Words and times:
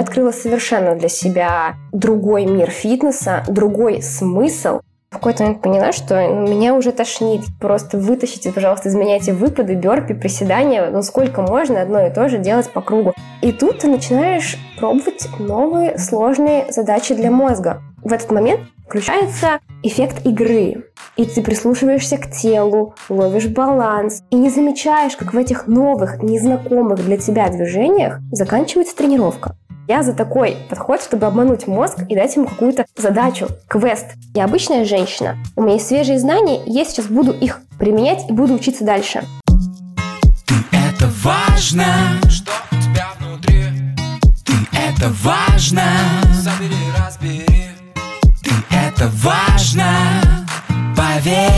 Открыла 0.00 0.30
совершенно 0.30 0.94
для 0.94 1.10
себя 1.10 1.74
другой 1.92 2.46
мир 2.46 2.70
фитнеса, 2.70 3.44
другой 3.46 4.00
смысл. 4.00 4.80
В 5.10 5.16
какой-то 5.16 5.42
момент 5.42 5.60
поняла, 5.60 5.92
что 5.92 6.26
меня 6.26 6.74
уже 6.74 6.92
тошнит. 6.92 7.42
Просто 7.60 7.98
вытащите, 7.98 8.50
пожалуйста, 8.50 8.88
из 8.88 8.94
меня 8.94 9.16
эти 9.18 9.30
выпады, 9.30 9.74
бёрпи, 9.74 10.14
приседания. 10.14 10.88
Ну, 10.90 11.02
сколько 11.02 11.42
можно 11.42 11.82
одно 11.82 12.06
и 12.06 12.10
то 12.10 12.30
же 12.30 12.38
делать 12.38 12.70
по 12.70 12.80
кругу. 12.80 13.12
И 13.42 13.52
тут 13.52 13.80
ты 13.80 13.88
начинаешь 13.88 14.56
пробовать 14.78 15.28
новые 15.38 15.98
сложные 15.98 16.72
задачи 16.72 17.14
для 17.14 17.30
мозга. 17.30 17.82
В 18.02 18.10
этот 18.10 18.30
момент 18.30 18.62
включается 18.86 19.58
эффект 19.82 20.24
игры. 20.24 20.86
И 21.16 21.26
ты 21.26 21.42
прислушиваешься 21.42 22.16
к 22.16 22.30
телу, 22.30 22.94
ловишь 23.10 23.48
баланс 23.48 24.22
и 24.30 24.36
не 24.36 24.48
замечаешь, 24.48 25.14
как 25.16 25.34
в 25.34 25.36
этих 25.36 25.66
новых, 25.66 26.22
незнакомых 26.22 27.04
для 27.04 27.18
тебя 27.18 27.50
движениях 27.50 28.20
заканчивается 28.32 28.96
тренировка. 28.96 29.56
Я 29.90 30.04
за 30.04 30.12
такой 30.12 30.56
подход, 30.68 31.02
чтобы 31.02 31.26
обмануть 31.26 31.66
мозг 31.66 32.04
и 32.08 32.14
дать 32.14 32.36
ему 32.36 32.46
какую-то 32.46 32.86
задачу, 32.96 33.48
квест. 33.66 34.06
Я 34.34 34.44
обычная 34.44 34.84
женщина. 34.84 35.36
У 35.56 35.62
меня 35.62 35.72
есть 35.74 35.88
свежие 35.88 36.20
знания, 36.20 36.64
и 36.64 36.70
я 36.70 36.84
сейчас 36.84 37.06
буду 37.06 37.32
их 37.32 37.60
применять 37.76 38.30
и 38.30 38.32
буду 38.32 38.54
учиться 38.54 38.84
дальше. 38.84 39.24
Ты 40.46 40.54
это 40.70 41.10
важно, 41.24 41.86
что 42.28 42.52
у 42.70 42.76
тебя 42.76 43.08
внутри. 43.18 43.64
Ты 44.44 44.52
это 44.70 45.12
важно. 45.24 45.82
Собери, 46.40 46.76
разбери. 46.96 47.44
Ты 48.44 48.52
это 48.70 49.10
важно, 49.24 49.86
поверь. 50.96 51.50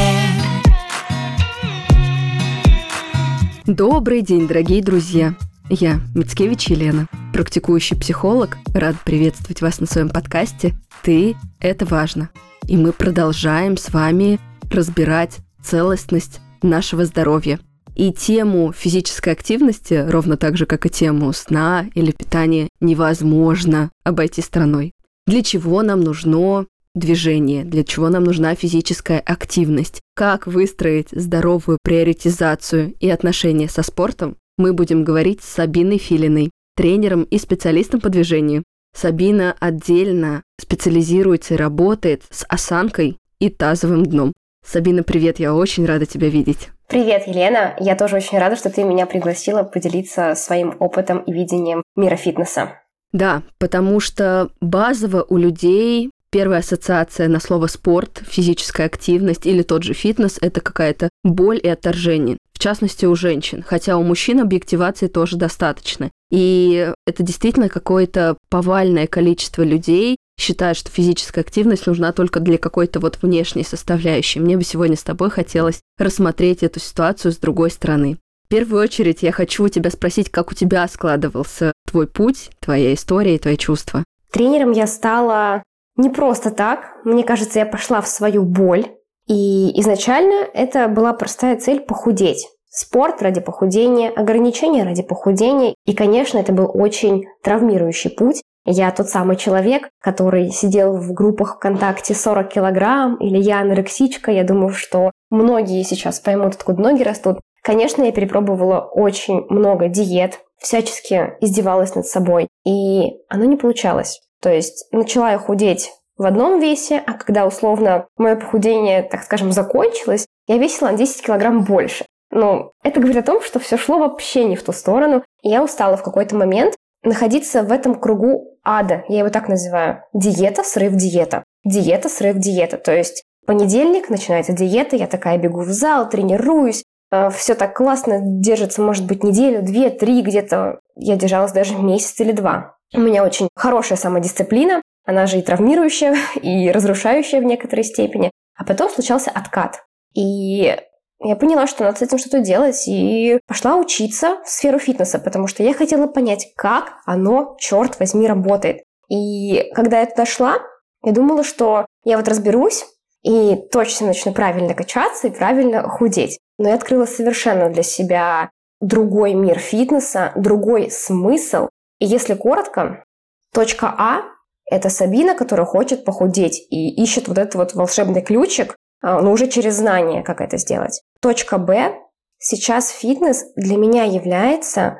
Добрый 3.67 4.23
день, 4.23 4.49
дорогие 4.49 4.83
друзья! 4.83 5.35
Я 5.71 6.01
Мицкевич 6.15 6.69
Елена, 6.69 7.07
практикующий 7.33 7.97
психолог. 7.97 8.59
Рад 8.75 8.97
приветствовать 9.05 9.63
вас 9.63 9.81
на 9.81 9.87
своем 9.87 10.11
подкасте 10.11 10.75
«Ты– 11.03 11.37
это 11.61 11.87
важно». 11.87 12.31
И 12.69 12.77
мы 12.77 12.93
продолжаем 12.93 13.77
с 13.77 13.91
вами 13.93 14.39
разбирать 14.71 15.39
целостность 15.63 16.41
нашего 16.63 17.05
здоровья. 17.05 17.59
И 17.95 18.13
тему 18.13 18.73
физической 18.73 19.33
активности, 19.33 20.05
ровно 20.09 20.37
так 20.37 20.57
же, 20.57 20.67
как 20.67 20.87
и 20.87 20.91
тему 20.91 21.33
сна 21.33 21.87
или 21.95 22.11
питания, 22.13 22.69
невозможно 22.81 23.91
обойти 24.05 24.43
стороной. 24.43 24.93
Для 25.27 25.43
чего 25.43 25.83
нам 25.83 26.01
нужно 26.01 26.67
движение, 26.95 27.65
для 27.65 27.85
чего 27.85 28.09
нам 28.09 28.25
нужна 28.25 28.55
физическая 28.55 29.21
активность, 29.21 30.01
как 30.15 30.47
выстроить 30.47 31.09
здоровую 31.13 31.79
приоритизацию 31.83 32.95
и 33.01 33.09
отношения 33.09 33.69
со 33.69 33.83
спортом, 33.83 34.37
мы 34.59 34.73
будем 34.73 35.05
говорить 35.05 35.43
с 35.43 35.49
Сабиной 35.49 35.99
Филиной, 35.99 36.51
тренером 36.77 37.25
и 37.25 37.39
специалистом 37.39 38.01
по 38.01 38.09
движению. 38.09 38.65
Сабина 38.95 39.57
отдельно 39.59 40.43
специализируется 40.61 41.55
и 41.55 41.57
работает 41.57 42.25
с 42.31 42.45
осанкой 42.49 43.19
и 43.39 43.49
тазовым 43.49 44.05
дном. 44.05 44.33
Сабина, 44.65 45.03
привет, 45.03 45.41
я 45.41 45.55
очень 45.55 45.87
рада 45.87 46.07
тебя 46.07 46.29
видеть. 46.29 46.69
Привет, 46.89 47.27
Елена. 47.27 47.75
Я 47.81 47.97
тоже 47.97 48.17
очень 48.17 48.39
рада, 48.39 48.55
что 48.57 48.71
ты 48.71 48.85
меня 48.85 49.07
пригласила 49.07 49.63
поделиться 49.63 50.35
своим 50.35 50.77
опытом 50.79 51.19
и 51.21 51.33
видением 51.33 51.83
мира 51.97 52.17
фитнеса. 52.17 52.81
Да, 53.13 53.43
потому 53.59 53.99
что 53.99 54.51
базово 54.61 55.25
у 55.29 55.37
людей 55.37 56.11
Первая 56.33 56.61
ассоциация 56.61 57.29
на 57.29 57.41
слово 57.41 57.67
спорт, 57.67 58.23
физическая 58.27 58.87
активность 58.87 59.45
или 59.45 59.63
тот 59.63 59.83
же 59.83 59.93
фитнес– 59.93 60.39
это 60.41 60.63
какая-то 60.63 61.11
боль 61.23 61.61
и 61.63 61.69
отторжение. 61.69 62.39
Частности, 62.63 63.07
у 63.07 63.17
женщин, 63.17 63.65
хотя 63.67 63.97
у 63.97 64.05
мужчин 64.05 64.39
объективации 64.39 65.09
тоже 65.09 65.37
достаточно. 65.37 66.13
И 66.31 66.93
это 67.09 67.25
действительно 67.25 67.69
какое-то 67.69 68.37
повальное 68.51 69.09
количество 69.09 69.63
людей 69.63 70.17
считают, 70.39 70.79
что 70.79 70.89
физическая 70.89 71.43
активность 71.43 71.89
нужна 71.89 72.13
только 72.13 72.39
для 72.39 72.59
какой-то 72.59 73.01
вот 73.01 73.19
внешней 73.21 73.65
составляющей. 73.65 74.39
Мне 74.39 74.57
бы 74.57 74.63
сегодня 74.63 74.97
с 74.97 75.03
тобой 75.03 75.29
хотелось 75.31 75.81
рассмотреть 75.99 76.63
эту 76.63 76.79
ситуацию 76.79 77.33
с 77.33 77.39
другой 77.39 77.73
стороны. 77.73 78.19
В 78.45 78.49
первую 78.49 78.81
очередь 78.81 79.25
я 79.25 79.33
хочу 79.33 79.65
у 79.65 79.69
тебя 79.69 79.91
спросить, 79.91 80.31
как 80.31 80.53
у 80.53 80.55
тебя 80.55 80.87
складывался 80.87 81.73
твой 81.91 82.07
путь, 82.07 82.53
твоя 82.61 82.95
история 82.95 83.35
и 83.35 83.41
твои 83.41 83.57
чувства. 83.57 84.05
Тренером 84.31 84.71
я 84.71 84.87
стала 84.87 85.65
не 85.97 86.11
просто 86.11 86.53
так. 86.53 86.93
Мне 87.03 87.25
кажется, 87.25 87.59
я 87.59 87.67
пошла 87.67 88.01
в 88.01 88.07
свою 88.07 88.45
боль. 88.45 88.87
И 89.27 89.81
изначально 89.81 90.47
это 90.53 90.89
была 90.89 91.13
простая 91.13 91.57
цель 91.57 91.81
похудеть. 91.81 92.49
Спорт 92.69 93.23
ради 93.23 93.41
похудения, 93.41 94.11
ограничения 94.11 94.83
ради 94.83 95.03
похудения. 95.03 95.75
И, 95.85 95.95
конечно, 95.95 96.39
это 96.39 96.53
был 96.53 96.71
очень 96.73 97.25
травмирующий 97.43 98.11
путь. 98.11 98.43
Я 98.65 98.91
тот 98.93 99.09
самый 99.09 99.37
человек, 99.37 99.89
который 100.01 100.51
сидел 100.51 100.97
в 100.97 101.13
группах 101.13 101.57
ВКонтакте 101.57 102.15
40 102.15 102.49
килограмм, 102.49 103.17
или 103.17 103.37
я 103.37 103.61
анорексичка. 103.61 104.31
Я 104.31 104.45
думаю, 104.45 104.71
что 104.71 105.11
многие 105.31 105.83
сейчас 105.83 106.21
поймут, 106.21 106.55
откуда 106.55 106.81
ноги 106.81 107.03
растут. 107.03 107.41
Конечно, 107.63 108.03
я 108.03 108.13
перепробовала 108.13 108.81
очень 108.81 109.45
много 109.49 109.89
диет, 109.89 110.41
всячески 110.59 111.35
издевалась 111.41 111.95
над 111.95 112.07
собой, 112.07 112.49
и 112.65 113.19
оно 113.29 113.45
не 113.45 113.57
получалось. 113.57 114.21
То 114.41 114.51
есть 114.51 114.87
начала 114.93 115.33
я 115.33 115.39
худеть 115.39 115.93
в 116.17 116.25
одном 116.25 116.61
весе, 116.61 117.03
а 117.07 117.15
когда 117.15 117.47
условно 117.47 118.07
мое 118.17 118.37
похудение, 118.37 119.03
так 119.03 119.23
скажем, 119.23 119.53
закончилось, 119.53 120.27
я 120.47 120.59
весила 120.59 120.91
на 120.91 120.97
10 120.97 121.25
килограмм 121.25 121.65
больше. 121.65 122.05
Ну, 122.31 122.73
это 122.83 123.01
говорит 123.01 123.19
о 123.19 123.27
том, 123.27 123.43
что 123.43 123.59
все 123.59 123.77
шло 123.77 123.99
вообще 123.99 124.45
не 124.45 124.57
в 124.57 124.63
ту 124.63 124.73
сторону, 124.73 125.23
и 125.43 125.49
я 125.49 125.63
устала 125.63 125.97
в 125.97 126.03
какой-то 126.03 126.37
момент 126.37 126.75
находиться 127.03 127.63
в 127.63 127.73
этом 127.73 127.95
кругу 127.95 128.57
ада, 128.65 129.05
я 129.09 129.21
его 129.21 129.29
так 129.29 129.49
называю. 129.49 130.03
Диета, 130.13 130.63
срыв, 130.63 130.95
диета. 130.95 131.45
Диета, 131.65 132.09
срыв, 132.09 132.37
диета. 132.37 132.79
То 132.79 132.95
есть 132.95 133.25
понедельник, 133.47 134.09
начинается 134.09 134.53
диета, 134.53 134.97
я 134.97 135.07
такая 135.07 135.39
бегу 135.39 135.61
в 135.61 135.69
зал, 135.69 136.09
тренируюсь, 136.09 136.85
э, 137.11 137.31
все 137.31 137.55
так 137.55 137.77
классно 137.77 138.21
держится, 138.23 138.83
может 138.83 139.07
быть, 139.07 139.25
неделю, 139.25 139.63
две, 139.63 139.91
три, 139.91 140.23
где-то 140.23 140.81
я 140.97 141.17
держалась 141.17 141.53
даже 141.53 141.77
месяц 141.77 142.19
или 142.21 142.33
два. 142.33 142.77
У 142.95 143.01
меня 143.01 143.25
очень 143.25 143.49
хорошая 143.55 143.99
самодисциплина, 143.99 144.83
она 145.05 145.27
же 145.27 145.39
и 145.39 145.43
травмирующая, 145.43 146.17
и 146.43 146.71
разрушающая 146.71 147.41
в 147.41 147.45
некоторой 147.45 147.85
степени. 147.85 148.31
А 148.57 148.65
потом 148.65 148.91
случался 148.91 149.31
откат. 149.31 149.85
И 150.15 150.77
я 151.25 151.37
поняла, 151.37 151.67
что 151.67 151.85
надо 151.85 151.99
с 151.99 152.03
этим 152.03 152.19
что-то 152.19 152.41
делать, 152.41 152.85
и 152.87 153.39
пошла 153.47 153.77
учиться 153.77 154.39
в 154.45 154.49
сферу 154.49 154.79
фитнеса, 154.79 155.19
потому 155.19 155.47
что 155.47 155.63
я 155.63 155.73
хотела 155.73 156.07
понять, 156.07 156.53
как 156.57 156.95
оно, 157.07 157.57
черт 157.59 157.99
возьми, 157.99 158.27
работает. 158.27 158.83
И 159.09 159.71
когда 159.75 160.01
я 160.01 160.07
туда 160.07 160.27
шла, 160.27 160.59
я 161.05 161.13
думала, 161.13 161.45
что 161.45 161.87
я 162.05 162.17
вот 162.17 162.29
разберусь 162.29 162.85
и 163.23 163.57
точно 163.71 164.09
начну 164.09 164.33
правильно 164.33 164.75
качаться 164.75 165.29
и 165.29 165.31
правильно 165.31 165.89
худеть. 165.89 166.39
Но 166.59 166.69
я 166.69 166.75
открыла 166.75 167.07
совершенно 167.07 167.71
для 167.71 167.83
себя 167.83 168.51
другой 168.81 169.35
мир 169.35 169.59
фитнеса, 169.59 170.33
другой 170.35 170.91
смысл, 170.91 171.69
и 172.01 172.07
если 172.07 172.35
коротко, 172.35 173.05
точка 173.53 173.95
А– 173.97 174.23
это 174.73 174.89
Сабина, 174.89 175.35
которая 175.35 175.67
хочет 175.67 176.05
похудеть 176.05 176.67
и 176.71 176.91
ищет 177.03 177.29
вот 177.29 177.37
этот 177.37 177.55
вот 177.57 177.75
волшебный 177.75 178.23
ключик, 178.23 178.75
а, 179.03 179.21
но 179.21 179.31
уже 179.31 179.47
через 179.47 179.75
знание, 179.75 180.23
как 180.23 180.41
это 180.41 180.57
сделать. 180.57 181.03
Точка 181.21 181.59
Б– 181.59 181.95
сейчас 182.39 182.89
фитнес 182.89 183.45
для 183.55 183.77
меня 183.77 184.05
является 184.05 184.97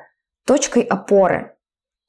точкой 0.47 0.83
опоры. 0.83 1.57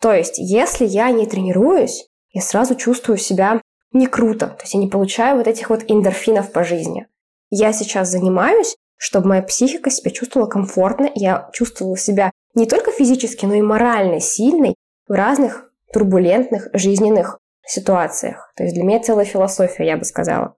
То 0.02 0.12
есть, 0.12 0.38
если 0.38 0.86
я 0.86 1.10
не 1.12 1.26
тренируюсь, 1.26 2.06
я 2.32 2.42
сразу 2.42 2.76
чувствую 2.76 3.18
себя 3.18 3.62
не 3.94 4.08
круто, 4.08 4.48
то 4.48 4.64
есть 4.64 4.74
я 4.74 4.80
не 4.80 4.90
получаю 4.90 5.38
вот 5.38 5.48
этих 5.48 5.70
вот 5.70 5.84
эндорфинов 5.88 6.52
по 6.52 6.64
жизни. 6.64 7.08
Я 7.50 7.72
сейчас 7.72 8.10
занимаюсь, 8.10 8.76
чтобы 8.98 9.30
моя 9.30 9.42
психика 9.42 9.90
себя 9.90 10.12
чувствовала 10.12 10.50
комфортно, 10.50 11.10
я 11.16 11.50
чувствовала 11.54 11.96
себя 11.96 12.32
не 12.56 12.66
только 12.66 12.92
физически, 12.92 13.46
но 13.46 13.54
и 13.54 13.62
морально 13.62 14.20
сильной, 14.20 14.76
в 15.08 15.14
разных 15.14 15.70
турбулентных 15.94 16.70
жизненных 16.74 17.40
ситуациях. 17.66 18.52
То 18.56 18.64
есть 18.64 18.76
для 18.76 18.84
меня 18.84 19.00
целая 19.00 19.26
философия, 19.26 19.86
я 19.86 19.98
бы 19.98 20.06
сказала. 20.06 20.56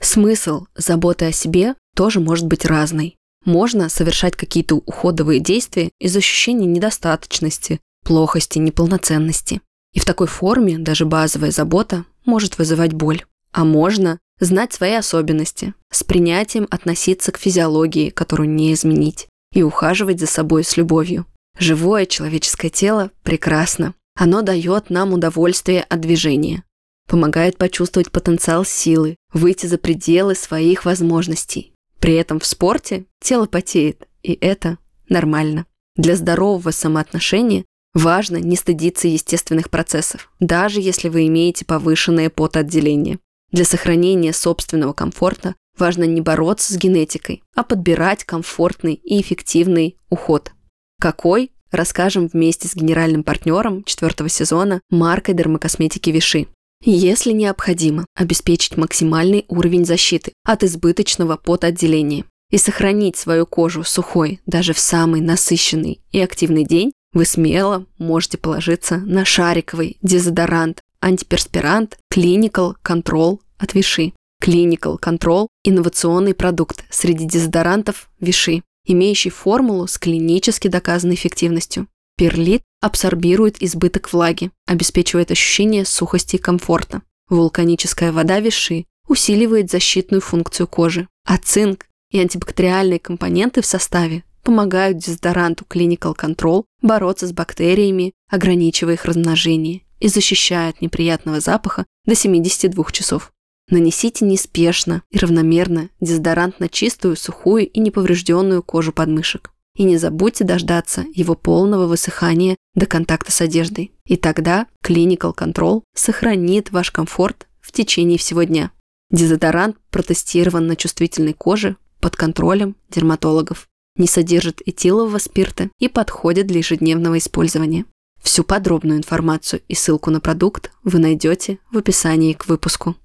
Смысл 0.00 0.66
заботы 0.74 1.26
о 1.26 1.32
себе 1.32 1.74
тоже 1.94 2.20
может 2.20 2.46
быть 2.46 2.64
разный. 2.64 3.16
Можно 3.44 3.88
совершать 3.88 4.36
какие-то 4.36 4.76
уходовые 4.76 5.40
действия 5.40 5.90
из 5.98 6.16
ощущения 6.16 6.66
недостаточности, 6.66 7.80
плохости, 8.04 8.58
неполноценности. 8.58 9.60
И 9.92 10.00
в 10.00 10.04
такой 10.04 10.26
форме 10.26 10.78
даже 10.78 11.04
базовая 11.04 11.50
забота 11.50 12.04
может 12.24 12.58
вызывать 12.58 12.92
боль. 12.92 13.24
А 13.52 13.64
можно 13.64 14.18
знать 14.38 14.72
свои 14.72 14.94
особенности, 14.94 15.74
с 15.90 16.02
принятием 16.02 16.66
относиться 16.70 17.32
к 17.32 17.38
физиологии, 17.38 18.10
которую 18.10 18.48
не 18.48 18.72
изменить 18.72 19.28
и 19.52 19.62
ухаживать 19.62 20.20
за 20.20 20.26
собой 20.26 20.64
с 20.64 20.76
любовью. 20.76 21.26
Живое 21.58 22.06
человеческое 22.06 22.70
тело 22.70 23.10
прекрасно. 23.22 23.94
Оно 24.14 24.42
дает 24.42 24.90
нам 24.90 25.12
удовольствие 25.12 25.82
от 25.82 26.00
движения, 26.00 26.64
помогает 27.06 27.56
почувствовать 27.58 28.10
потенциал 28.10 28.64
силы, 28.64 29.16
выйти 29.32 29.66
за 29.66 29.78
пределы 29.78 30.34
своих 30.34 30.84
возможностей. 30.84 31.72
При 32.00 32.14
этом 32.14 32.40
в 32.40 32.46
спорте 32.46 33.06
тело 33.20 33.46
потеет, 33.46 34.08
и 34.22 34.32
это 34.40 34.78
нормально. 35.08 35.66
Для 35.96 36.16
здорового 36.16 36.70
самоотношения 36.70 37.64
важно 37.94 38.36
не 38.36 38.56
стыдиться 38.56 39.08
естественных 39.08 39.70
процессов, 39.70 40.30
даже 40.40 40.80
если 40.80 41.08
вы 41.08 41.26
имеете 41.26 41.64
повышенное 41.64 42.30
потоотделение. 42.30 43.18
Для 43.52 43.64
сохранения 43.64 44.32
собственного 44.32 44.92
комфорта 44.92 45.56
важно 45.76 46.04
не 46.04 46.20
бороться 46.20 46.72
с 46.72 46.76
генетикой, 46.76 47.42
а 47.54 47.64
подбирать 47.64 48.24
комфортный 48.24 48.94
и 48.94 49.20
эффективный 49.20 49.96
уход. 50.08 50.52
Какой? 51.00 51.50
Расскажем 51.72 52.28
вместе 52.28 52.68
с 52.68 52.74
генеральным 52.74 53.24
партнером 53.24 53.84
четвертого 53.84 54.28
сезона 54.28 54.82
маркой 54.90 55.34
дермокосметики 55.34 56.10
Виши. 56.10 56.46
Если 56.84 57.32
необходимо, 57.32 58.04
обеспечить 58.14 58.76
максимальный 58.76 59.46
уровень 59.48 59.86
защиты 59.86 60.32
от 60.44 60.62
избыточного 60.62 61.36
потоотделения 61.36 62.24
и 62.50 62.58
сохранить 62.58 63.16
свою 63.16 63.46
кожу 63.46 63.82
сухой 63.82 64.40
даже 64.44 64.74
в 64.74 64.78
самый 64.78 65.22
насыщенный 65.22 66.00
и 66.10 66.20
активный 66.20 66.64
день, 66.64 66.92
вы 67.14 67.24
смело 67.24 67.86
можете 67.98 68.36
положиться 68.36 68.98
на 68.98 69.24
шариковый 69.24 69.96
дезодорант, 70.02 70.82
антиперспирант 71.00 71.98
Clinical 72.12 72.74
Control 72.84 73.38
от 73.58 73.74
Виши. 73.74 74.12
Clinical 74.42 74.98
Control– 74.98 75.48
инновационный 75.64 76.34
продукт 76.34 76.84
среди 76.90 77.26
дезодорантов 77.26 78.08
Виши, 78.20 78.62
имеющий 78.84 79.30
формулу 79.30 79.86
с 79.86 79.98
клинически 79.98 80.68
доказанной 80.68 81.14
эффективностью. 81.14 81.86
Перлит 82.16 82.62
абсорбирует 82.80 83.62
избыток 83.62 84.12
влаги, 84.12 84.50
обеспечивает 84.66 85.30
ощущение 85.30 85.84
сухости 85.84 86.36
и 86.36 86.38
комфорта. 86.38 87.02
Вулканическая 87.28 88.12
вода 88.12 88.40
Виши 88.40 88.86
усиливает 89.08 89.70
защитную 89.70 90.20
функцию 90.20 90.66
кожи, 90.66 91.08
а 91.24 91.38
цинк 91.38 91.86
и 92.10 92.20
антибактериальные 92.20 92.98
компоненты 92.98 93.62
в 93.62 93.66
составе 93.66 94.24
помогают 94.42 94.98
дезодоранту 94.98 95.64
Clinical 95.68 96.16
Control 96.16 96.64
бороться 96.82 97.26
с 97.26 97.32
бактериями, 97.32 98.12
ограничивая 98.28 98.94
их 98.94 99.04
размножение 99.04 99.82
и 99.98 100.08
защищая 100.08 100.70
от 100.70 100.80
неприятного 100.80 101.40
запаха 101.40 101.86
до 102.06 102.14
72 102.14 102.84
часов. 102.90 103.32
Нанесите 103.70 104.24
неспешно 104.24 105.02
и 105.10 105.18
равномерно 105.18 105.90
дезодорант 106.00 106.58
на 106.58 106.68
чистую, 106.68 107.16
сухую 107.16 107.68
и 107.68 107.80
неповрежденную 107.80 108.62
кожу 108.62 108.92
подмышек. 108.92 109.52
И 109.76 109.84
не 109.84 109.96
забудьте 109.96 110.44
дождаться 110.44 111.04
его 111.14 111.36
полного 111.36 111.86
высыхания 111.86 112.56
до 112.74 112.86
контакта 112.86 113.30
с 113.30 113.40
одеждой. 113.40 113.92
И 114.04 114.16
тогда 114.16 114.66
Clinical 114.84 115.34
Control 115.34 115.82
сохранит 115.94 116.72
ваш 116.72 116.90
комфорт 116.90 117.46
в 117.60 117.70
течение 117.70 118.18
всего 118.18 118.42
дня. 118.42 118.72
Дезодорант 119.10 119.76
протестирован 119.90 120.66
на 120.66 120.74
чувствительной 120.74 121.32
коже 121.32 121.76
под 122.00 122.16
контролем 122.16 122.76
дерматологов, 122.90 123.68
не 123.96 124.06
содержит 124.06 124.62
этилового 124.66 125.18
спирта 125.18 125.70
и 125.78 125.88
подходит 125.88 126.46
для 126.46 126.58
ежедневного 126.58 127.18
использования. 127.18 127.84
Всю 128.22 128.44
подробную 128.44 128.98
информацию 128.98 129.62
и 129.68 129.74
ссылку 129.74 130.10
на 130.10 130.20
продукт 130.20 130.72
вы 130.82 130.98
найдете 130.98 131.58
в 131.70 131.78
описании 131.78 132.32
к 132.32 132.46
выпуску. 132.46 132.96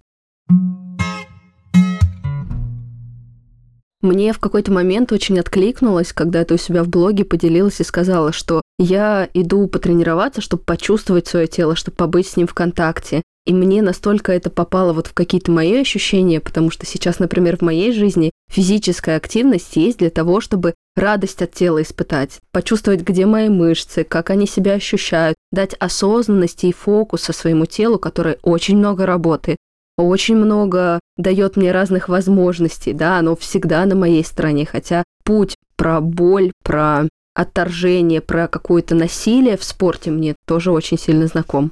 Мне 4.05 4.33
в 4.33 4.39
какой-то 4.39 4.71
момент 4.71 5.11
очень 5.11 5.39
откликнулось, 5.39 6.13
когда 6.13 6.45
ты 6.45 6.53
у 6.53 6.57
себя 6.57 6.83
в 6.83 6.89
блоге 6.89 7.25
поделилась 7.25 7.79
и 7.79 7.83
сказала, 7.83 8.31
что 8.31 8.61
я 8.77 9.27
иду 9.33 9.65
потренироваться, 9.67 10.41
чтобы 10.41 10.61
почувствовать 10.61 11.25
свое 11.25 11.47
тело, 11.47 11.75
чтобы 11.75 11.97
побыть 11.97 12.27
с 12.27 12.37
ним 12.37 12.45
в 12.45 12.53
контакте. 12.53 13.23
И 13.47 13.53
мне 13.53 13.81
настолько 13.81 14.31
это 14.31 14.51
попало 14.51 14.93
вот 14.93 15.07
в 15.07 15.15
какие-то 15.15 15.51
мои 15.51 15.79
ощущения, 15.79 16.39
потому 16.39 16.69
что 16.69 16.85
сейчас, 16.85 17.17
например, 17.17 17.57
в 17.57 17.61
моей 17.61 17.91
жизни 17.91 18.29
физическая 18.51 19.17
активность 19.17 19.75
есть 19.75 19.97
для 19.97 20.11
того, 20.11 20.39
чтобы 20.39 20.75
радость 20.95 21.41
от 21.41 21.53
тела 21.53 21.81
испытать, 21.81 22.39
почувствовать, 22.51 23.01
где 23.01 23.25
мои 23.25 23.49
мышцы, 23.49 24.03
как 24.03 24.29
они 24.29 24.45
себя 24.45 24.73
ощущают, 24.73 25.35
дать 25.51 25.73
осознанности 25.79 26.67
и 26.67 26.73
фокуса 26.73 27.33
своему 27.33 27.65
телу, 27.65 27.97
которое 27.97 28.37
очень 28.43 28.77
много 28.77 29.07
работает, 29.07 29.57
очень 29.97 30.35
много 30.35 30.99
дает 31.17 31.55
мне 31.55 31.71
разных 31.71 32.09
возможностей, 32.09 32.93
да, 32.93 33.17
оно 33.17 33.35
всегда 33.35 33.85
на 33.85 33.95
моей 33.95 34.23
стороне, 34.23 34.65
хотя 34.65 35.03
путь 35.23 35.55
про 35.77 36.01
боль, 36.01 36.51
про 36.63 37.07
отторжение, 37.33 38.21
про 38.21 38.47
какое-то 38.47 38.95
насилие 38.95 39.57
в 39.57 39.63
спорте 39.63 40.11
мне 40.11 40.35
тоже 40.45 40.71
очень 40.71 40.97
сильно 40.97 41.27
знаком. 41.27 41.71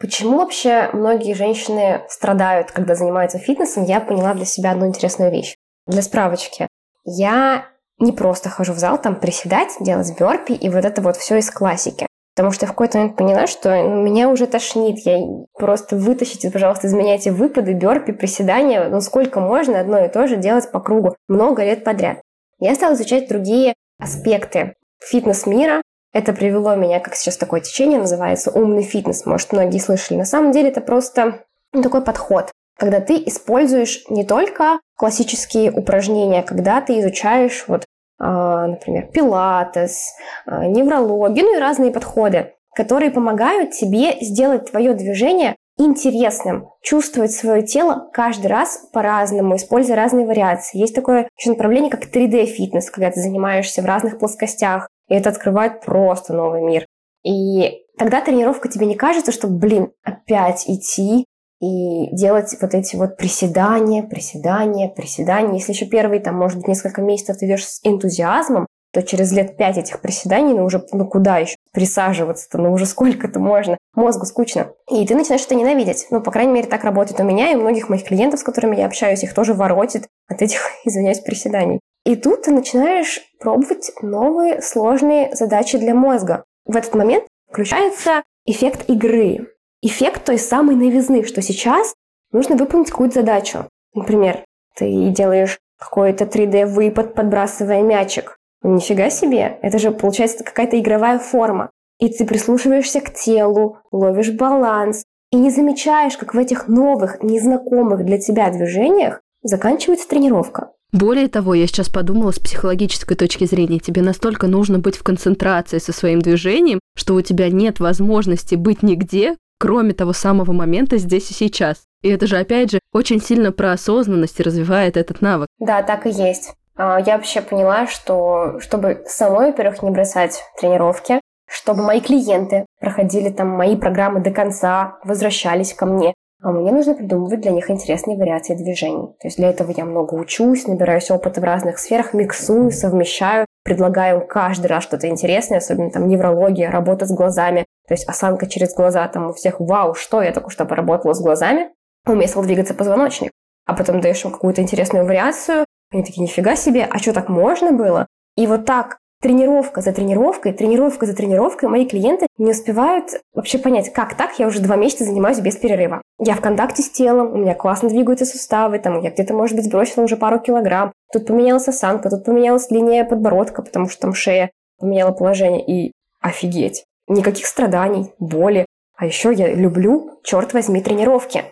Почему 0.00 0.38
вообще 0.38 0.90
многие 0.92 1.34
женщины 1.34 2.02
страдают, 2.08 2.70
когда 2.70 2.94
занимаются 2.94 3.38
фитнесом, 3.38 3.84
я 3.84 4.00
поняла 4.00 4.34
для 4.34 4.44
себя 4.44 4.70
одну 4.70 4.86
интересную 4.86 5.32
вещь. 5.32 5.56
Для 5.86 6.02
справочки. 6.02 6.68
Я 7.04 7.66
не 7.98 8.12
просто 8.12 8.48
хожу 8.48 8.74
в 8.74 8.78
зал 8.78 9.00
там 9.00 9.16
приседать, 9.16 9.70
делать 9.80 10.16
бёрпи 10.16 10.52
и 10.52 10.68
вот 10.68 10.84
это 10.84 11.02
вот 11.02 11.16
все 11.16 11.38
из 11.38 11.50
классики. 11.50 12.06
Потому 12.38 12.52
что 12.52 12.66
я 12.66 12.68
в 12.68 12.70
какой-то 12.70 12.98
момент 12.98 13.16
поняла, 13.16 13.48
что 13.48 13.82
меня 13.82 14.28
уже 14.28 14.46
тошнит. 14.46 15.00
Я 15.00 15.18
просто 15.54 15.96
вытащите, 15.96 16.52
пожалуйста, 16.52 16.86
из 16.86 16.94
меня 16.94 17.16
эти 17.16 17.30
выпады, 17.30 17.72
бёрпи, 17.72 18.12
приседания. 18.12 18.88
Ну 18.88 19.00
сколько 19.00 19.40
можно 19.40 19.80
одно 19.80 20.04
и 20.04 20.08
то 20.08 20.28
же 20.28 20.36
делать 20.36 20.70
по 20.70 20.78
кругу 20.78 21.16
много 21.26 21.64
лет 21.64 21.82
подряд. 21.82 22.20
Я 22.60 22.76
стала 22.76 22.94
изучать 22.94 23.28
другие 23.28 23.74
аспекты 23.98 24.76
фитнес-мира, 25.00 25.82
это 26.12 26.32
привело 26.32 26.76
меня, 26.76 27.00
как 27.00 27.16
сейчас 27.16 27.36
такое 27.36 27.60
течение 27.60 27.98
называется, 27.98 28.52
умный 28.52 28.84
фитнес. 28.84 29.26
Может, 29.26 29.50
многие 29.50 29.80
слышали. 29.80 30.18
На 30.18 30.24
самом 30.24 30.52
деле 30.52 30.68
это 30.68 30.80
просто 30.80 31.44
ну, 31.72 31.82
такой 31.82 32.04
подход, 32.04 32.52
когда 32.78 33.00
ты 33.00 33.16
используешь 33.26 34.04
не 34.10 34.24
только 34.24 34.78
классические 34.96 35.72
упражнения, 35.72 36.44
когда 36.44 36.80
ты 36.82 37.00
изучаешь, 37.00 37.64
вот, 37.66 37.84
например, 38.18 39.06
пилатес, 39.12 40.14
э, 40.46 40.66
неврологию, 40.66 41.44
ну 41.44 41.56
и 41.56 41.60
разные 41.60 41.92
подходы, 41.92 42.54
которые 42.74 43.10
помогают 43.10 43.70
тебе 43.72 44.18
сделать 44.20 44.70
твое 44.70 44.94
движение 44.94 45.56
интересным, 45.78 46.70
чувствовать 46.82 47.32
свое 47.32 47.62
тело 47.62 48.10
каждый 48.12 48.48
раз 48.48 48.88
по-разному, 48.92 49.56
используя 49.56 49.96
разные 49.96 50.26
вариации. 50.26 50.78
Есть 50.78 50.94
такое 50.94 51.28
еще 51.38 51.50
направление, 51.50 51.90
как 51.90 52.04
3D-фитнес, 52.12 52.90
когда 52.90 53.10
ты 53.10 53.20
занимаешься 53.20 53.80
в 53.82 53.86
разных 53.86 54.18
плоскостях, 54.18 54.88
и 55.08 55.14
это 55.14 55.30
открывает 55.30 55.80
просто 55.80 56.34
новый 56.34 56.62
мир. 56.62 56.84
И 57.24 57.84
тогда 57.96 58.20
тренировка 58.20 58.68
тебе 58.68 58.86
не 58.86 58.96
кажется, 58.96 59.32
что, 59.32 59.46
блин, 59.46 59.92
опять 60.02 60.68
идти 60.68 61.24
и 61.60 62.14
делать 62.14 62.56
вот 62.60 62.74
эти 62.74 62.96
вот 62.96 63.16
приседания, 63.16 64.02
приседания, 64.02 64.88
приседания. 64.88 65.54
Если 65.54 65.72
еще 65.72 65.86
первые, 65.86 66.20
там, 66.20 66.36
может 66.36 66.58
быть, 66.58 66.68
несколько 66.68 67.02
месяцев 67.02 67.38
ты 67.38 67.46
идешь 67.46 67.66
с 67.66 67.80
энтузиазмом, 67.82 68.66
то 68.92 69.02
через 69.02 69.32
лет 69.32 69.56
пять 69.56 69.76
этих 69.76 70.00
приседаний, 70.00 70.54
ну 70.54 70.64
уже, 70.64 70.84
ну 70.92 71.06
куда 71.06 71.38
еще 71.38 71.56
присаживаться-то, 71.72 72.58
ну 72.58 72.72
уже 72.72 72.86
сколько-то 72.86 73.38
можно, 73.38 73.76
мозгу 73.94 74.24
скучно. 74.24 74.72
И 74.90 75.06
ты 75.06 75.14
начинаешь 75.14 75.44
это 75.44 75.54
ненавидеть. 75.54 76.06
Ну, 76.10 76.22
по 76.22 76.30
крайней 76.30 76.52
мере, 76.52 76.68
так 76.68 76.84
работает 76.84 77.20
у 77.20 77.24
меня 77.24 77.52
и 77.52 77.54
у 77.54 77.60
многих 77.60 77.88
моих 77.88 78.04
клиентов, 78.04 78.40
с 78.40 78.42
которыми 78.44 78.76
я 78.76 78.86
общаюсь, 78.86 79.22
их 79.22 79.34
тоже 79.34 79.52
воротит 79.52 80.06
от 80.26 80.40
этих, 80.40 80.60
извиняюсь, 80.84 81.20
приседаний. 81.20 81.80
И 82.04 82.16
тут 82.16 82.42
ты 82.42 82.50
начинаешь 82.50 83.20
пробовать 83.38 83.92
новые 84.00 84.62
сложные 84.62 85.34
задачи 85.34 85.76
для 85.76 85.94
мозга. 85.94 86.44
В 86.64 86.76
этот 86.76 86.94
момент 86.94 87.24
включается 87.50 88.22
эффект 88.46 88.88
игры. 88.88 89.48
Эффект 89.80 90.24
той 90.24 90.38
самой 90.38 90.74
новизны, 90.74 91.24
что 91.24 91.40
сейчас 91.40 91.94
нужно 92.32 92.56
выполнить 92.56 92.90
какую-то 92.90 93.20
задачу. 93.20 93.68
Например, 93.94 94.44
ты 94.74 95.10
делаешь 95.10 95.58
какой-то 95.78 96.24
3D-выпад, 96.24 97.14
подбрасывая 97.14 97.82
мячик. 97.82 98.36
Ну, 98.62 98.74
нифига 98.74 99.08
себе, 99.08 99.58
это 99.62 99.78
же 99.78 99.92
получается 99.92 100.42
какая-то 100.42 100.80
игровая 100.80 101.20
форма. 101.20 101.70
И 102.00 102.08
ты 102.08 102.26
прислушиваешься 102.26 103.00
к 103.00 103.14
телу, 103.14 103.78
ловишь 103.92 104.32
баланс, 104.32 105.04
и 105.30 105.36
не 105.36 105.50
замечаешь, 105.50 106.16
как 106.16 106.34
в 106.34 106.38
этих 106.38 106.68
новых, 106.68 107.22
незнакомых 107.22 108.04
для 108.04 108.18
тебя 108.18 108.50
движениях 108.50 109.20
заканчивается 109.42 110.08
тренировка. 110.08 110.72
Более 110.90 111.28
того, 111.28 111.54
я 111.54 111.66
сейчас 111.66 111.88
подумала 111.88 112.30
с 112.32 112.38
психологической 112.38 113.16
точки 113.16 113.44
зрения, 113.44 113.78
тебе 113.78 114.00
настолько 114.00 114.46
нужно 114.46 114.78
быть 114.78 114.96
в 114.96 115.02
концентрации 115.02 115.78
со 115.78 115.92
своим 115.92 116.20
движением, 116.20 116.80
что 116.96 117.14
у 117.14 117.20
тебя 117.20 117.50
нет 117.50 117.78
возможности 117.78 118.54
быть 118.54 118.82
нигде, 118.82 119.36
кроме 119.58 119.92
того 119.92 120.12
самого 120.12 120.52
момента 120.52 120.98
здесь 120.98 121.30
и 121.30 121.34
сейчас. 121.34 121.84
И 122.02 122.08
это 122.08 122.26
же, 122.26 122.38
опять 122.38 122.70
же, 122.70 122.78
очень 122.92 123.20
сильно 123.20 123.52
про 123.52 123.72
осознанность 123.72 124.40
развивает 124.40 124.96
этот 124.96 125.20
навык. 125.20 125.48
Да, 125.58 125.82
так 125.82 126.06
и 126.06 126.10
есть. 126.10 126.54
А, 126.76 127.00
я 127.00 127.16
вообще 127.16 127.42
поняла, 127.42 127.86
что 127.86 128.60
чтобы 128.60 129.02
самой, 129.06 129.46
во-первых, 129.48 129.82
не 129.82 129.90
бросать 129.90 130.42
тренировки, 130.60 131.20
чтобы 131.48 131.82
мои 131.82 132.00
клиенты 132.00 132.66
проходили 132.80 133.30
там 133.30 133.48
мои 133.48 133.76
программы 133.76 134.20
до 134.20 134.30
конца, 134.30 134.98
возвращались 135.02 135.74
ко 135.74 135.86
мне, 135.86 136.14
а 136.40 136.52
мне 136.52 136.70
нужно 136.70 136.94
придумывать 136.94 137.40
для 137.40 137.50
них 137.50 137.68
интересные 137.68 138.16
вариации 138.16 138.54
движений. 138.54 139.08
То 139.20 139.26
есть 139.26 139.38
для 139.38 139.50
этого 139.50 139.72
я 139.76 139.84
много 139.84 140.14
учусь, 140.14 140.68
набираюсь 140.68 141.10
опыта 141.10 141.40
в 141.40 141.44
разных 141.44 141.78
сферах, 141.78 142.14
миксую, 142.14 142.70
совмещаю, 142.70 143.44
предлагаю 143.64 144.24
каждый 144.24 144.66
раз 144.68 144.84
что-то 144.84 145.08
интересное, 145.08 145.58
особенно 145.58 145.90
там 145.90 146.06
неврология, 146.06 146.70
работа 146.70 147.06
с 147.06 147.12
глазами, 147.12 147.66
то 147.88 147.94
есть 147.94 148.06
осанка 148.06 148.46
через 148.46 148.74
глаза, 148.74 149.08
там 149.08 149.30
у 149.30 149.32
всех 149.32 149.60
вау, 149.60 149.94
что 149.94 150.22
я 150.22 150.32
только 150.32 150.50
что 150.50 150.66
поработала 150.66 151.14
с 151.14 151.20
глазами, 151.20 151.70
у 152.06 152.12
меня 152.12 152.28
стал 152.28 152.42
двигаться 152.42 152.74
позвоночник. 152.74 153.32
А 153.66 153.74
потом 153.74 154.00
даешь 154.00 154.24
им 154.24 154.30
какую-то 154.30 154.62
интересную 154.62 155.04
вариацию, 155.04 155.64
они 155.90 156.04
такие, 156.04 156.22
нифига 156.22 156.54
себе, 156.54 156.86
а 156.88 156.98
что 156.98 157.12
так 157.12 157.28
можно 157.28 157.72
было? 157.72 158.06
И 158.36 158.46
вот 158.46 158.66
так 158.66 158.98
тренировка 159.20 159.80
за 159.80 159.92
тренировкой, 159.92 160.52
тренировка 160.52 161.06
за 161.06 161.14
тренировкой, 161.14 161.68
мои 161.68 161.86
клиенты 161.86 162.26
не 162.36 162.50
успевают 162.50 163.20
вообще 163.34 163.58
понять, 163.58 163.92
как 163.92 164.14
так, 164.14 164.38
я 164.38 164.46
уже 164.46 164.60
два 164.60 164.76
месяца 164.76 165.04
занимаюсь 165.04 165.40
без 165.40 165.56
перерыва. 165.56 166.02
Я 166.18 166.34
в 166.34 166.40
контакте 166.40 166.82
с 166.82 166.90
телом, 166.90 167.32
у 167.32 167.36
меня 167.36 167.54
классно 167.54 167.88
двигаются 167.88 168.26
суставы, 168.26 168.78
там, 168.78 169.00
я 169.00 169.10
где-то, 169.10 169.34
может 169.34 169.56
быть, 169.56 169.64
сбросила 169.64 170.04
уже 170.04 170.16
пару 170.16 170.38
килограмм, 170.38 170.92
тут 171.12 171.26
поменялась 171.26 171.68
осанка, 171.68 172.10
тут 172.10 172.24
поменялась 172.24 172.70
линия 172.70 173.04
подбородка, 173.04 173.62
потому 173.62 173.88
что 173.88 174.02
там 174.02 174.14
шея 174.14 174.50
поменяла 174.78 175.12
положение, 175.12 175.64
и 175.66 175.92
офигеть. 176.20 176.84
Никаких 177.08 177.46
страданий, 177.46 178.12
боли. 178.18 178.66
А 178.96 179.06
еще 179.06 179.32
я 179.32 179.54
люблю, 179.54 180.20
черт 180.24 180.52
возьми, 180.52 180.82
тренировки. 180.82 181.44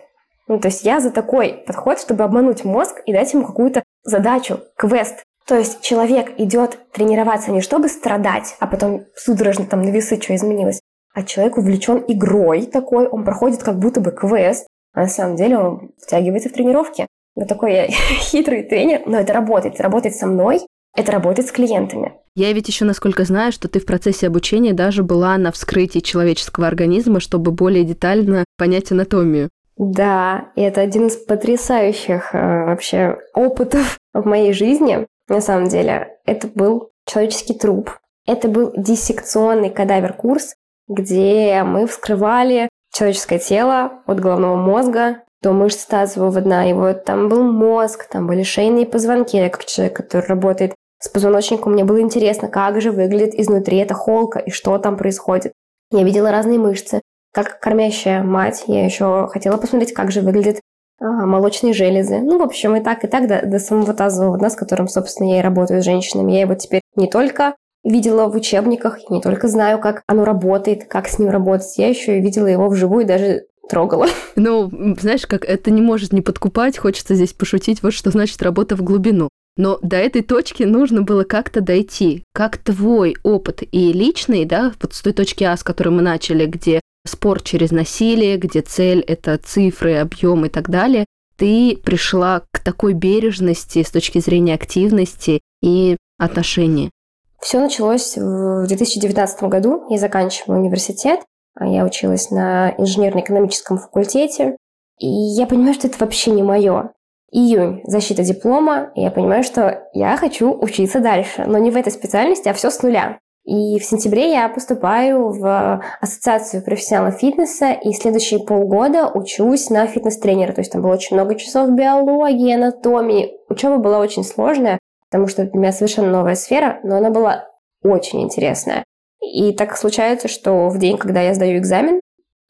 Ну, 0.47 0.59
то 0.59 0.67
есть 0.67 0.83
я 0.83 0.99
за 0.99 1.11
такой 1.11 1.63
подход, 1.65 1.99
чтобы 1.99 2.23
обмануть 2.23 2.63
мозг 2.63 3.01
и 3.05 3.13
дать 3.13 3.33
ему 3.33 3.45
какую-то 3.45 3.83
задачу, 4.03 4.61
квест. 4.77 5.23
То 5.45 5.55
есть 5.55 5.81
человек 5.81 6.39
идет 6.39 6.77
тренироваться 6.91 7.51
не 7.51 7.61
чтобы 7.61 7.87
страдать, 7.87 8.55
а 8.59 8.67
потом 8.67 9.05
судорожно 9.15 9.65
там 9.65 9.81
на 9.81 9.89
весы 9.89 10.21
что 10.21 10.35
изменилось, 10.35 10.81
а 11.13 11.23
человек 11.23 11.57
увлечен 11.57 12.03
игрой 12.07 12.65
такой, 12.65 13.07
он 13.07 13.23
проходит 13.23 13.63
как 13.63 13.79
будто 13.79 14.01
бы 14.01 14.11
квест, 14.11 14.67
а 14.93 15.01
на 15.01 15.07
самом 15.07 15.37
деле 15.37 15.57
он 15.57 15.91
втягивается 16.01 16.49
в 16.49 16.53
тренировки. 16.53 17.07
Вот 17.35 17.47
такой 17.47 17.73
я 17.73 17.87
хитрый 17.87 18.63
тренер, 18.63 19.03
но 19.05 19.19
это 19.19 19.31
работает. 19.31 19.79
Работает 19.79 20.15
со 20.15 20.27
мной, 20.27 20.61
это 20.97 21.11
работает 21.11 21.47
с 21.47 21.51
клиентами. 21.51 22.13
Я 22.35 22.51
ведь 22.51 22.67
еще, 22.67 22.83
насколько 22.83 23.23
знаю, 23.23 23.51
что 23.51 23.67
ты 23.67 23.79
в 23.79 23.85
процессе 23.85 24.27
обучения 24.27 24.73
даже 24.73 25.03
была 25.03 25.37
на 25.37 25.51
вскрытии 25.51 25.99
человеческого 25.99 26.67
организма, 26.67 27.19
чтобы 27.19 27.51
более 27.51 27.83
детально 27.83 28.43
понять 28.57 28.91
анатомию. 28.91 29.49
Да, 29.77 30.49
и 30.55 30.61
это 30.61 30.81
один 30.81 31.07
из 31.07 31.15
потрясающих 31.15 32.33
э, 32.33 32.65
вообще 32.65 33.19
опытов 33.35 33.99
в 34.13 34.25
моей 34.25 34.53
жизни. 34.53 35.05
На 35.29 35.39
самом 35.39 35.67
деле, 35.67 36.17
это 36.25 36.47
был 36.47 36.89
человеческий 37.05 37.53
труп. 37.53 37.91
Это 38.25 38.47
был 38.47 38.73
диссекционный 38.75 39.69
кадавер-курс, 39.69 40.55
где 40.87 41.63
мы 41.63 41.85
вскрывали 41.85 42.69
человеческое 42.91 43.39
тело 43.39 44.01
от 44.07 44.19
головного 44.19 44.55
мозга 44.55 45.21
до 45.43 45.53
мышц 45.53 45.85
тазового 45.85 46.41
дна. 46.41 46.67
И 46.67 46.73
вот 46.73 47.05
там 47.05 47.29
был 47.29 47.43
мозг, 47.43 48.07
там 48.09 48.25
были 48.25 48.41
шейные 48.41 48.87
позвонки. 48.87 49.37
Я 49.37 49.49
как 49.49 49.65
человек, 49.65 49.95
который 49.95 50.25
работает 50.25 50.73
с 50.99 51.09
позвоночником, 51.09 51.73
мне 51.73 51.83
было 51.83 52.01
интересно, 52.01 52.47
как 52.47 52.81
же 52.81 52.91
выглядит 52.91 53.35
изнутри 53.35 53.77
эта 53.77 53.93
холка 53.93 54.39
и 54.39 54.49
что 54.49 54.77
там 54.77 54.97
происходит. 54.97 55.53
Я 55.91 56.03
видела 56.03 56.31
разные 56.31 56.59
мышцы, 56.59 57.01
как 57.33 57.59
кормящая 57.59 58.23
мать, 58.23 58.63
я 58.67 58.83
еще 58.83 59.27
хотела 59.31 59.57
посмотреть, 59.57 59.93
как 59.93 60.11
же 60.11 60.21
выглядят 60.21 60.59
а, 60.99 61.25
молочные 61.25 61.73
железы. 61.73 62.19
Ну, 62.19 62.39
в 62.39 62.41
общем, 62.41 62.75
и 62.75 62.79
так, 62.81 63.03
и 63.03 63.07
так 63.07 63.27
до, 63.27 63.45
до 63.45 63.59
самого 63.59 63.93
тазового 63.93 64.37
дна, 64.37 64.49
с 64.49 64.55
которым, 64.55 64.87
собственно, 64.87 65.29
я 65.29 65.39
и 65.39 65.43
работаю 65.43 65.81
с 65.81 65.85
женщинами. 65.85 66.33
Я 66.33 66.41
его 66.41 66.55
теперь 66.55 66.81
не 66.95 67.07
только 67.07 67.55
видела 67.83 68.27
в 68.27 68.35
учебниках, 68.35 69.09
не 69.09 69.21
только 69.21 69.47
знаю, 69.47 69.79
как 69.79 70.01
оно 70.07 70.25
работает, 70.25 70.85
как 70.85 71.07
с 71.07 71.19
ним 71.19 71.29
работать, 71.29 71.77
я 71.77 71.87
еще 71.87 72.17
и 72.17 72.21
видела 72.21 72.47
его 72.47 72.67
вживую 72.67 73.03
и 73.03 73.07
даже 73.07 73.45
трогала. 73.69 74.07
Ну, 74.35 74.69
знаешь, 74.99 75.27
как 75.27 75.45
это 75.45 75.71
не 75.71 75.81
может 75.81 76.13
не 76.13 76.21
подкупать, 76.21 76.77
хочется 76.77 77.15
здесь 77.15 77.33
пошутить, 77.33 77.83
вот 77.83 77.93
что 77.93 78.11
значит 78.11 78.41
работа 78.41 78.75
в 78.75 78.83
глубину. 78.83 79.29
Но 79.57 79.79
до 79.81 79.97
этой 79.97 80.21
точки 80.21 80.63
нужно 80.63 81.01
было 81.01 81.23
как-то 81.23 81.61
дойти. 81.61 82.23
Как 82.33 82.57
твой 82.57 83.17
опыт 83.23 83.63
и 83.71 83.91
личный, 83.91 84.45
да, 84.45 84.71
вот 84.81 84.93
с 84.93 85.01
той 85.01 85.13
точки 85.13 85.43
А, 85.43 85.57
с 85.57 85.63
которой 85.63 85.89
мы 85.89 86.01
начали, 86.01 86.45
где 86.45 86.79
спорт 87.05 87.43
через 87.43 87.71
насилие, 87.71 88.37
где 88.37 88.61
цель– 88.61 88.99
это 89.07 89.37
цифры, 89.37 89.95
объем 89.95 90.45
и 90.45 90.49
так 90.49 90.69
далее, 90.69 91.05
ты 91.37 91.77
пришла 91.83 92.43
к 92.51 92.59
такой 92.59 92.93
бережности 92.93 93.83
с 93.83 93.91
точки 93.91 94.19
зрения 94.19 94.53
активности 94.53 95.41
и 95.61 95.97
отношений? 96.17 96.91
Все 97.39 97.59
началось 97.59 98.17
в 98.17 98.67
2019 98.67 99.43
году. 99.43 99.85
Я 99.89 99.97
заканчивала 99.97 100.57
университет. 100.57 101.21
Я 101.59 101.85
училась 101.85 102.31
на 102.31 102.71
инженерно-экономическом 102.77 103.77
факультете. 103.77 104.57
И 104.99 105.07
я 105.07 105.45
понимаю, 105.45 105.75
что 105.75 105.87
это 105.87 105.97
вообще 105.99 106.31
не 106.31 106.43
мое. 106.43 106.91
Июнь, 107.31 107.81
защита 107.83 108.23
диплома, 108.23 108.91
и 108.95 109.01
я 109.01 109.11
понимаю, 109.11 109.43
что 109.43 109.89
я 109.93 110.15
хочу 110.15 110.53
учиться 110.53 111.01
дальше, 111.01 111.45
но 111.45 111.57
не 111.57 111.71
в 111.71 111.75
этой 111.75 111.91
специальности, 111.91 112.47
а 112.47 112.53
все 112.53 112.69
с 112.69 112.81
нуля. 112.81 113.19
И 113.43 113.79
в 113.79 113.85
сентябре 113.85 114.31
я 114.31 114.49
поступаю 114.49 115.29
в 115.29 115.81
Ассоциацию 116.01 116.63
профессионалов 116.63 117.19
фитнеса, 117.19 117.71
и 117.71 117.93
следующие 117.93 118.41
полгода 118.41 119.07
учусь 119.07 119.69
на 119.69 119.87
фитнес-тренера. 119.87 120.51
То 120.51 120.59
есть 120.59 120.71
там 120.71 120.81
было 120.81 120.93
очень 120.93 121.15
много 121.15 121.35
часов 121.35 121.69
биологии, 121.71 122.53
анатомии. 122.53 123.37
Учеба 123.49 123.77
была 123.77 123.99
очень 123.99 124.25
сложная, 124.25 124.79
потому 125.09 125.27
что 125.27 125.45
для 125.45 125.59
меня 125.59 125.71
совершенно 125.71 126.11
новая 126.11 126.35
сфера, 126.35 126.79
но 126.83 126.97
она 126.97 127.09
была 127.09 127.47
очень 127.83 128.21
интересная. 128.21 128.83
И 129.21 129.53
так 129.53 129.77
случается, 129.77 130.27
что 130.27 130.67
в 130.67 130.77
день, 130.77 130.97
когда 130.97 131.21
я 131.21 131.33
сдаю 131.33 131.57
экзамен, 131.57 132.01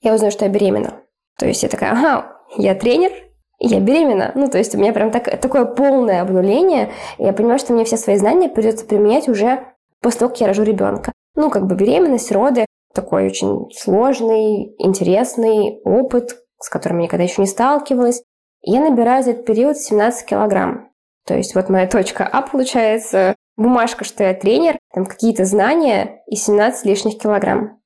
я 0.01 0.15
узнаю, 0.15 0.31
что 0.31 0.45
я 0.45 0.51
беременна. 0.51 1.01
То 1.37 1.45
есть 1.45 1.61
я 1.61 1.69
такая, 1.69 1.91
ага, 1.91 2.37
я 2.57 2.73
тренер, 2.73 3.11
я 3.59 3.79
беременна. 3.79 4.31
Ну, 4.35 4.47
то 4.49 4.57
есть 4.57 4.75
у 4.75 4.77
меня 4.77 4.93
прям 4.93 5.11
так, 5.11 5.39
такое 5.41 5.65
полное 5.65 6.21
обнуление. 6.21 6.91
Я 7.17 7.33
понимаю, 7.33 7.59
что 7.59 7.73
мне 7.73 7.85
все 7.85 7.97
свои 7.97 8.17
знания 8.17 8.49
придется 8.49 8.85
применять 8.85 9.27
уже 9.27 9.65
после 10.01 10.19
того, 10.19 10.29
как 10.29 10.41
я 10.41 10.47
рожу 10.47 10.63
ребенка. 10.63 11.11
Ну, 11.35 11.49
как 11.49 11.65
бы 11.65 11.75
беременность, 11.75 12.31
роды, 12.31 12.65
такой 12.93 13.27
очень 13.27 13.69
сложный, 13.71 14.75
интересный 14.79 15.81
опыт, 15.83 16.37
с 16.59 16.69
которым 16.69 16.99
я 16.99 17.05
никогда 17.05 17.23
еще 17.23 17.41
не 17.41 17.47
сталкивалась. 17.47 18.23
Я 18.61 18.81
набираю 18.81 19.23
за 19.23 19.31
этот 19.31 19.45
период 19.45 19.77
17 19.77 20.25
килограмм. 20.25 20.89
То 21.25 21.35
есть 21.35 21.55
вот 21.55 21.69
моя 21.69 21.87
точка 21.87 22.25
А 22.25 22.41
получается 22.41 23.35
бумажка, 23.55 24.03
что 24.03 24.23
я 24.23 24.33
тренер, 24.33 24.77
там 24.93 25.05
какие-то 25.05 25.45
знания 25.45 26.21
и 26.27 26.35
17 26.35 26.85
лишних 26.85 27.19
килограмм. 27.19 27.76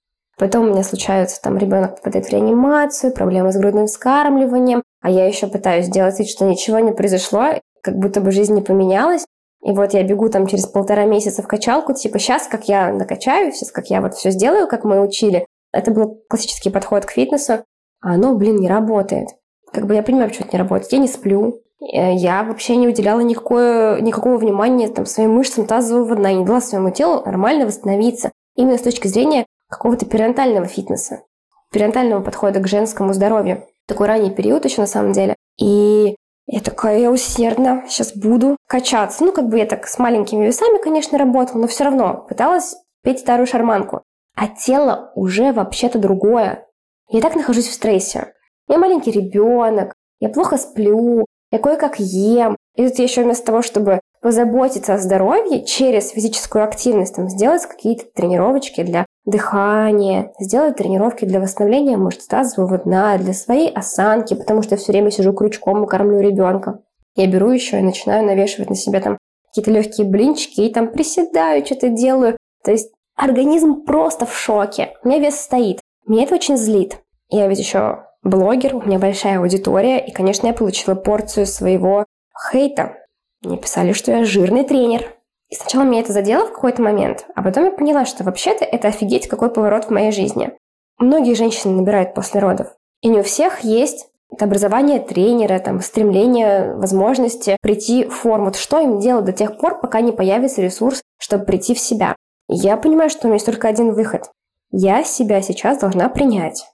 Потом 0.41 0.65
у 0.65 0.71
меня 0.71 0.83
случаются, 0.83 1.39
там 1.39 1.59
ребенок 1.59 1.97
попадает 1.97 2.25
в 2.25 2.29
реанимацию, 2.31 3.13
проблемы 3.13 3.51
с 3.51 3.57
грудным 3.57 3.85
вскармливанием, 3.85 4.81
а 4.99 5.11
я 5.11 5.27
еще 5.27 5.45
пытаюсь 5.45 5.85
сделать 5.85 6.17
вид, 6.17 6.29
что 6.29 6.45
ничего 6.45 6.79
не 6.79 6.93
произошло, 6.93 7.59
как 7.83 7.95
будто 7.99 8.21
бы 8.21 8.31
жизнь 8.31 8.55
не 8.55 8.63
поменялась. 8.63 9.23
И 9.63 9.71
вот 9.71 9.93
я 9.93 10.01
бегу 10.01 10.29
там 10.29 10.47
через 10.47 10.65
полтора 10.65 11.05
месяца 11.05 11.43
в 11.43 11.47
качалку, 11.47 11.93
типа 11.93 12.17
сейчас, 12.17 12.47
как 12.47 12.67
я 12.67 12.91
накачаюсь, 12.91 13.57
сейчас, 13.57 13.71
как 13.71 13.91
я 13.91 14.01
вот 14.01 14.15
все 14.15 14.31
сделаю, 14.31 14.67
как 14.67 14.83
мы 14.83 14.99
учили. 14.99 15.45
Это 15.71 15.91
был 15.91 16.23
классический 16.27 16.71
подход 16.71 17.05
к 17.05 17.11
фитнесу, 17.11 17.63
а 18.01 18.15
оно, 18.15 18.33
блин, 18.33 18.55
не 18.55 18.67
работает. 18.67 19.27
Как 19.71 19.85
бы 19.85 19.93
я 19.93 20.01
понимаю, 20.01 20.29
почему 20.29 20.47
это 20.47 20.57
не 20.57 20.63
работает. 20.63 20.91
Я 20.91 20.97
не 20.97 21.07
сплю, 21.07 21.61
э, 21.81 22.15
я 22.15 22.41
вообще 22.41 22.77
не 22.77 22.87
уделяла 22.87 23.19
никакое, 23.19 24.01
никакого 24.01 24.37
внимания 24.37 24.87
там, 24.87 25.05
своим 25.05 25.35
мышцам 25.35 25.67
тазового 25.67 26.15
дна, 26.15 26.33
не 26.33 26.43
дала 26.43 26.61
своему 26.61 26.89
телу 26.89 27.21
нормально 27.23 27.67
восстановиться. 27.67 28.31
Именно 28.55 28.79
с 28.79 28.81
точки 28.81 29.07
зрения 29.07 29.45
какого-то 29.71 30.05
перинатального 30.05 30.67
фитнеса, 30.67 31.23
перинатального 31.71 32.21
подхода 32.21 32.59
к 32.59 32.67
женскому 32.67 33.13
здоровью. 33.13 33.65
Такой 33.87 34.07
ранний 34.07 34.29
период 34.31 34.65
еще 34.65 34.81
на 34.81 34.87
самом 34.87 35.13
деле. 35.13 35.35
И 35.57 36.15
я 36.45 36.59
такая, 36.59 36.99
я 36.99 37.11
усердно 37.11 37.85
сейчас 37.87 38.15
буду 38.15 38.57
качаться. 38.67 39.23
Ну, 39.23 39.31
как 39.31 39.47
бы 39.47 39.57
я 39.57 39.65
так 39.65 39.87
с 39.87 39.97
маленькими 39.97 40.45
весами, 40.45 40.81
конечно, 40.81 41.17
работала, 41.17 41.61
но 41.61 41.67
все 41.67 41.85
равно 41.85 42.25
пыталась 42.27 42.75
петь 43.03 43.19
старую 43.19 43.47
шарманку. 43.47 44.03
А 44.35 44.47
тело 44.47 45.11
уже 45.15 45.53
вообще-то 45.53 45.97
другое. 45.97 46.65
Я 47.09 47.21
так 47.21 47.35
нахожусь 47.35 47.67
в 47.67 47.73
стрессе. 47.73 48.33
Я 48.67 48.77
маленький 48.77 49.11
ребенок, 49.11 49.93
я 50.19 50.29
плохо 50.29 50.57
сплю, 50.57 51.25
я 51.51 51.59
кое-как 51.59 51.99
ем. 51.99 52.57
И 52.75 52.87
тут 52.87 52.97
я 52.99 53.03
еще 53.03 53.23
вместо 53.23 53.45
того, 53.47 53.61
чтобы 53.61 53.99
позаботиться 54.21 54.93
о 54.93 54.97
здоровье 54.97 55.65
через 55.65 56.09
физическую 56.09 56.63
активность, 56.63 57.15
там, 57.15 57.29
сделать 57.29 57.65
какие-то 57.65 58.05
тренировочки 58.13 58.83
для 58.83 59.05
дыхания, 59.25 60.33
сделать 60.39 60.77
тренировки 60.77 61.25
для 61.25 61.39
восстановления 61.39 61.97
мышц 61.97 62.25
тазового 62.25 62.77
дна, 62.79 63.17
для 63.17 63.33
своей 63.33 63.71
осанки, 63.71 64.33
потому 64.33 64.61
что 64.61 64.75
я 64.75 64.77
все 64.77 64.91
время 64.91 65.11
сижу 65.11 65.33
крючком 65.33 65.83
и 65.83 65.87
кормлю 65.87 66.19
ребенка. 66.19 66.79
Я 67.15 67.27
беру 67.27 67.49
еще 67.49 67.79
и 67.79 67.83
начинаю 67.83 68.25
навешивать 68.25 68.69
на 68.69 68.75
себя 68.75 69.01
там 69.01 69.17
какие-то 69.47 69.71
легкие 69.71 70.07
блинчики 70.07 70.61
и 70.61 70.73
там 70.73 70.91
приседаю, 70.91 71.65
что-то 71.65 71.89
делаю. 71.89 72.37
То 72.63 72.71
есть 72.71 72.91
организм 73.15 73.83
просто 73.83 74.25
в 74.25 74.35
шоке. 74.35 74.93
У 75.03 75.09
меня 75.09 75.19
вес 75.19 75.39
стоит. 75.39 75.81
Меня 76.07 76.23
это 76.23 76.35
очень 76.35 76.57
злит. 76.57 76.99
Я 77.29 77.47
ведь 77.47 77.59
еще 77.59 78.05
блогер, 78.23 78.75
у 78.75 78.81
меня 78.81 78.99
большая 78.99 79.39
аудитория, 79.39 79.99
и, 79.99 80.11
конечно, 80.11 80.47
я 80.47 80.53
получила 80.53 80.95
порцию 80.95 81.45
своего 81.45 82.05
хейта. 82.51 82.97
Мне 83.41 83.57
писали, 83.57 83.93
что 83.93 84.11
я 84.11 84.25
жирный 84.25 84.63
тренер. 84.63 85.15
И 85.51 85.55
сначала 85.55 85.83
меня 85.83 85.99
это 85.99 86.13
задело 86.13 86.47
в 86.47 86.53
какой-то 86.53 86.81
момент, 86.81 87.25
а 87.35 87.43
потом 87.43 87.65
я 87.65 87.71
поняла, 87.71 88.05
что 88.05 88.23
вообще-то 88.23 88.63
это 88.63 88.87
офигеть 88.87 89.27
какой 89.27 89.51
поворот 89.51 89.85
в 89.85 89.89
моей 89.89 90.11
жизни. 90.11 90.53
Многие 90.97 91.33
женщины 91.33 91.73
набирают 91.73 92.13
после 92.13 92.39
родов. 92.39 92.67
И 93.01 93.09
не 93.09 93.19
у 93.19 93.23
всех 93.23 93.59
есть 93.59 94.07
это 94.31 94.45
образование 94.45 95.01
тренера, 95.01 95.59
там, 95.59 95.81
стремление, 95.81 96.73
возможности 96.75 97.57
прийти 97.61 98.05
в 98.05 98.11
форму. 98.11 98.45
Вот 98.45 98.55
что 98.55 98.79
им 98.79 98.99
делать 98.99 99.25
до 99.25 99.33
тех 99.33 99.57
пор, 99.57 99.81
пока 99.81 99.99
не 99.99 100.13
появится 100.13 100.61
ресурс, 100.61 101.01
чтобы 101.19 101.43
прийти 101.43 101.75
в 101.75 101.79
себя. 101.79 102.15
Я 102.47 102.77
понимаю, 102.77 103.09
что 103.09 103.23
у 103.23 103.27
меня 103.27 103.35
есть 103.35 103.45
только 103.45 103.67
один 103.67 103.93
выход. 103.93 104.31
Я 104.71 105.03
себя 105.03 105.41
сейчас 105.41 105.79
должна 105.79 106.07
принять. 106.07 106.65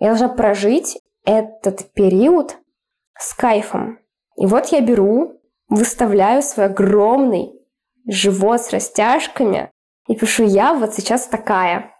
Я 0.00 0.08
должна 0.08 0.28
прожить 0.28 0.98
этот 1.24 1.92
период 1.92 2.56
с 3.16 3.32
кайфом. 3.32 4.00
И 4.36 4.46
вот 4.46 4.66
я 4.66 4.80
беру, 4.80 5.40
выставляю 5.68 6.42
свой 6.42 6.66
огромный 6.66 7.57
живот 8.08 8.62
с 8.62 8.70
растяжками, 8.70 9.70
и 10.08 10.14
пишу 10.14 10.44
«я 10.44 10.74
вот 10.74 10.94
сейчас 10.94 11.26
такая». 11.26 11.92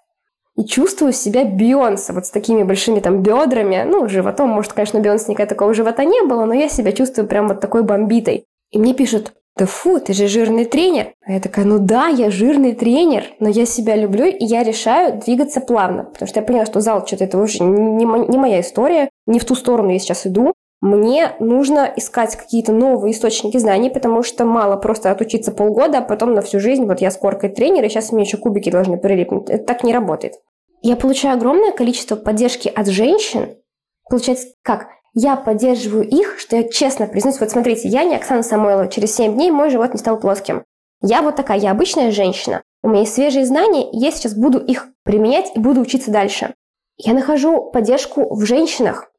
И 0.56 0.64
чувствую 0.64 1.12
себя 1.12 1.44
Бейонсе, 1.44 2.12
вот 2.12 2.26
с 2.26 2.30
такими 2.30 2.64
большими 2.64 2.98
там 2.98 3.22
бедрами. 3.22 3.84
Ну, 3.86 4.08
животом, 4.08 4.48
может, 4.48 4.72
конечно, 4.72 4.98
Бейонсе 4.98 5.30
никогда 5.30 5.48
такого 5.48 5.72
живота 5.72 6.04
не 6.04 6.22
было, 6.22 6.46
но 6.46 6.54
я 6.54 6.68
себя 6.68 6.90
чувствую 6.90 7.28
прям 7.28 7.46
вот 7.46 7.60
такой 7.60 7.84
бомбитой. 7.84 8.44
И 8.72 8.78
мне 8.80 8.92
пишут, 8.92 9.34
да 9.56 9.66
фу, 9.66 10.00
ты 10.00 10.14
же 10.14 10.26
жирный 10.26 10.64
тренер. 10.64 11.12
А 11.24 11.32
я 11.32 11.40
такая, 11.40 11.64
ну 11.64 11.78
да, 11.78 12.08
я 12.08 12.30
жирный 12.30 12.74
тренер, 12.74 13.24
но 13.38 13.48
я 13.48 13.66
себя 13.66 13.94
люблю, 13.94 14.26
и 14.26 14.44
я 14.44 14.64
решаю 14.64 15.20
двигаться 15.20 15.60
плавно. 15.60 16.04
Потому 16.04 16.28
что 16.28 16.40
я 16.40 16.46
поняла, 16.46 16.66
что 16.66 16.80
зал 16.80 17.06
что-то 17.06 17.24
это 17.24 17.38
уже 17.38 17.62
не, 17.62 18.04
не 18.04 18.38
моя 18.38 18.60
история, 18.60 19.10
не 19.26 19.38
в 19.38 19.44
ту 19.44 19.54
сторону 19.54 19.90
я 19.90 19.98
сейчас 19.98 20.26
иду. 20.26 20.54
Мне 20.80 21.34
нужно 21.40 21.92
искать 21.96 22.36
какие-то 22.36 22.72
новые 22.72 23.12
источники 23.12 23.56
знаний, 23.56 23.90
потому 23.90 24.22
что 24.22 24.44
мало 24.44 24.76
просто 24.76 25.10
отучиться 25.10 25.50
полгода, 25.50 25.98
а 25.98 26.02
потом 26.02 26.34
на 26.34 26.40
всю 26.40 26.60
жизнь, 26.60 26.84
вот 26.84 27.00
я 27.00 27.10
с 27.10 27.16
коркой 27.16 27.50
тренер, 27.50 27.84
и 27.84 27.88
сейчас 27.88 28.12
мне 28.12 28.22
еще 28.22 28.36
кубики 28.36 28.70
должны 28.70 28.96
прилипнуть. 28.96 29.50
Это 29.50 29.64
так 29.64 29.82
не 29.82 29.92
работает. 29.92 30.34
Я 30.80 30.94
получаю 30.94 31.34
огромное 31.34 31.72
количество 31.72 32.14
поддержки 32.14 32.68
от 32.68 32.86
женщин. 32.86 33.56
Получается, 34.08 34.48
как? 34.62 34.86
Я 35.14 35.34
поддерживаю 35.34 36.08
их, 36.08 36.38
что 36.38 36.56
я 36.56 36.68
честно 36.68 37.06
признаюсь. 37.06 37.40
Вот 37.40 37.50
смотрите, 37.50 37.88
я 37.88 38.04
не 38.04 38.14
Оксана 38.14 38.44
Самойлова. 38.44 38.86
Через 38.86 39.16
7 39.16 39.34
дней 39.34 39.50
мой 39.50 39.70
живот 39.70 39.92
не 39.92 39.98
стал 39.98 40.20
плоским. 40.20 40.62
Я 41.02 41.22
вот 41.22 41.34
такая, 41.34 41.58
я 41.58 41.72
обычная 41.72 42.12
женщина. 42.12 42.62
У 42.82 42.88
меня 42.88 43.00
есть 43.00 43.14
свежие 43.14 43.44
знания, 43.44 43.90
и 43.90 43.96
я 43.98 44.12
сейчас 44.12 44.34
буду 44.34 44.58
их 44.58 44.88
применять 45.02 45.50
и 45.56 45.58
буду 45.58 45.80
учиться 45.80 46.12
дальше. 46.12 46.54
Я 46.96 47.14
нахожу 47.14 47.70
поддержку 47.72 48.32
в 48.32 48.44
женщинах. 48.44 49.10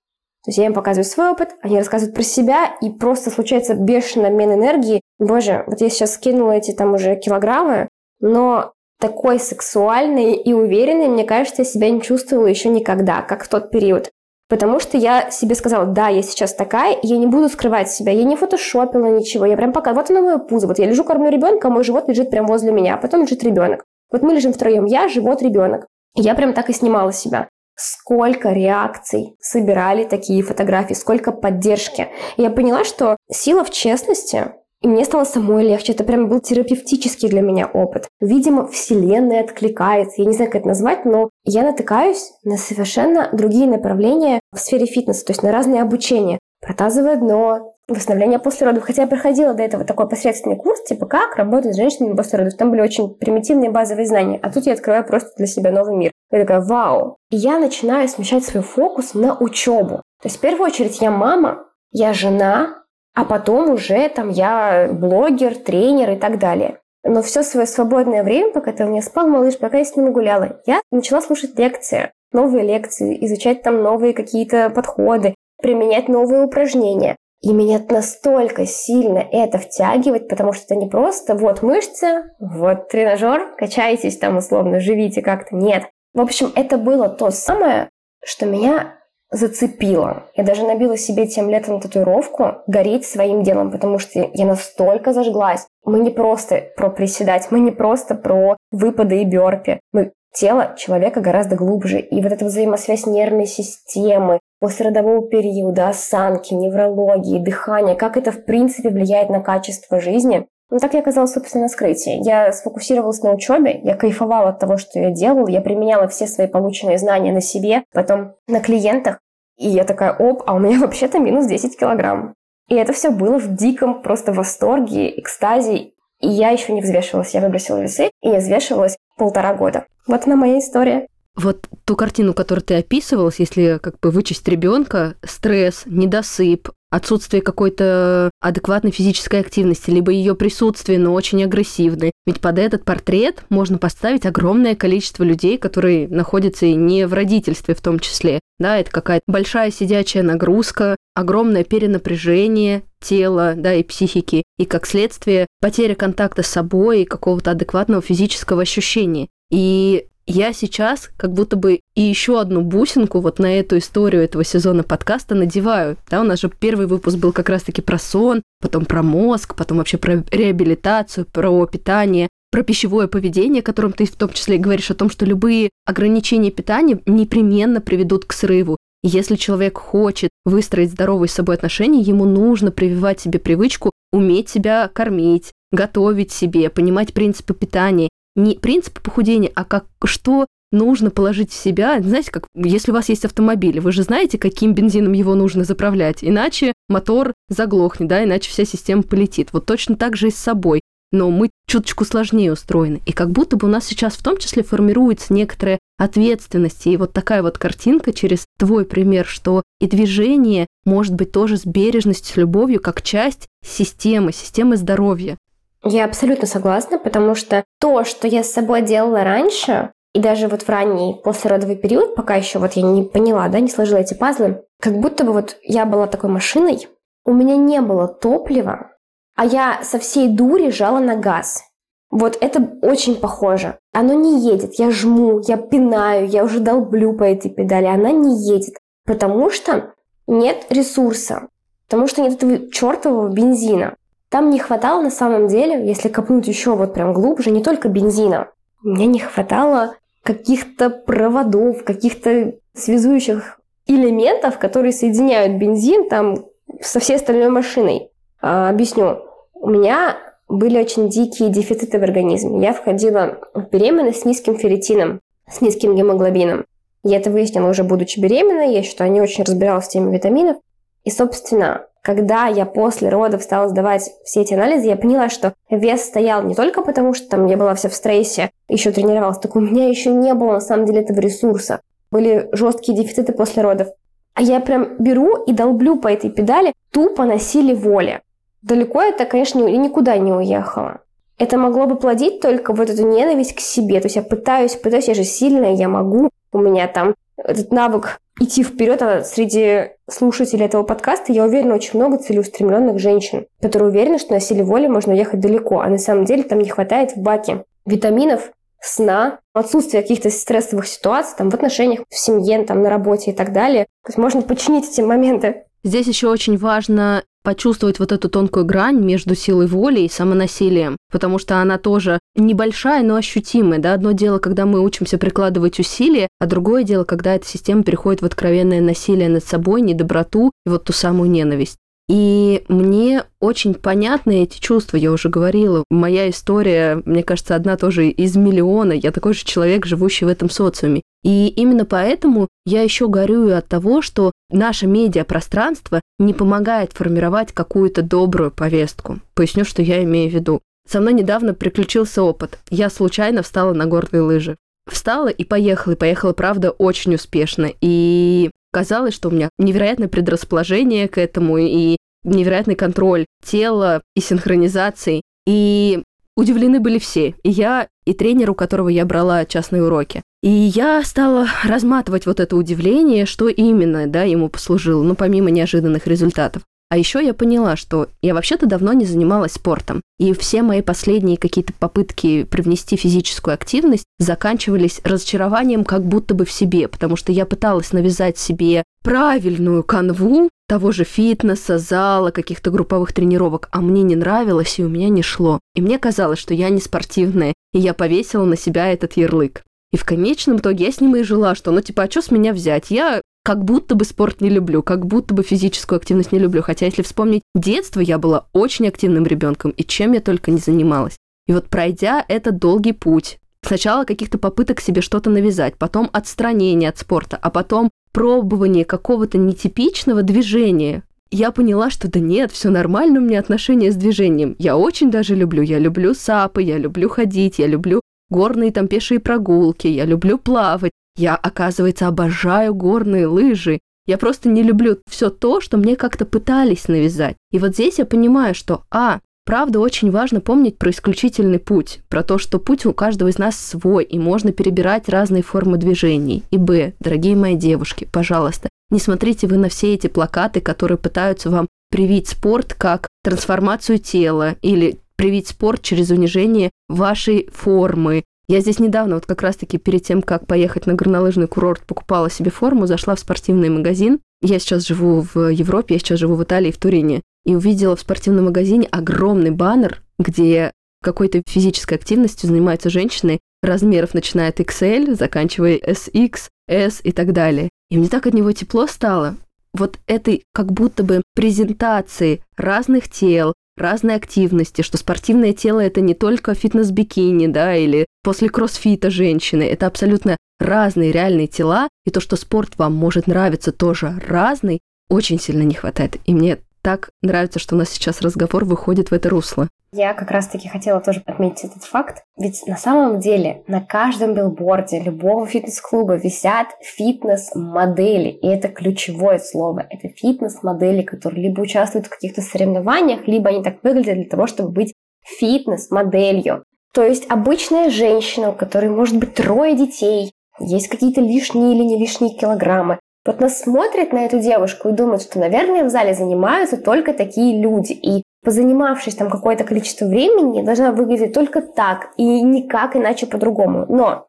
То 0.44 0.50
есть 0.50 0.58
я 0.58 0.66
им 0.66 0.74
показываю 0.74 1.06
свой 1.06 1.32
опыт, 1.32 1.50
они 1.62 1.78
рассказывают 1.78 2.16
про 2.16 2.24
себя, 2.24 2.76
и 2.82 2.90
просто 2.90 3.30
случается 3.30 3.74
бешеный 3.74 4.30
обмен 4.30 4.54
энергии. 4.54 5.02
Боже, 5.20 5.64
вот 5.68 5.82
я 5.82 5.90
сейчас 5.90 6.14
скинула 6.14 6.54
эти 6.54 6.72
там 6.72 6.94
уже 6.94 7.16
килограммы, 7.18 7.90
но 8.22 8.72
такой 9.00 9.40
сексуальной 9.40 10.34
и 10.34 10.54
уверенной, 10.54 11.08
мне 11.08 11.24
кажется, 11.24 11.62
я 11.62 11.66
себя 11.66 11.90
не 11.90 12.02
чувствовала 12.02 12.48
еще 12.48 12.70
никогда, 12.70 13.22
как 13.22 13.44
в 13.44 13.50
тот 13.50 13.72
период. 13.72 14.10
Потому 14.50 14.80
что 14.80 14.98
я 14.98 15.30
себе 15.30 15.54
сказала, 15.54 15.86
да, 15.86 16.08
я 16.08 16.24
сейчас 16.24 16.56
такая, 16.56 16.98
я 17.04 17.18
не 17.18 17.28
буду 17.28 17.50
скрывать 17.50 17.92
себя. 17.92 18.12
Я 18.12 18.24
не 18.24 18.36
фотошопила 18.36 19.06
ничего, 19.06 19.46
я 19.46 19.56
прям 19.56 19.72
пока, 19.72 19.94
вот 19.94 20.10
оно 20.10 20.22
мое 20.22 20.38
пузо. 20.40 20.68
Вот 20.68 20.80
я 20.80 20.88
лежу, 20.88 21.04
кормлю 21.04 21.30
ребенка, 21.30 21.68
а 21.68 21.72
мой 21.72 21.84
живот 21.84 22.08
лежит 22.08 22.32
прям 22.32 22.48
возле 22.48 22.72
меня, 22.72 22.96
а 22.96 22.98
потом 22.98 23.22
лежит 23.22 23.44
ребенок. 23.44 23.86
Вот 24.12 24.24
мы 24.24 24.34
лежим 24.34 24.52
втроем, 24.52 24.86
я, 24.86 25.08
живот, 25.08 25.44
ребенок. 25.44 25.86
Я 26.16 26.34
прям 26.34 26.54
так 26.54 26.70
и 26.72 26.74
снимала 26.74 27.14
себя. 27.14 27.48
Сколько 27.82 28.52
реакций 28.52 29.38
собирали 29.40 30.04
такие 30.04 30.44
фотографии, 30.44 30.94
сколько 30.94 31.32
поддержки. 31.32 32.10
И 32.36 32.42
я 32.42 32.50
поняла, 32.50 32.84
что 32.84 33.16
сила 33.32 33.64
в 33.64 33.70
честности, 33.70 34.52
и 34.82 34.88
мне 34.88 35.06
стало 35.06 35.24
самой 35.24 35.64
легче. 35.64 35.94
Это 35.94 36.04
прям 36.04 36.28
был 36.28 36.42
терапевтический 36.42 37.30
для 37.30 37.42
меня 37.42 37.68
опыт. 37.68 38.08
Видимо, 38.20 38.68
Вселенная 38.68 39.44
откликается. 39.44 40.22
Я 40.22 40.28
не 40.28 40.34
знаю, 40.34 40.52
как 40.52 40.62
это 40.62 40.68
назвать, 40.70 41.06
но 41.06 41.30
я 41.46 41.64
натыкаюсь 41.64 42.32
на 42.44 42.58
совершенно 42.58 43.30
другие 43.32 43.68
направления 43.68 44.42
в 44.54 44.60
сфере 44.60 44.86
фитнеса, 44.86 45.26
то 45.26 45.32
есть 45.32 45.44
на 45.44 45.52
разные 45.52 45.82
обучения. 45.82 46.40
Протазовое 46.62 47.16
дно, 47.16 47.76
восстановление 47.88 48.40
после 48.40 48.68
родов. 48.68 48.84
Хотя 48.84 49.04
я 49.04 49.08
проходила 49.08 49.54
до 49.54 49.64
этого 49.64 49.84
такой 49.86 50.08
посредственный 50.10 50.56
курс, 50.56 50.84
типа 50.84 51.06
как 51.06 51.36
работать 51.36 51.74
с 51.74 51.78
женщинами 51.78 52.16
после 52.16 52.40
родов. 52.40 52.56
Там 52.58 52.72
были 52.72 52.82
очень 52.82 53.14
примитивные 53.16 53.72
базовые 53.72 54.06
знания. 54.06 54.40
А 54.42 54.52
тут 54.52 54.66
я 54.66 54.74
открываю 54.74 55.06
просто 55.06 55.32
для 55.38 55.48
себя 55.48 55.72
новый 55.72 55.96
мир. 55.96 56.12
Я 56.32 56.42
такая, 56.42 56.62
вау. 56.62 57.18
И 57.32 57.38
я 57.38 57.60
начинаю 57.60 58.08
смещать 58.08 58.46
свой 58.46 58.64
фокус 58.64 59.14
на 59.14 59.38
учебу. 59.38 60.02
То 60.22 60.26
есть 60.26 60.38
в 60.38 60.42
первую 60.42 60.68
очередь 60.68 61.02
я 61.02 61.12
мама, 61.12 61.66
я 61.92 62.14
жена, 62.14 62.84
а 63.16 63.26
потом 63.26 63.72
уже 63.72 64.08
там 64.10 64.30
я 64.30 64.90
блогер, 64.92 65.56
тренер 65.56 66.12
и 66.12 66.16
так 66.16 66.40
далее. 66.40 66.80
Но 67.04 67.22
все 67.22 67.44
свое 67.44 67.66
свободное 67.66 68.24
время, 68.24 68.52
пока 68.52 68.74
ты 68.74 68.86
у 68.86 68.90
меня 68.90 69.02
спал 69.02 69.28
малыш, 69.28 69.58
пока 69.58 69.78
я 69.78 69.86
с 69.86 69.96
ним 69.96 70.12
гуляла, 70.12 70.62
я 70.66 70.82
начала 70.92 71.22
слушать 71.22 71.58
лекции, 71.58 72.12
новые 72.34 72.66
лекции, 72.66 73.26
изучать 73.26 73.64
там 73.64 73.82
новые 73.82 74.14
какие-то 74.14 74.70
подходы, 74.70 75.34
применять 75.62 76.08
новые 76.08 76.44
упражнения. 76.44 77.16
И 77.42 77.54
меня 77.54 77.80
настолько 77.90 78.66
сильно 78.66 79.20
это 79.20 79.60
втягивает, 79.60 80.28
потому 80.28 80.52
что 80.52 80.66
это 80.66 80.76
не 80.76 80.90
просто 80.90 81.36
вот 81.36 81.62
мышцы, 81.62 82.24
вот 82.40 82.90
тренажер, 82.90 83.56
качайтесь 83.58 84.18
там 84.18 84.38
условно, 84.38 84.82
живите 84.82 85.22
как-то. 85.22 85.56
Нет. 85.56 85.84
В 86.14 86.20
общем, 86.20 86.52
это 86.56 86.78
было 86.78 87.08
то 87.08 87.32
самое, 87.32 87.90
что 88.24 88.46
меня 88.46 88.96
зацепило. 89.32 90.24
Я 90.36 90.44
даже 90.44 90.66
набила 90.66 90.98
себе 90.98 91.28
тем 91.28 91.50
летом 91.50 91.80
татуировку 91.80 92.64
«Гореть 92.68 93.06
своим 93.06 93.44
делом», 93.44 93.72
потому 93.72 94.00
что 94.00 94.28
я 94.34 94.46
настолько 94.46 95.14
зажглась. 95.14 95.68
Мы 95.86 96.00
не 96.00 96.10
просто 96.10 96.64
про 96.76 96.90
приседать, 96.90 97.52
мы 97.52 97.60
не 97.60 97.72
просто 97.72 98.16
про 98.16 98.58
выпады 98.72 99.22
и 99.22 99.26
бёрпи. 99.26 99.80
Мы 99.94 100.12
тело 100.34 100.76
человека 100.78 101.22
гораздо 101.22 101.56
глубже. 101.56 102.00
И 102.00 102.22
вот 102.22 102.32
эта 102.32 102.46
взаимосвязь 102.46 103.06
нервной 103.06 103.46
системы, 103.46 104.40
послеродового 104.60 105.28
периода, 105.28 105.90
осанки, 105.90 106.54
неврологии, 106.54 107.40
дыхания, 107.40 107.96
как 107.96 108.18
это 108.18 108.32
в 108.32 108.46
принципе 108.46 108.90
влияет 108.90 109.30
на 109.30 109.42
качество 109.42 110.00
жизни, 110.00 110.48
ну, 110.72 110.78
так 110.78 110.94
я 110.94 111.00
оказалась, 111.00 111.34
собственно, 111.34 111.64
на 111.64 111.70
скрытии. 111.70 112.24
Я 112.24 112.52
сфокусировалась 112.52 113.24
на 113.24 113.34
учебе, 113.34 113.80
я 113.84 113.96
кайфовала 113.96 114.50
от 114.50 114.60
того, 114.60 114.78
что 114.78 115.00
я 115.00 115.10
делала, 115.10 115.48
я 115.48 115.62
применяла 115.62 116.08
все 116.08 116.28
свои 116.28 116.48
полученные 116.48 117.00
знания 117.00 117.34
на 117.34 117.42
себе, 117.42 117.84
потом 117.92 118.36
на 118.48 118.60
клиентах. 118.60 119.20
И 119.58 119.68
я 119.68 119.84
такая, 119.84 120.14
оп, 120.14 120.44
а 120.46 120.54
у 120.54 120.60
меня 120.60 120.80
вообще-то 120.82 121.20
минус 121.20 121.48
10 121.48 121.78
килограмм. 121.78 122.36
И 122.68 122.76
это 122.76 122.94
все 122.94 123.10
было 123.10 123.40
в 123.40 123.56
диком 123.56 124.04
просто 124.04 124.32
восторге, 124.32 125.20
экстазе. 125.20 125.92
И 126.22 126.28
я 126.28 126.50
еще 126.50 126.74
не 126.74 126.82
взвешивалась. 126.82 127.34
Я 127.34 127.42
выбросила 127.42 127.80
весы, 127.80 128.12
и 128.22 128.30
я 128.30 128.38
взвешивалась 128.38 128.98
полтора 129.20 129.54
года. 129.54 129.86
Вот 130.08 130.26
она 130.26 130.36
моя 130.36 130.58
история. 130.58 131.08
Вот 131.36 131.68
ту 131.86 131.96
картину, 131.96 132.34
которую 132.34 132.66
ты 132.66 132.76
описывалась, 132.76 133.40
если 133.40 133.80
как 133.82 134.00
бы 134.00 134.10
вычесть 134.10 134.48
ребенка, 134.48 135.16
стресс, 135.24 135.84
недосып, 135.86 136.70
отсутствие 136.90 137.42
какой-то 137.42 138.32
адекватной 138.42 138.92
физической 138.92 139.40
активности, 139.40 139.90
либо 139.90 140.12
ее 140.12 140.36
присутствие, 140.36 141.00
но 141.00 141.14
очень 141.14 141.44
агрессивное. 141.44 142.12
Ведь 142.26 142.40
под 142.42 142.60
этот 142.60 142.84
портрет 142.86 143.44
можно 143.50 143.78
поставить 143.78 144.26
огромное 144.26 144.76
количество 144.76 145.24
людей, 145.24 145.58
которые 145.58 146.08
находятся 146.08 146.66
и 146.66 146.74
не 146.74 147.06
в 147.06 147.14
родительстве 147.14 147.76
в 147.76 147.82
том 147.82 148.00
числе. 148.00 148.40
Да, 148.60 148.78
это 148.78 148.92
какая-то 148.92 149.24
большая 149.28 149.72
сидячая 149.72 150.24
нагрузка, 150.24 150.96
огромное 151.16 151.64
перенапряжение 151.64 152.84
тела, 153.02 153.54
да, 153.56 153.74
и 153.74 153.84
психики, 153.84 154.44
и 154.58 154.66
как 154.66 154.86
следствие 154.86 155.48
потеря 155.62 155.96
контакта 155.96 156.44
с 156.44 156.48
собой 156.48 157.04
и 157.04 157.06
какого-то 157.06 157.52
адекватного 157.52 158.02
физического 158.02 158.64
ощущения. 158.64 159.30
И 159.52 160.08
я 160.30 160.54
сейчас 160.54 161.10
как 161.18 161.34
будто 161.34 161.56
бы 161.56 161.80
и 161.96 162.02
еще 162.02 162.40
одну 162.40 162.62
бусинку 162.62 163.20
вот 163.20 163.40
на 163.40 163.60
эту 163.60 163.80
историю 163.80 164.24
этого 164.24 164.44
сезона 164.44 164.84
подкаста 164.84 165.34
надеваю. 165.34 165.98
Да, 166.10 166.22
у 166.22 166.24
нас 166.24 166.40
же 166.40 166.50
первый 166.50 166.86
выпуск 166.86 167.18
был 167.18 167.34
как 167.34 167.50
раз-таки 167.50 167.82
про 167.82 167.98
сон, 167.98 168.44
потом 168.62 168.86
про 168.86 169.02
мозг, 169.02 169.56
потом 169.56 169.80
вообще 169.80 169.98
про 169.98 170.24
реабилитацию, 170.32 171.26
про 171.26 171.66
питание, 171.66 172.30
про 172.52 172.62
пищевое 172.62 173.08
поведение, 173.08 173.62
о 173.62 173.66
котором 173.66 173.92
ты 173.92 174.06
в 174.06 174.16
том 174.16 174.30
числе 174.30 174.58
и 174.58 174.60
говоришь 174.60 174.92
о 174.92 174.96
том, 174.96 175.10
что 175.10 175.26
любые 175.26 175.72
ограничения 175.86 176.52
питания 176.52 177.00
непременно 177.08 177.82
приведут 177.82 178.26
к 178.26 178.34
срыву. 178.34 178.78
Если 179.02 179.36
человек 179.36 179.80
хочет 179.80 180.30
выстроить 180.46 180.92
здоровые 180.92 181.30
с 181.30 181.34
собой 181.34 181.56
отношения, 181.56 182.02
ему 182.02 182.26
нужно 182.26 182.70
прививать 182.70 183.20
себе 183.20 183.40
привычку 183.40 183.92
уметь 184.12 184.50
себя 184.50 184.90
кормить, 184.94 185.54
готовить 185.72 186.32
себе, 186.32 186.70
понимать 186.70 187.14
принципы 187.14 187.54
питания 187.54 188.10
не 188.36 188.56
принцип 188.56 189.02
похудения, 189.02 189.52
а 189.56 189.64
как 189.64 189.86
что 190.06 190.46
нужно 190.72 191.10
положить 191.10 191.52
в 191.52 191.56
себя. 191.56 192.00
Знаете, 192.02 192.32
как 192.32 192.46
если 192.56 192.92
у 192.92 192.94
вас 192.94 193.10
есть 193.10 193.26
автомобиль, 193.26 193.80
вы 193.80 193.92
же 193.92 194.04
знаете, 194.04 194.38
каким 194.38 194.74
бензином 194.74 195.14
его 195.14 195.36
нужно 195.36 195.64
заправлять, 195.64 196.20
иначе 196.22 196.74
мотор 196.88 197.34
заглохнет, 197.50 198.08
да, 198.08 198.24
иначе 198.24 198.50
вся 198.52 198.66
система 198.66 199.04
полетит. 199.04 199.50
Вот 199.52 199.66
точно 199.66 199.96
так 199.96 200.16
же 200.16 200.28
и 200.28 200.32
с 200.32 200.36
собой. 200.36 200.82
Но 201.12 201.32
мы 201.32 201.50
чуточку 201.68 202.06
сложнее 202.06 202.54
устроены. 202.54 203.02
И 203.08 203.14
как 203.14 203.32
будто 203.32 203.58
бы 203.58 203.68
у 203.68 203.72
нас 203.72 203.86
сейчас 203.86 204.14
в 204.14 204.22
том 204.24 204.38
числе 204.38 204.62
формируется 204.62 205.34
некоторая 205.34 205.80
ответственность. 205.98 206.86
И 206.86 206.98
вот 206.98 207.14
такая 207.14 207.42
вот 207.42 207.58
картинка 207.58 208.14
через 208.14 208.46
твой 208.60 208.86
пример, 208.86 209.26
что 209.26 209.64
и 209.82 209.88
движение 209.88 210.68
может 210.86 211.16
быть 211.16 211.32
тоже 211.32 211.58
с 211.58 211.66
бережностью, 211.66 212.34
с 212.34 212.38
любовью, 212.38 212.80
как 212.80 213.02
часть 213.02 213.48
системы, 213.66 214.32
системы 214.32 214.78
здоровья. 214.78 215.38
Я 215.84 216.06
абсолютно 216.06 216.46
согласна, 216.46 217.00
потому 217.00 217.36
что 217.36 217.64
то, 217.80 218.04
что 218.04 218.28
я 218.28 218.44
с 218.44 218.52
собой 218.52 218.82
делала 218.82 219.24
раньше, 219.24 219.92
и 220.14 220.20
даже 220.20 220.48
вот 220.48 220.64
в 220.64 220.70
ранний 220.70 221.20
послеродовый 221.24 221.76
период, 221.76 222.16
пока 222.16 222.36
еще 222.36 222.60
вот 222.60 222.74
я 222.74 222.84
не 222.84 223.04
поняла, 223.04 223.48
да, 223.48 223.60
не 223.60 223.70
сложила 223.70 224.00
эти 224.00 224.14
пазлы, 224.14 224.64
как 224.82 225.00
будто 225.00 225.24
бы 225.24 225.34
вот 225.34 225.58
я 225.64 225.86
была 225.86 226.08
такой 226.08 226.30
машиной, 226.30 226.88
у 227.26 227.34
меня 227.34 227.56
не 227.56 227.80
было 227.82 228.08
топлива, 228.08 228.92
а 229.36 229.46
я 229.46 229.80
со 229.84 230.00
всей 230.00 230.28
дури 230.30 230.70
жала 230.70 231.00
на 231.00 231.16
газ. 231.16 231.64
Вот 232.12 232.38
это 232.42 232.60
очень 232.82 233.16
похоже. 233.16 233.78
Оно 233.94 234.14
не 234.14 234.50
едет, 234.50 234.80
я 234.80 234.90
жму, 234.90 235.42
я 235.48 235.58
пинаю, 235.58 236.28
я 236.28 236.44
уже 236.44 236.60
долблю 236.60 237.14
по 237.14 237.24
этой 237.24 237.52
педали, 237.52 237.86
она 237.86 238.12
не 238.12 238.52
едет, 238.52 238.76
потому 239.06 239.52
что 239.52 239.94
нет 240.28 240.66
ресурса, 240.70 241.48
потому 241.88 242.08
что 242.08 242.22
нет 242.22 242.34
этого 242.34 242.72
чертового 242.72 243.30
бензина. 243.30 243.96
Там 244.30 244.52
не 244.52 244.60
хватало 244.60 245.02
на 245.02 245.10
самом 245.10 245.48
деле, 245.48 245.86
если 245.88 246.08
копнуть 246.08 246.48
еще 246.48 246.76
вот 246.76 246.94
прям 246.94 247.14
глубже, 247.14 247.50
не 247.50 247.64
только 247.64 247.90
бензина. 247.90 248.50
Мне 248.84 249.08
не 249.08 249.20
хватало 249.20 249.96
каких-то 250.24 250.90
проводов, 250.90 251.84
каких-то 251.84 252.54
связующих 252.76 253.60
элементов, 253.88 254.60
которые 254.60 254.92
соединяют 254.92 255.60
бензин 255.60 256.10
там 256.10 256.46
со 256.82 257.00
всей 257.00 257.16
остальной 257.16 257.50
машиной. 257.50 258.12
А, 258.42 258.70
объясню. 258.70 259.24
У 259.54 259.70
меня 259.70 260.18
были 260.48 260.80
очень 260.80 261.10
дикие 261.10 261.50
дефициты 261.50 262.00
в 262.00 262.04
организме. 262.04 262.62
Я 262.62 262.74
входила 262.74 263.40
в 263.54 263.70
беременность 263.70 264.22
с 264.22 264.26
низким 264.26 264.58
ферритином, 264.58 265.20
с 265.50 265.62
низким 265.62 265.96
гемоглобином. 265.96 266.66
Я 267.04 267.18
это 267.18 267.32
выяснила 267.32 267.70
уже 267.70 267.84
будучи 267.84 268.20
беременной. 268.20 268.74
Я 268.74 268.84
считаю, 268.84 269.12
не 269.12 269.22
очень 269.22 269.44
разбиралась 269.44 269.88
в 269.88 269.90
теме 269.90 270.14
витаминов. 270.14 270.58
И, 271.04 271.12
собственно, 271.12 271.86
когда 272.10 272.48
я 272.48 272.66
после 272.66 273.10
родов 273.10 273.44
стала 273.44 273.70
сдавать 273.70 274.10
все 274.26 274.42
эти 274.42 274.56
анализы, 274.56 274.88
я 274.88 274.96
поняла, 274.96 275.30
что 275.30 275.54
вес 275.70 276.04
стоял 276.04 276.42
не 276.42 276.56
только 276.56 276.82
потому, 276.82 277.14
что 277.14 277.30
там 277.30 277.46
я 277.46 277.56
была 277.56 277.76
вся 277.76 277.88
в 277.88 277.94
стрессе, 277.94 278.50
еще 278.68 278.90
тренировалась, 278.90 279.38
так 279.38 279.56
у 279.56 279.60
меня 279.60 279.88
еще 279.88 280.10
не 280.10 280.34
было 280.34 280.54
на 280.54 280.60
самом 280.60 280.88
деле 280.88 281.02
этого 281.02 281.20
ресурса. 281.20 281.82
Были 282.10 282.50
жесткие 282.52 282.98
дефициты 282.98 283.32
после 283.32 283.62
родов. 283.62 283.90
А 284.34 284.42
я 284.42 284.60
прям 284.60 284.98
беру 284.98 285.44
и 285.44 285.54
долблю 285.54 285.98
по 285.98 286.08
этой 286.08 286.32
педали 286.32 286.74
тупо 286.92 287.26
на 287.26 287.38
силе 287.38 287.76
воли. 287.76 288.22
Далеко 288.64 289.04
это, 289.04 289.26
конечно, 289.26 289.60
никуда 289.60 290.18
не 290.18 290.34
уехала. 290.34 291.02
Это 291.38 291.60
могло 291.60 291.86
бы 291.86 291.96
плодить 291.96 292.42
только 292.42 292.74
вот 292.74 292.90
эту 292.90 293.06
ненависть 293.06 293.54
к 293.54 293.60
себе. 293.60 294.00
То 294.00 294.08
есть 294.08 294.16
я 294.16 294.24
пытаюсь, 294.24 294.76
пытаюсь, 294.76 295.10
я 295.10 295.14
же 295.14 295.26
сильная, 295.26 295.76
я 295.76 295.88
могу. 295.88 296.32
У 296.52 296.58
меня 296.58 296.88
там 296.88 297.14
этот 297.44 297.72
навык 297.72 298.20
идти 298.40 298.64
вперед, 298.64 299.02
а 299.02 299.24
среди 299.24 299.92
слушателей 300.10 300.66
этого 300.66 300.84
подкаста, 300.84 301.34
я 301.34 301.44
уверена, 301.44 301.76
очень 301.76 302.00
много 302.00 302.18
целеустремленных 302.18 303.00
женщин, 303.00 303.48
которые 303.62 303.90
уверены, 303.90 304.18
что 304.18 304.34
на 304.34 304.40
силе 304.40 304.64
воли 304.64 304.88
можно 304.88 305.14
уехать 305.14 305.40
далеко, 305.40 305.80
а 305.80 305.88
на 305.88 305.98
самом 305.98 306.26
деле 306.26 306.44
там 306.44 306.60
не 306.60 306.70
хватает 306.70 307.16
в 307.16 307.22
баке 307.22 307.64
витаминов, 307.86 308.52
сна, 308.82 309.40
отсутствие 309.54 310.02
каких-то 310.02 310.30
стрессовых 310.30 310.88
ситуаций 310.88 311.36
там, 311.38 311.50
в 311.50 311.54
отношениях, 311.54 312.02
в 312.10 312.18
семье, 312.18 312.64
там, 312.64 312.82
на 312.82 312.90
работе 312.90 313.32
и 313.32 313.34
так 313.34 313.52
далее. 313.52 313.86
То 314.04 314.10
есть 314.10 314.18
можно 314.18 314.42
починить 314.42 314.90
эти 314.90 315.02
моменты. 315.02 315.66
Здесь 315.84 316.08
еще 316.08 316.28
очень 316.28 316.58
важно 316.58 317.24
почувствовать 317.42 318.00
вот 318.00 318.12
эту 318.12 318.30
тонкую 318.30 318.66
грань 318.66 319.00
между 319.00 319.34
силой 319.34 319.68
воли 319.68 320.02
и 320.02 320.10
самонасилием, 320.10 320.98
потому 321.10 321.40
что 321.40 321.62
она 321.62 321.78
тоже 321.78 322.20
небольшая, 322.36 323.02
но 323.02 323.16
ощутимая. 323.16 323.80
Да? 323.80 323.94
Одно 323.94 324.12
дело, 324.12 324.40
когда 324.40 324.66
мы 324.66 324.82
учимся 324.82 325.18
прикладывать 325.18 325.80
усилия, 325.80 326.28
а 326.40 326.48
другое 326.48 326.84
дело, 326.84 327.06
когда 327.06 327.36
эта 327.36 327.48
система 327.48 327.84
переходит 327.84 328.22
в 328.22 328.26
откровенное 328.26 328.82
насилие 328.82 329.30
над 329.30 329.44
собой, 329.44 329.82
недоброту 329.82 330.52
и 330.66 330.70
вот 330.70 330.84
ту 330.84 330.94
самую 330.94 331.30
ненависть. 331.30 331.78
И 332.10 332.64
мне 332.68 333.24
очень 333.40 333.76
понятны 333.76 334.42
эти 334.42 334.60
чувства, 334.60 334.98
я 334.98 335.12
уже 335.12 335.30
говорила. 335.30 335.84
Моя 335.92 336.28
история, 336.30 337.04
мне 337.06 337.22
кажется, 337.22 337.56
одна 337.56 337.78
тоже 337.78 338.10
из 338.10 338.36
миллиона. 338.36 338.94
Я 338.94 339.12
такой 339.12 339.36
же 339.36 339.46
человек, 339.46 339.86
живущий 339.86 340.26
в 340.26 340.30
этом 340.30 340.50
социуме. 340.50 341.04
И 341.24 341.50
именно 341.50 341.86
поэтому 341.86 342.48
я 342.66 342.82
еще 342.82 343.08
горюю 343.08 343.56
от 343.56 343.68
того, 343.68 344.02
что 344.02 344.32
наше 344.50 344.88
медиапространство 344.88 346.02
не 346.18 346.34
помогает 346.34 346.94
формировать 346.94 347.52
какую-то 347.52 348.02
добрую 348.02 348.50
повестку. 348.50 349.20
Поясню, 349.36 349.64
что 349.64 349.84
я 349.84 350.04
имею 350.04 350.32
в 350.32 350.34
виду. 350.34 350.62
Со 350.90 351.02
мной 351.02 351.14
недавно 351.14 351.54
приключился 351.54 352.24
опыт. 352.24 352.58
Я 352.72 352.90
случайно 352.90 353.44
встала 353.44 353.74
на 353.74 353.86
горные 353.86 354.22
лыжи. 354.22 354.58
Встала 354.90 355.28
и 355.28 355.44
поехала, 355.44 355.94
и 355.94 355.98
поехала, 355.98 356.34
правда, 356.34 356.72
очень 356.72 357.14
успешно. 357.14 357.70
И 357.82 358.50
казалось, 358.72 359.14
что 359.14 359.30
у 359.30 359.32
меня 359.32 359.50
невероятное 359.58 360.08
предрасположение 360.08 361.08
к 361.08 361.18
этому 361.18 361.58
и 361.58 361.98
невероятный 362.24 362.76
контроль 362.76 363.26
тела 363.44 364.02
и 364.16 364.22
синхронизации. 364.22 365.22
И 365.46 366.04
удивлены 366.36 366.80
были 366.80 367.00
все. 367.00 367.36
И 367.44 367.50
я, 367.50 367.88
и 368.06 368.14
тренер, 368.14 368.52
у 368.52 368.56
которого 368.56 368.90
я 368.90 369.06
брала 369.06 369.46
частные 369.46 369.84
уроки. 369.84 370.22
И 370.42 370.50
я 370.50 371.04
стала 371.04 371.48
разматывать 371.64 372.26
вот 372.26 372.40
это 372.40 372.56
удивление, 372.56 373.26
что 373.26 373.50
именно 373.50 374.08
да, 374.08 374.24
ему 374.24 374.50
послужило, 374.50 375.04
ну, 375.04 375.16
помимо 375.16 375.50
неожиданных 375.50 376.08
результатов. 376.08 376.64
А 376.90 376.98
еще 376.98 377.24
я 377.24 377.36
поняла, 377.36 377.76
что 377.76 378.10
я 378.24 378.34
вообще-то 378.34 378.66
давно 378.66 378.94
не 378.94 379.06
занималась 379.06 379.54
спортом. 379.54 380.02
И 380.18 380.34
все 380.34 380.64
мои 380.64 380.82
последние 380.82 381.38
какие-то 381.38 381.72
попытки 381.74 382.44
привнести 382.44 382.96
физическую 382.96 383.54
активность 383.54 384.06
заканчивались 384.18 385.00
разочарованием 385.04 385.86
как 385.86 386.04
будто 386.04 386.34
бы 386.34 386.46
в 386.46 386.52
себе, 386.52 386.88
потому 386.88 387.16
что 387.16 387.32
я 387.32 387.46
пыталась 387.46 387.94
навязать 387.94 388.40
себе 388.40 388.84
правильную 389.04 389.84
канву 389.84 390.50
того 390.68 390.92
же 390.92 391.04
фитнеса, 391.04 391.78
зала, 391.78 392.32
каких-то 392.32 392.72
групповых 392.72 393.14
тренировок, 393.14 393.70
а 393.72 393.82
мне 393.82 394.02
не 394.02 394.16
нравилось 394.16 394.80
и 394.80 394.84
у 394.84 394.90
меня 394.90 395.10
не 395.10 395.22
шло. 395.22 395.60
И 395.76 395.82
мне 395.82 396.00
казалось, 396.00 396.40
что 396.40 396.56
я 396.56 396.70
не 396.70 396.82
спортивная, 396.82 397.54
и 397.72 397.80
я 397.80 397.94
повесила 397.94 398.46
на 398.46 398.58
себя 398.58 398.92
этот 398.92 399.16
ярлык. 399.16 399.64
И 399.92 399.98
в 399.98 400.06
конечном 400.06 400.58
итоге 400.58 400.86
я 400.86 400.92
с 400.92 401.02
ним 401.02 401.16
и 401.16 401.24
жила, 401.24 401.56
что 401.56 401.72
ну 401.72 401.82
типа, 401.82 402.04
а 402.04 402.12
что 402.12 402.22
с 402.22 402.32
меня 402.32 402.54
взять? 402.54 402.92
Я 402.92 403.22
как 403.50 403.66
будто 403.66 403.96
бы 403.96 404.06
спорт 404.06 404.42
не 404.42 404.50
люблю, 404.52 404.84
как 404.84 405.08
будто 405.08 405.34
бы 405.34 405.42
физическую 405.42 405.98
активность 405.98 406.32
не 406.32 406.38
люблю. 406.38 406.62
Хотя, 406.62 406.86
если 406.86 407.02
вспомнить 407.02 407.42
детство, 407.56 408.00
я 408.00 408.20
была 408.20 408.46
очень 408.54 408.88
активным 408.88 409.26
ребенком, 409.26 409.72
и 409.72 409.84
чем 409.84 410.12
я 410.12 410.22
только 410.22 410.52
не 410.52 410.60
занималась. 410.60 411.18
И 411.48 411.54
вот 411.54 411.68
пройдя 411.68 412.24
этот 412.28 412.60
долгий 412.60 412.92
путь, 412.92 413.40
сначала 413.66 414.04
каких-то 414.04 414.38
попыток 414.38 414.80
себе 414.80 415.02
что-то 415.02 415.32
навязать, 415.32 415.78
потом 415.80 416.12
отстранение 416.14 416.90
от 416.90 417.00
спорта, 417.00 417.40
а 417.42 417.50
потом 417.50 417.90
пробование 418.12 418.86
какого-то 418.86 419.40
нетипичного 419.40 420.22
движения, 420.22 421.02
я 421.32 421.50
поняла, 421.50 421.90
что 421.90 422.08
да 422.08 422.20
нет, 422.20 422.52
все 422.52 422.70
нормально 422.70 423.20
у 423.20 423.24
меня 423.24 423.40
отношения 423.40 423.92
с 423.92 423.96
движением. 423.96 424.58
Я 424.60 424.78
очень 424.78 425.10
даже 425.10 425.34
люблю. 425.34 425.64
Я 425.64 425.80
люблю 425.80 426.14
сапы, 426.14 426.62
я 426.62 426.78
люблю 426.78 427.10
ходить, 427.10 427.58
я 427.58 427.66
люблю 427.66 428.02
горные 428.30 428.72
там 428.72 428.88
пешие 428.88 429.20
прогулки, 429.20 429.88
я 429.88 430.06
люблю 430.06 430.38
плавать. 430.38 430.92
Я, 431.20 431.36
оказывается, 431.36 432.08
обожаю 432.08 432.74
горные 432.74 433.28
лыжи. 433.28 433.80
Я 434.08 434.18
просто 434.18 434.48
не 434.48 434.64
люблю 434.64 435.00
все 435.10 435.30
то, 435.30 435.60
что 435.60 435.76
мне 435.76 435.98
как-то 435.98 436.26
пытались 436.26 436.88
навязать. 436.88 437.36
И 437.52 437.60
вот 437.60 437.74
здесь 437.74 438.00
я 438.00 438.06
понимаю, 438.06 438.56
что, 438.56 438.84
а, 438.90 439.20
правда, 439.46 439.82
очень 439.82 440.12
важно 440.12 440.40
помнить 440.40 440.78
про 440.78 440.92
исключительный 440.92 441.60
путь, 441.60 442.00
про 442.08 442.24
то, 442.24 442.38
что 442.38 442.58
путь 442.58 442.86
у 442.86 442.94
каждого 442.94 443.28
из 443.28 443.38
нас 443.38 443.60
свой, 443.60 444.06
и 444.06 444.18
можно 444.18 444.54
перебирать 444.54 445.10
разные 445.10 445.44
формы 445.44 445.78
движений. 445.78 446.44
И 446.52 446.58
б, 446.58 446.94
дорогие 447.02 447.36
мои 447.36 447.56
девушки, 447.56 448.08
пожалуйста, 448.10 448.70
не 448.90 449.02
смотрите 449.02 449.46
вы 449.46 449.58
на 449.58 449.68
все 449.68 449.96
эти 449.96 450.08
плакаты, 450.08 450.62
которые 450.62 450.98
пытаются 450.98 451.50
вам 451.50 451.68
привить 451.92 452.30
спорт 452.30 452.74
как 452.74 453.10
трансформацию 453.26 454.00
тела 454.00 454.56
или 454.62 455.00
привить 455.18 455.50
спорт 455.50 455.82
через 455.82 456.12
унижение 456.12 456.70
вашей 456.88 457.50
формы, 457.52 458.24
я 458.50 458.62
здесь 458.62 458.80
недавно, 458.80 459.16
вот 459.16 459.28
как 459.28 459.44
раз-таки 459.44 459.78
перед 459.78 460.02
тем, 460.02 460.24
как 460.24 460.48
поехать 460.48 460.88
на 460.88 460.96
горнолыжный 460.96 461.48
курорт, 461.48 461.82
покупала 461.86 462.32
себе 462.32 462.50
форму, 462.50 462.88
зашла 462.88 463.14
в 463.14 463.20
спортивный 463.20 463.70
магазин. 463.70 464.22
Я 464.42 464.58
сейчас 464.58 464.88
живу 464.88 465.22
в 465.22 465.52
Европе, 465.52 465.94
я 465.94 466.00
сейчас 466.00 466.18
живу 466.18 466.34
в 466.34 466.44
Италии, 466.44 466.72
в 466.72 466.78
Турине. 466.80 467.22
И 467.46 467.56
увидела 467.56 467.96
в 467.96 468.00
спортивном 468.02 468.46
магазине 468.46 468.88
огромный 468.88 469.52
баннер, 469.52 470.02
где 470.18 470.72
какой-то 471.04 471.44
физической 471.46 471.94
активностью 471.94 472.48
занимаются 472.48 472.90
женщины 472.90 473.38
размеров 473.62 474.16
начиная 474.16 474.50
от 474.50 474.60
XL, 474.60 475.16
заканчивая 475.16 475.78
SX, 475.78 476.48
S 476.68 477.02
и 477.04 477.12
так 477.12 477.34
далее. 477.34 477.70
И 477.92 478.00
мне 478.00 478.08
так 478.08 478.26
от 478.26 478.34
него 478.34 478.52
тепло 478.52 478.88
стало. 478.88 479.36
Вот 479.74 480.00
этой 480.08 480.44
как 480.56 480.72
будто 480.72 481.04
бы 481.04 481.22
презентации 481.36 482.42
разных 482.58 483.10
тел, 483.10 483.54
разные 483.80 484.18
активности, 484.18 484.82
что 484.82 484.98
спортивное 484.98 485.54
тело 485.54 485.80
это 485.80 486.02
не 486.02 486.14
только 486.14 486.54
фитнес-бикини, 486.54 487.48
да, 487.48 487.76
или 487.76 488.06
после 488.24 488.50
кроссфита 488.50 489.10
женщины, 489.10 489.64
это 489.64 489.88
абсолютно 489.88 490.38
разные 490.60 491.12
реальные 491.12 491.48
тела, 491.48 491.88
и 492.06 492.12
то, 492.12 492.20
что 492.20 492.36
спорт 492.36 492.78
вам 492.78 492.94
может 492.94 493.28
нравиться 493.28 493.72
тоже 493.72 494.22
разный, 494.28 494.80
очень 495.10 495.40
сильно 495.40 495.64
не 495.64 495.74
хватает. 495.74 496.18
И 496.26 496.34
мне 496.34 496.60
так 496.90 497.12
нравится, 497.22 497.60
что 497.60 497.76
у 497.76 497.78
нас 497.78 497.92
сейчас 497.92 498.20
разговор 498.20 498.66
выходит 498.66 499.12
в 499.12 499.14
это 499.14 499.30
русло. 499.30 499.68
Я 499.92 500.16
как 500.16 500.32
раз-таки 500.32 500.68
хотела 500.68 501.00
тоже 501.00 501.22
отметить 501.28 501.66
этот 501.66 501.84
факт, 501.84 502.24
ведь 502.36 502.66
на 502.66 502.78
самом 502.78 503.20
деле 503.20 503.64
на 503.68 503.80
каждом 503.80 504.34
билборде 504.34 505.00
любого 505.00 505.46
фитнес-клуба 505.46 506.16
висят 506.16 506.70
фитнес-модели, 506.82 508.30
и 508.30 508.48
это 508.48 508.70
ключевое 508.70 509.38
слово. 509.38 509.86
Это 509.88 510.10
фитнес-модели, 510.10 511.04
которые 511.04 511.44
либо 511.44 511.62
участвуют 511.62 512.08
в 512.08 512.10
каких-то 512.10 512.42
соревнованиях, 512.42 513.28
либо 513.28 513.50
они 513.50 513.62
так 513.62 513.84
выглядят 513.84 514.16
для 514.16 514.30
того, 514.30 514.48
чтобы 514.48 514.70
быть 514.70 514.94
фитнес-моделью. 515.22 516.64
То 516.92 517.04
есть 517.04 517.30
обычная 517.30 517.92
женщина, 517.92 518.50
у 518.50 518.54
которой 518.54 518.90
может 518.90 519.20
быть 519.20 519.36
трое 519.36 519.76
детей, 519.76 520.32
есть 520.60 520.88
какие-то 520.88 521.22
лишние 521.22 521.76
или 521.76 521.84
не 521.84 522.00
лишние 522.00 522.36
килограммы, 522.36 523.00
вот 523.30 523.42
она 523.42 523.50
смотрит 523.50 524.12
на 524.12 524.26
эту 524.26 524.40
девушку 524.40 524.90
и 524.90 524.94
думает, 524.94 525.22
что, 525.22 525.38
наверное, 525.38 525.84
в 525.84 525.90
зале 525.90 526.16
занимаются 526.16 526.78
только 526.78 527.14
такие 527.14 527.62
люди. 527.62 527.92
И 527.92 528.24
позанимавшись 528.44 529.14
там 529.14 529.30
какое-то 529.30 529.64
количество 529.66 530.08
времени, 530.08 530.64
должна 530.64 530.92
выглядеть 530.92 531.34
только 531.34 531.62
так 531.62 532.10
и 532.18 532.42
никак 532.42 532.96
иначе 532.96 533.28
по-другому. 533.28 533.86
Но 533.88 534.26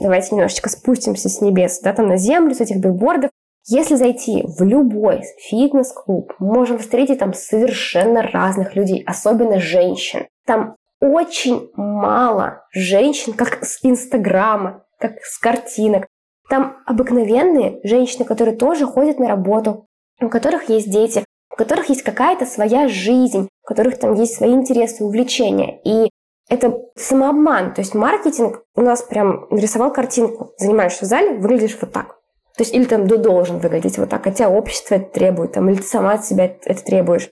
давайте 0.00 0.36
немножечко 0.36 0.70
спустимся 0.70 1.28
с 1.28 1.40
небес, 1.40 1.80
да, 1.80 1.92
там 1.92 2.06
на 2.06 2.16
землю, 2.16 2.54
с 2.54 2.60
этих 2.60 2.76
билбордов. 2.76 3.30
Если 3.66 3.96
зайти 3.96 4.44
в 4.46 4.62
любой 4.62 5.24
фитнес-клуб, 5.48 6.34
можем 6.38 6.78
встретить 6.78 7.18
там 7.18 7.34
совершенно 7.34 8.22
разных 8.22 8.76
людей, 8.76 9.02
особенно 9.04 9.58
женщин. 9.58 10.28
Там 10.46 10.76
очень 11.00 11.70
мало 11.74 12.62
женщин, 12.70 13.32
как 13.32 13.64
с 13.64 13.80
Инстаграма, 13.82 14.84
как 15.00 15.18
с 15.24 15.40
картинок. 15.40 16.06
Там 16.48 16.78
обыкновенные 16.86 17.80
женщины, 17.84 18.24
которые 18.24 18.56
тоже 18.56 18.86
ходят 18.86 19.18
на 19.18 19.28
работу, 19.28 19.86
у 20.20 20.28
которых 20.28 20.68
есть 20.68 20.90
дети, 20.90 21.24
у 21.50 21.56
которых 21.56 21.88
есть 21.88 22.02
какая-то 22.02 22.46
своя 22.46 22.88
жизнь, 22.88 23.48
у 23.62 23.66
которых 23.66 23.98
там 23.98 24.14
есть 24.14 24.36
свои 24.36 24.52
интересы, 24.52 25.04
увлечения. 25.04 25.80
И 25.84 26.10
это 26.48 26.78
самообман. 26.96 27.74
То 27.74 27.80
есть 27.80 27.94
маркетинг 27.94 28.62
у 28.74 28.82
нас 28.82 29.02
прям 29.02 29.46
нарисовал 29.50 29.92
картинку. 29.92 30.52
Занимаешься 30.58 31.04
в 31.04 31.08
зале, 31.08 31.34
выглядишь 31.34 31.78
вот 31.80 31.92
так. 31.92 32.18
То 32.56 32.62
есть 32.62 32.72
или 32.72 32.84
там 32.84 33.06
должен 33.08 33.58
выглядеть 33.58 33.98
вот 33.98 34.10
так, 34.10 34.24
хотя 34.24 34.48
общество 34.48 34.94
это 34.94 35.10
требует, 35.10 35.52
там, 35.52 35.68
или 35.68 35.78
ты 35.78 35.82
сама 35.82 36.12
от 36.12 36.24
себя 36.24 36.44
это 36.64 36.84
требуешь. 36.84 37.28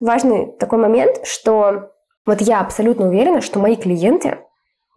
Важный 0.00 0.52
такой 0.58 0.78
момент, 0.78 1.24
что 1.24 1.92
вот 2.26 2.42
я 2.42 2.60
абсолютно 2.60 3.08
уверена, 3.08 3.40
что 3.40 3.58
мои 3.58 3.76
клиенты, 3.76 4.38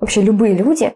вообще 0.02 0.22
любые 0.22 0.54
люди, 0.54 0.94